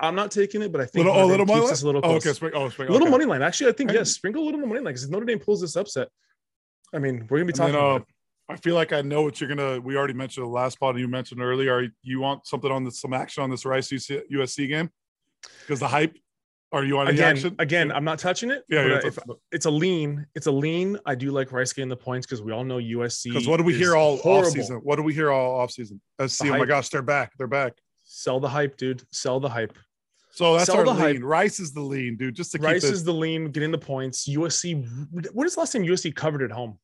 I'm 0.00 0.14
not 0.14 0.30
taking 0.30 0.62
it, 0.62 0.72
but 0.72 0.80
I 0.80 0.86
think 0.86 1.04
Little, 1.04 1.20
oh, 1.20 1.26
little 1.26 1.44
money 1.44 1.60
line. 1.60 1.74
little 1.82 2.00
Oh, 2.02 2.14
okay. 2.14 2.32
Spring, 2.32 2.52
oh, 2.54 2.70
spring, 2.70 2.88
little 2.88 3.08
okay. 3.08 3.10
money 3.10 3.26
line. 3.26 3.42
Actually, 3.42 3.68
I 3.68 3.74
think 3.74 3.92
yes. 3.92 4.12
Sprinkle 4.12 4.42
a 4.42 4.46
little 4.46 4.60
more 4.60 4.68
money 4.70 4.80
line 4.80 4.94
because 4.94 5.10
Notre 5.10 5.26
Dame 5.26 5.38
pulls 5.40 5.60
this 5.60 5.76
upset, 5.76 6.08
I 6.94 6.98
mean, 6.98 7.26
we're 7.28 7.36
gonna 7.36 7.48
be 7.48 7.52
talking 7.52 7.74
then, 7.74 7.82
about 7.82 8.00
uh, 8.00 8.04
I 8.48 8.56
feel 8.56 8.74
like 8.74 8.94
I 8.94 9.02
know 9.02 9.20
what 9.20 9.38
you're 9.38 9.48
gonna. 9.48 9.78
We 9.78 9.98
already 9.98 10.14
mentioned 10.14 10.46
the 10.46 10.50
last 10.50 10.80
pod 10.80 10.98
you 10.98 11.08
mentioned 11.08 11.42
earlier. 11.42 11.86
You 12.02 12.20
want 12.20 12.46
something 12.46 12.72
on 12.72 12.84
this, 12.84 12.98
some 12.98 13.12
action 13.12 13.42
on 13.42 13.50
this 13.50 13.66
Rice 13.66 13.90
UC, 13.90 14.22
USC 14.32 14.68
game 14.68 14.88
because 15.60 15.80
the 15.80 15.88
hype. 15.88 16.16
Are 16.72 16.84
you 16.84 16.98
on 16.98 17.06
Again, 17.08 17.36
action? 17.36 17.54
again, 17.60 17.92
I'm 17.92 18.04
not 18.04 18.18
touching 18.18 18.50
it. 18.50 18.64
yeah, 18.68 18.82
but 18.82 19.02
yeah. 19.04 19.08
if- 19.08 19.18
it's 19.52 19.66
a 19.66 19.70
lean. 19.70 20.26
It's 20.34 20.46
a 20.46 20.50
lean. 20.50 20.98
I 21.06 21.14
do 21.14 21.30
like 21.30 21.52
Rice 21.52 21.72
getting 21.72 21.88
the 21.88 21.96
points 21.96 22.26
because 22.26 22.42
we 22.42 22.52
all 22.52 22.64
know 22.64 22.78
USC. 22.78 23.24
Because 23.32 23.46
what 23.46 23.58
do 23.58 23.62
we 23.62 23.74
hear 23.74 23.94
all 23.96 24.16
horrible. 24.16 24.48
off 24.48 24.52
season? 24.52 24.76
What 24.82 24.96
do 24.96 25.02
we 25.02 25.14
hear 25.14 25.30
all 25.30 25.60
off 25.60 25.70
season? 25.70 26.00
Uh, 26.18 26.26
SC, 26.26 26.46
oh 26.46 26.58
my 26.58 26.64
gosh, 26.64 26.88
they're 26.88 27.02
back. 27.02 27.32
They're 27.38 27.46
back. 27.46 27.74
Sell 28.04 28.40
the 28.40 28.48
hype, 28.48 28.76
dude. 28.76 29.02
Sell 29.12 29.38
the 29.40 29.48
hype. 29.48 29.76
So 30.32 30.54
that's 30.54 30.66
Sell 30.66 30.78
our 30.78 30.84
the 30.84 30.90
lean. 30.92 31.00
hype. 31.16 31.22
Rice 31.22 31.60
is 31.60 31.72
the 31.72 31.80
lean, 31.80 32.16
dude. 32.16 32.34
Just 32.34 32.52
to 32.52 32.58
Rice 32.58 32.82
keep 32.82 32.90
it. 32.90 32.94
is 32.94 33.04
the 33.04 33.14
lean, 33.14 33.50
getting 33.52 33.70
the 33.70 33.78
points. 33.78 34.28
USC. 34.28 34.86
When 35.32 35.46
is 35.46 35.54
the 35.54 35.60
last 35.60 35.72
time 35.72 35.82
USC 35.84 36.14
covered 36.14 36.42
at 36.42 36.50
home? 36.50 36.78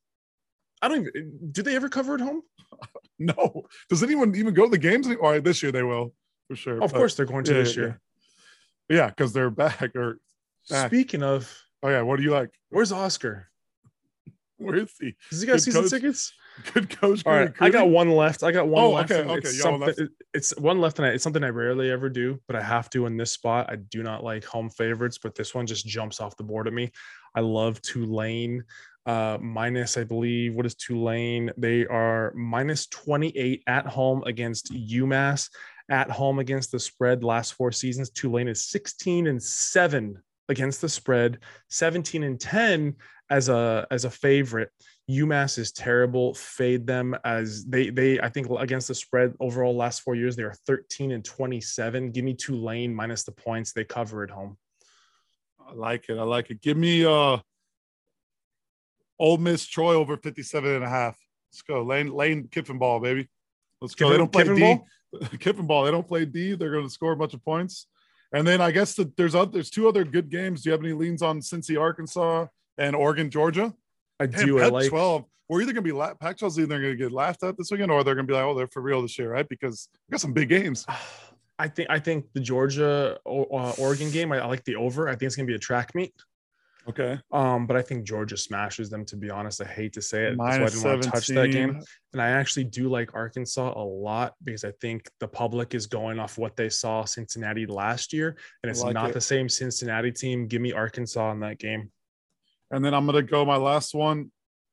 I 0.81 0.87
don't 0.87 1.01
even. 1.07 1.49
Do 1.51 1.61
they 1.61 1.75
ever 1.75 1.87
cover 1.89 2.15
at 2.15 2.21
home? 2.21 2.41
no. 3.19 3.63
Does 3.89 4.01
anyone 4.01 4.33
even 4.35 4.53
go 4.53 4.63
to 4.65 4.71
the 4.71 4.77
games? 4.77 5.07
Or 5.19 5.39
this 5.39 5.61
year 5.61 5.71
they 5.71 5.83
will 5.83 6.13
for 6.47 6.55
sure. 6.55 6.81
Of 6.81 6.91
but- 6.91 6.97
course, 6.97 7.15
they're 7.15 7.25
going 7.25 7.43
to 7.45 7.53
yeah, 7.53 7.59
this 7.59 7.75
year. 7.75 7.87
Yeah, 7.87 7.93
because 9.07 9.33
they're 9.33 9.49
back. 9.49 9.95
Or 9.95 10.19
back. 10.69 10.87
Speaking 10.89 11.23
of, 11.23 11.51
oh 11.81 11.89
yeah, 11.89 12.01
what 12.01 12.17
do 12.17 12.23
you 12.23 12.31
like? 12.31 12.49
where's 12.69 12.91
Oscar? 12.91 13.47
Where 14.57 14.75
is 14.75 14.93
he? 14.99 15.15
Does 15.29 15.41
he 15.41 15.47
got 15.47 15.53
Good 15.53 15.61
season 15.63 15.81
coach. 15.81 15.91
tickets? 15.91 16.33
Good 16.73 16.89
coach. 16.99 17.23
All 17.25 17.33
good 17.33 17.53
I 17.59 17.69
got 17.69 17.89
one 17.89 18.11
left. 18.11 18.43
I 18.43 18.51
got 18.51 18.67
one 18.67 18.83
Oh, 18.83 18.91
left. 18.91 19.11
okay, 19.11 19.27
okay, 19.27 19.39
It's 19.49 19.63
one 19.63 19.81
something. 19.81 20.07
It's 20.33 20.57
one 20.57 20.79
left, 20.79 20.99
and 20.99 21.07
I, 21.07 21.09
it's 21.09 21.23
something 21.23 21.43
I 21.43 21.49
rarely 21.49 21.89
ever 21.89 22.07
do, 22.09 22.39
but 22.47 22.55
I 22.55 22.61
have 22.61 22.89
to 22.91 23.05
in 23.07 23.17
this 23.17 23.31
spot. 23.31 23.65
I 23.69 23.75
do 23.77 24.03
not 24.03 24.23
like 24.23 24.45
home 24.45 24.69
favorites, 24.69 25.17
but 25.21 25.33
this 25.35 25.53
one 25.55 25.65
just 25.65 25.85
jumps 25.87 26.21
off 26.21 26.37
the 26.37 26.43
board 26.43 26.67
at 26.67 26.73
me. 26.73 26.91
I 27.35 27.39
love 27.41 27.81
Tulane. 27.81 28.63
Uh, 29.05 29.37
minus, 29.41 29.97
I 29.97 30.05
believe, 30.05 30.53
what 30.53 30.65
is 30.65 30.75
Tulane? 30.75 31.51
They 31.57 31.85
are 31.87 32.31
minus 32.35 32.87
28 32.87 33.63
at 33.67 33.85
home 33.87 34.23
against 34.25 34.71
UMass. 34.71 35.49
At 35.89 36.09
home 36.09 36.39
against 36.39 36.71
the 36.71 36.79
spread 36.79 37.23
last 37.23 37.53
four 37.53 37.71
seasons, 37.71 38.09
Tulane 38.09 38.47
is 38.47 38.65
16 38.65 39.27
and 39.27 39.41
7 39.41 40.21
against 40.49 40.81
the 40.81 40.89
spread, 40.89 41.39
17 41.69 42.23
and 42.23 42.39
10 42.39 42.95
as 43.29 43.49
a 43.49 43.87
as 43.91 44.05
a 44.05 44.09
favorite. 44.09 44.69
UMass 45.09 45.57
is 45.57 45.71
terrible. 45.71 46.33
Fade 46.33 46.87
them 46.87 47.15
as 47.25 47.65
they 47.65 47.89
they 47.89 48.19
I 48.19 48.29
think 48.29 48.47
against 48.49 48.87
the 48.87 48.95
spread 48.95 49.33
overall 49.39 49.75
last 49.75 50.01
four 50.01 50.15
years 50.15 50.35
they 50.35 50.43
are 50.43 50.55
13 50.65 51.11
and 51.11 51.25
27. 51.25 52.11
Give 52.11 52.23
me 52.23 52.33
Tulane 52.33 52.93
minus 52.93 53.23
the 53.23 53.31
points. 53.31 53.73
They 53.73 53.83
cover 53.83 54.23
at 54.23 54.29
home. 54.29 54.57
I 55.67 55.73
like 55.73 56.09
it. 56.09 56.17
I 56.17 56.23
like 56.23 56.49
it. 56.51 56.61
Give 56.61 56.77
me 56.77 57.05
uh 57.05 57.37
Ole 59.19 59.37
Miss 59.37 59.65
Troy 59.65 59.93
over 59.93 60.17
57 60.17 60.69
and 60.69 60.83
a 60.83 60.89
half. 60.89 61.17
Let's 61.51 61.61
go. 61.61 61.83
Lane 61.83 62.11
Lane 62.13 62.47
Kiffin 62.49 62.77
ball, 62.77 62.99
baby. 62.99 63.29
Let's 63.83 63.95
go. 63.95 64.09
they 64.09 64.17
don't 64.17 64.31
play 64.31 64.43
Kiffin 64.43 64.55
D. 64.55 64.61
ball? 64.61 64.87
Kiffin 65.39 65.67
ball. 65.67 65.83
They 65.83 65.91
don't 65.91 66.07
play 66.07 66.23
D. 66.23 66.55
They're 66.55 66.71
going 66.71 66.85
to 66.85 66.89
score 66.89 67.11
a 67.11 67.17
bunch 67.17 67.33
of 67.33 67.43
points. 67.43 67.87
And 68.31 68.47
then 68.47 68.61
I 68.61 68.71
guess 68.71 68.95
that 68.95 69.15
there's 69.17 69.35
other, 69.35 69.51
there's 69.51 69.69
two 69.69 69.89
other 69.89 70.05
good 70.05 70.29
games. 70.29 70.63
Do 70.63 70.69
you 70.69 70.71
have 70.71 70.81
any 70.81 70.93
leans 70.93 71.21
on 71.21 71.41
Cincy, 71.41 71.79
Arkansas, 71.79 72.47
and 72.77 72.95
Oregon, 72.95 73.29
Georgia? 73.29 73.73
I 74.21 74.27
Damn, 74.27 74.45
do. 74.45 74.59
I 74.59 74.63
Pac- 74.63 74.71
like 74.71 74.89
12. 74.89 75.25
We're 75.49 75.61
either 75.61 75.73
going 75.73 75.83
to 75.83 75.89
be 75.89 75.91
la- 75.91 76.13
Pac-12's 76.13 76.57
either 76.57 76.79
going 76.79 76.93
to 76.93 76.95
get 76.95 77.11
laughed 77.11 77.43
at 77.43 77.57
this 77.57 77.69
weekend, 77.69 77.91
or 77.91 78.05
they're 78.05 78.15
going 78.15 78.25
to 78.25 78.31
be 78.31 78.35
like, 78.35 78.45
oh, 78.45 78.55
they're 78.55 78.67
for 78.67 78.81
real 78.81 79.01
this 79.01 79.19
year, 79.19 79.29
right? 79.29 79.47
Because 79.47 79.89
we 80.07 80.13
got 80.13 80.21
some 80.21 80.33
big 80.33 80.47
games. 80.47 80.85
I 81.59 81.67
think 81.67 81.87
I 81.91 81.99
think 81.99 82.25
the 82.33 82.39
Georgia 82.39 83.19
uh, 83.27 83.73
Oregon 83.77 84.09
game. 84.09 84.31
I, 84.31 84.39
I 84.39 84.45
like 84.45 84.63
the 84.63 84.75
over. 84.75 85.07
I 85.07 85.11
think 85.11 85.23
it's 85.23 85.35
gonna 85.35 85.45
be 85.45 85.53
a 85.53 85.59
track 85.59 85.93
meet. 85.93 86.11
Okay. 86.89 87.17
Um, 87.31 87.65
but 87.65 87.77
I 87.77 87.81
think 87.81 88.03
Georgia 88.03 88.35
smashes 88.35 88.89
them. 88.89 89.05
To 89.05 89.15
be 89.15 89.29
honest, 89.29 89.61
I 89.61 89.65
hate 89.65 89.93
to 89.93 90.01
say 90.01 90.25
it. 90.25 90.37
That's 90.37 90.39
why 90.39 90.55
I 90.55 90.57
didn't 90.65 90.83
want 90.83 91.03
to 91.03 91.11
touch 91.11 91.27
that 91.27 91.51
game. 91.51 91.81
And 92.11 92.21
I 92.21 92.29
actually 92.29 92.65
do 92.65 92.89
like 92.89 93.15
Arkansas 93.15 93.73
a 93.75 93.83
lot 93.83 94.33
because 94.43 94.63
I 94.63 94.71
think 94.81 95.09
the 95.19 95.27
public 95.27 95.73
is 95.73 95.87
going 95.87 96.19
off 96.19 96.37
what 96.37 96.55
they 96.55 96.69
saw 96.69 97.05
Cincinnati 97.05 97.65
last 97.65 98.11
year, 98.11 98.37
and 98.61 98.69
it's 98.69 98.81
like 98.81 98.93
not 98.93 99.11
it. 99.11 99.13
the 99.13 99.21
same 99.21 99.47
Cincinnati 99.47 100.11
team. 100.11 100.47
Give 100.47 100.61
me 100.61 100.73
Arkansas 100.73 101.31
in 101.31 101.39
that 101.39 101.57
game. 101.57 101.89
And 102.71 102.83
then 102.83 102.93
I'm 102.93 103.05
gonna 103.05 103.21
go 103.21 103.45
my 103.45 103.57
last 103.57 103.95
one. 103.95 104.31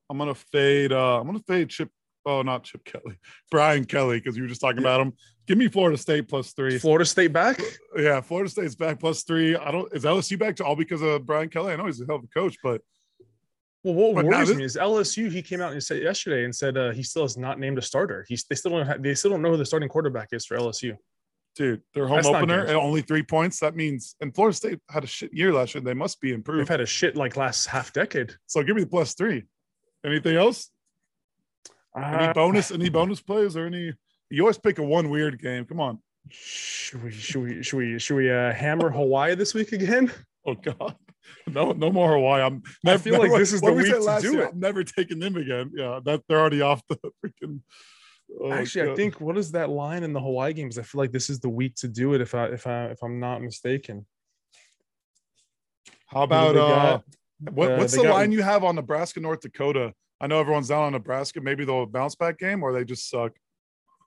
I'm 0.09 0.19
gonna 0.19 0.35
fade. 0.35 0.93
Uh, 0.93 1.21
I'm 1.21 1.27
gonna 1.27 1.39
fade 1.47 1.69
Chip. 1.71 1.91
Oh, 2.27 2.43
not 2.43 2.65
Chip 2.65 2.85
Kelly, 2.85 3.17
Brian 3.51 3.85
Kelly, 3.85 4.19
because 4.19 4.37
you 4.37 4.43
were 4.43 4.49
just 4.49 4.61
talking 4.61 4.79
about 4.81 5.01
him. 5.01 5.13
Give 5.47 5.57
me 5.59 5.69
Florida 5.69 5.97
State 5.97 6.29
plus 6.29 6.53
three. 6.53 6.79
Florida 6.79 7.05
State 7.05 7.33
back. 7.33 7.61
Yeah, 7.97 8.21
Florida 8.21 8.51
State's 8.51 8.75
back 8.75 9.01
plus 9.01 9.23
three. 9.25 9.57
I 9.57 9.71
don't. 9.71 9.93
Is 9.95 10.05
LSU 10.05 10.39
back 10.39 10.57
to 10.57 10.65
all 10.65 10.77
because 10.77 11.03
of 11.03 11.25
Brian 11.27 11.49
Kelly? 11.49 11.73
I 11.73 11.77
know 11.77 11.87
he's 11.87 12.01
a 12.01 12.07
hell 12.07 12.17
of 12.17 12.25
a 12.25 12.29
coach, 12.29 12.57
but 12.63 12.83
Well, 13.83 13.95
what 13.95 14.15
But 14.17 14.25
worries 14.27 14.49
this- 14.49 14.57
me 14.59 14.65
is 14.65 14.77
LSU. 14.77 15.31
He 15.31 15.43
came 15.43 15.61
out 15.63 15.73
and 15.73 15.83
said 15.83 16.03
yesterday 16.03 16.45
and 16.45 16.55
said 16.55 16.77
uh, 16.77 16.91
he 16.93 17.03
still 17.03 17.23
has 17.23 17.37
not 17.39 17.59
named 17.59 17.79
a 17.79 17.83
starter. 17.83 18.27
He's 18.29 18.45
they 18.45 18.55
still 18.55 18.73
don't 18.73 18.87
have, 18.87 19.03
they 19.03 19.15
still 19.15 19.31
don't 19.31 19.41
know 19.43 19.51
who 19.51 19.57
the 19.57 19.65
starting 19.67 19.89
quarterback 19.89 20.29
is 20.33 20.45
for 20.45 20.57
LSU. 20.59 20.97
dude, 21.57 21.83
their 21.95 22.07
home 22.07 22.17
That's 22.19 22.29
opener 22.29 22.61
and 22.61 22.77
only 22.77 23.01
three 23.01 23.23
points. 23.23 23.59
That 23.61 23.75
means 23.75 24.15
and 24.21 24.35
Florida 24.35 24.55
State 24.57 24.79
had 24.91 25.05
a 25.05 25.07
shit 25.07 25.33
year 25.33 25.53
last 25.53 25.75
year. 25.75 25.83
They 25.83 25.95
must 25.95 26.21
be 26.21 26.33
improved. 26.33 26.61
They've 26.61 26.69
had 26.69 26.81
a 26.83 26.87
shit 26.87 27.17
like 27.17 27.37
last 27.39 27.67
half 27.67 27.93
decade. 27.93 28.35
So 28.47 28.63
give 28.63 28.77
me 28.77 28.83
the 28.83 28.89
plus 28.91 29.15
three. 29.15 29.45
Anything 30.05 30.37
else? 30.37 30.71
Any 31.97 32.27
Uh, 32.27 32.33
bonus? 32.33 32.71
Any 32.71 32.89
bonus 32.89 33.21
plays 33.21 33.57
or 33.57 33.67
any? 33.67 33.93
You 34.31 34.43
always 34.43 34.59
pick 34.59 34.79
a 34.79 34.83
one 34.83 35.11
weird 35.11 35.41
game. 35.41 35.65
Come 35.65 35.81
on. 35.81 35.99
should 36.29 37.03
we 37.03 37.11
should 37.11 37.43
we 37.43 37.63
should 37.63 37.77
we 37.79 37.99
should 37.99 38.17
we 38.17 38.31
uh, 38.31 38.53
hammer 38.53 38.91
Hawaii 38.91 39.35
this 39.35 39.55
week 39.55 39.73
again? 39.73 40.11
Oh 40.47 40.55
God, 40.55 40.97
no, 41.47 41.73
no 41.73 41.93
more 41.93 42.13
Hawaii. 42.15 42.41
I'm. 42.41 42.63
I 42.87 42.97
feel 42.97 43.19
like 43.19 43.31
this 43.31 43.53
is 43.53 43.61
the 43.61 43.71
week 43.75 43.85
to 43.93 44.19
do 44.23 44.33
year, 44.33 44.43
it. 44.45 44.53
I'm 44.55 44.59
never 44.59 44.83
taking 44.83 45.19
them 45.19 45.37
again. 45.37 45.71
Yeah, 45.75 46.01
that 46.07 46.23
they're 46.27 46.41
already 46.41 46.63
off 46.63 46.81
the 46.89 46.97
freaking. 47.23 47.61
oh, 48.41 48.51
Actually, 48.51 48.91
I 48.91 48.95
think 48.95 49.21
what 49.21 49.37
is 49.37 49.53
that 49.53 49.69
line 49.69 50.03
in 50.03 50.15
the 50.15 50.21
Hawaii 50.21 50.55
games? 50.55 50.79
I 50.79 50.83
feel 50.83 50.99
like 51.03 51.13
this 51.13 51.29
is 51.29 51.39
the 51.39 51.51
week 51.51 51.75
to 51.77 51.89
do 51.89 52.15
it. 52.15 52.23
If 52.23 52.35
I 52.35 52.47
if 52.47 52.67
I 52.67 52.87
if 52.87 53.03
I'm 53.03 53.21
not 53.21 53.43
mistaken. 53.43 54.07
How 56.07 56.23
about 56.23 56.57
uh? 56.57 56.99
What, 57.51 57.77
what's 57.77 57.95
the 57.95 58.03
got- 58.05 58.15
line 58.15 58.33
you 58.33 58.43
have 58.43 58.65
on 58.65 58.77
Nebraska, 58.77 59.21
North 59.21 59.41
Dakota? 59.41 59.93
I 60.21 60.27
know 60.27 60.39
everyone's 60.39 60.69
down 60.69 60.83
on 60.85 60.93
Nebraska. 60.93 61.41
Maybe 61.41 61.65
they'll 61.65 61.87
bounce 61.87 62.15
back 62.15 62.39
game, 62.39 62.63
or 62.63 62.73
they 62.73 62.85
just 62.85 63.09
suck. 63.09 63.33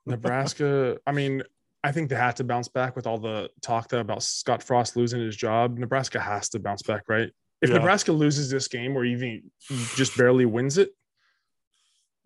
Nebraska. 0.06 0.98
I 1.06 1.12
mean, 1.12 1.42
I 1.82 1.92
think 1.92 2.08
they 2.08 2.16
have 2.16 2.36
to 2.36 2.44
bounce 2.44 2.68
back 2.68 2.94
with 2.96 3.06
all 3.06 3.18
the 3.18 3.50
talk 3.62 3.88
that 3.88 4.00
about 4.00 4.22
Scott 4.22 4.62
Frost 4.62 4.96
losing 4.96 5.20
his 5.20 5.36
job. 5.36 5.78
Nebraska 5.78 6.20
has 6.20 6.48
to 6.50 6.58
bounce 6.58 6.82
back, 6.82 7.02
right? 7.08 7.30
If 7.62 7.70
Yeah. 7.70 7.76
Nebraska 7.76 8.12
loses 8.12 8.50
this 8.50 8.68
game 8.68 8.96
or 8.96 9.04
even 9.04 9.50
just 9.96 10.16
barely 10.16 10.44
wins 10.46 10.78
it, 10.78 10.90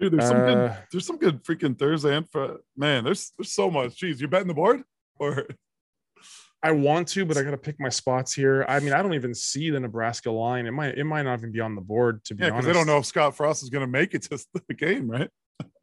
Dude, 0.01 0.13
there's 0.13 0.29
some 0.29 0.39
good. 0.39 0.57
Uh, 0.57 0.77
There's 0.93 1.07
some 1.07 1.19
good 1.19 1.43
freaking 1.43 1.77
Thursday 1.77 2.17
and 2.17 2.31
for 2.31 2.59
man. 2.77 3.03
There's 3.03 3.33
there's 3.37 3.51
so 3.51 3.69
much. 3.69 4.01
Jeez, 4.01 4.21
you 4.21 4.29
betting 4.29 4.47
the 4.47 4.55
board 4.55 4.85
or 5.19 5.45
I 6.63 6.73
want 6.73 7.07
to, 7.09 7.25
but 7.25 7.37
I 7.37 7.43
got 7.43 7.53
to 7.53 7.57
pick 7.59 7.79
my 7.79 7.89
spots 7.89 8.35
here. 8.35 8.65
I 8.69 8.81
mean, 8.81 8.93
I 8.93 9.01
don't 9.01 9.15
even 9.15 9.33
see 9.35 9.71
the 9.71 9.79
Nebraska 9.79 10.31
line. 10.31 10.67
It 10.67 10.73
might 10.73 10.99
it 10.99 11.05
might 11.05 11.23
not 11.23 11.39
even 11.39 11.53
be 11.53 11.61
on 11.61 11.75
the 11.77 11.81
board 11.81 12.25
to 12.25 12.35
be 12.35 12.43
Yeah, 12.43 12.51
because 12.51 12.65
honest. 12.65 12.67
they 12.67 12.73
don't 12.73 12.87
know 12.87 12.99
if 12.99 13.07
Scott 13.07 13.37
Frost 13.37 13.63
is 13.63 13.71
going 13.71 13.83
to 13.87 13.91
make 13.91 14.15
it 14.15 14.23
to 14.23 14.45
the 14.69 14.75
game, 14.75 15.09
right? 15.09 15.31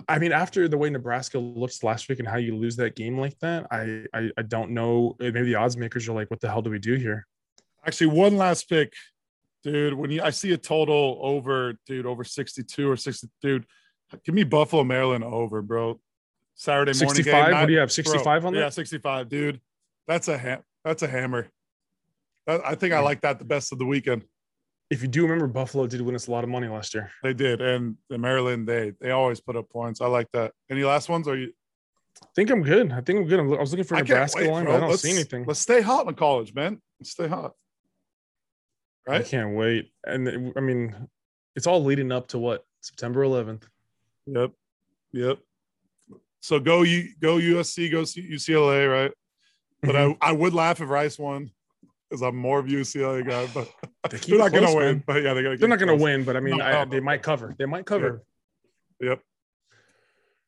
I 0.08 0.20
mean, 0.20 0.32
after 0.34 0.68
the 0.68 0.78
way 0.78 0.90
Nebraska 0.90 1.40
looked 1.40 1.84
last 1.84 2.10
week 2.10 2.20
and 2.20 2.28
how 2.28 2.38
you 2.38 2.56
lose 2.56 2.76
that 2.76 2.96
game 2.96 3.18
like 3.18 3.40
that, 3.40 3.68
I 3.72 4.04
I, 4.14 4.30
I 4.38 4.42
don't 4.42 4.72
know. 4.72 5.16
Maybe 5.20 5.44
the 5.44 5.56
odds 5.56 5.78
makers 5.78 6.10
are 6.10 6.14
like, 6.14 6.30
what 6.30 6.42
the 6.42 6.50
hell 6.50 6.62
do 6.62 6.70
we 6.70 6.80
do 6.80 6.96
here? 6.96 7.26
Actually, 7.86 8.08
one 8.08 8.36
last 8.36 8.68
pick, 8.68 8.94
dude. 9.64 9.94
When 9.94 10.12
you 10.12 10.22
I 10.22 10.32
see 10.32 10.52
a 10.52 10.58
total 10.58 11.20
over, 11.22 11.76
dude, 11.88 12.06
over 12.06 12.24
62 12.26 12.90
or 12.92 12.98
60, 12.98 13.28
dude, 13.42 13.66
give 14.26 14.36
me 14.36 14.44
Buffalo, 14.44 14.84
Maryland 14.84 15.24
over, 15.24 15.62
bro. 15.62 16.02
Saturday 16.56 16.92
morning. 16.98 17.16
65? 17.24 17.46
Game, 17.48 17.60
What 17.60 17.66
do 17.68 17.74
you 17.74 17.80
have, 17.80 17.88
bro, 17.90 17.94
65 17.94 18.46
on 18.46 18.54
Yeah, 18.56 18.70
65, 18.70 19.30
dude. 19.30 19.62
That's 20.08 20.28
a 20.28 20.38
ha- 20.38 20.62
that's 20.84 21.02
a 21.04 21.08
hammer. 21.08 21.48
That, 22.48 22.62
I 22.66 22.76
think 22.76 22.94
I 22.94 23.00
like 23.00 23.22
that 23.22 23.40
the 23.40 23.46
best 23.46 23.72
of 23.72 23.80
the 23.80 23.86
weekend. 23.86 24.24
If 24.92 25.02
you 25.02 25.08
do 25.08 25.24
remember, 25.24 25.48
Buffalo 25.48 25.88
did 25.88 26.02
win 26.02 26.14
us 26.14 26.28
a 26.28 26.32
lot 26.32 26.44
of 26.44 26.50
money 26.50 26.68
last 26.68 26.94
year. 26.94 27.12
They 27.24 27.34
did, 27.34 27.60
and 27.60 27.98
the 28.10 28.18
Maryland 28.20 28.68
they 28.68 28.94
they 29.02 29.12
always 29.12 29.40
put 29.42 29.56
up 29.56 29.70
points. 29.70 30.00
I 30.02 30.08
like 30.08 30.28
that. 30.34 30.52
Any 30.70 30.84
last 30.84 31.10
ones? 31.10 31.28
Are 31.28 31.36
you? 31.36 31.52
I 32.24 32.28
think 32.36 32.50
I'm 32.52 32.62
good. 32.62 32.92
I 32.92 33.02
think 33.02 33.20
I'm 33.20 33.28
good. 33.28 33.40
I 33.40 33.44
was 33.44 33.72
looking 33.72 33.84
for 33.84 33.96
Nebraska 33.96 34.42
wait, 34.42 34.52
line, 34.52 34.64
bro. 34.66 34.74
but 34.74 34.78
I 34.78 34.80
don't 34.82 34.90
Let's- 34.92 35.02
see 35.02 35.12
anything. 35.12 35.44
Let's 35.46 35.60
stay 35.60 35.82
hot 35.82 36.08
in 36.08 36.14
college, 36.14 36.54
man. 36.54 36.80
Let's 37.00 37.12
stay 37.12 37.28
hot. 37.28 37.54
Right? 39.08 39.22
I 39.22 39.24
can't 39.24 39.56
wait. 39.56 39.92
And 40.06 40.28
it- 40.28 40.54
I 40.56 40.60
mean, 40.62 40.96
it's 41.56 41.68
all 41.68 41.84
leading 41.84 42.12
up 42.12 42.28
to 42.30 42.38
what 42.40 42.64
September 42.82 43.22
11th. 43.24 43.64
Yep. 44.28 44.52
Yep. 45.14 45.40
So 46.42 46.60
go 46.60 46.84
you 46.84 47.10
go 47.20 47.38
USC, 47.38 47.90
go 47.92 48.04
UCLA, 48.04 48.90
right? 48.92 49.12
But 49.82 49.96
Mm-hmm. 49.96 50.14
I, 50.24 50.30
I 50.30 50.32
would 50.32 50.54
laugh 50.54 50.82
if 50.82 50.90
Rice 50.90 51.20
won 51.20 51.52
because 52.10 52.22
I'm 52.22 52.36
more 52.36 52.60
of 52.60 52.66
a 52.66 52.70
UCLA 52.70 53.28
guy, 53.28 53.48
but 53.54 53.70
They 54.10 54.18
keep 54.20 54.30
they're 54.32 54.40
not 54.40 54.52
gonna 54.52 54.76
win. 54.76 54.86
man. 54.86 55.04
But 55.06 55.24
yeah, 55.24 55.34
they're 55.34 55.58
They're 55.58 55.70
not 55.70 55.80
going 55.80 55.96
to 55.98 56.04
win, 56.04 56.24
but 56.24 56.36
I 56.36 56.40
mean, 56.40 56.58
No, 56.58 56.64
I, 56.66 56.84
no, 56.84 56.90
they 56.90 56.98
no. 56.98 57.04
might 57.04 57.22
cover. 57.24 57.54
They 57.58 57.66
might 57.66 57.86
cover. 57.86 58.24
Yep. 59.00 59.22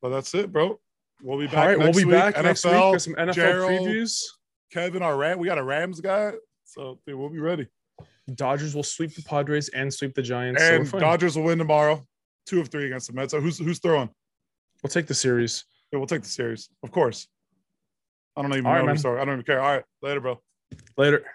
But 0.01 0.09
that's 0.09 0.33
it, 0.35 0.51
bro. 0.51 0.79
We'll 1.21 1.39
be 1.39 1.47
back. 1.47 1.55
All 1.57 1.65
right, 1.67 1.77
we'll 1.77 1.87
next 1.87 1.97
be 1.97 2.05
week. 2.05 2.13
back 2.13 2.41
next 2.43 2.63
week 2.63 2.73
NFL, 2.75 2.91
with 2.93 3.01
some 3.01 3.13
NFL 3.15 3.33
Gerald. 3.33 3.71
previews. 3.87 4.21
Kevin, 4.71 5.01
our 5.01 5.17
Ram, 5.17 5.39
we 5.39 5.47
got 5.47 5.57
a 5.57 5.63
Rams 5.63 5.99
guy, 6.01 6.33
so 6.65 6.99
dude, 7.07 7.15
we'll 7.17 7.29
be 7.29 7.39
ready. 7.39 7.67
Dodgers 8.35 8.75
will 8.75 8.83
sweep 8.83 9.15
the 9.15 9.23
Padres 9.23 9.69
and 9.69 9.91
sweep 9.93 10.13
the 10.13 10.21
Giants. 10.21 10.61
And 10.61 10.87
fine. 10.87 10.99
Dodgers 11.01 11.35
will 11.37 11.45
win 11.45 11.57
tomorrow, 11.57 12.05
two 12.45 12.59
of 12.59 12.67
three 12.67 12.85
against 12.85 13.07
the 13.07 13.13
Mets. 13.13 13.31
So 13.31 13.39
who's 13.41 13.57
who's 13.57 13.79
throwing? 13.79 14.09
we'll 14.83 14.89
take 14.91 15.07
the 15.07 15.13
series. 15.15 15.65
Yeah, 15.91 15.97
we'll 15.99 16.07
take 16.07 16.21
the 16.21 16.27
series, 16.29 16.69
of 16.83 16.91
course. 16.91 17.27
I 18.37 18.43
don't 18.43 18.53
even 18.53 18.65
All 18.67 18.73
know 18.73 18.85
right, 18.85 18.99
throwing. 18.99 19.19
I 19.19 19.25
don't 19.25 19.33
even 19.33 19.45
care. 19.45 19.61
All 19.61 19.75
right, 19.75 19.83
later, 20.03 20.21
bro. 20.21 20.39
Later. 20.95 21.25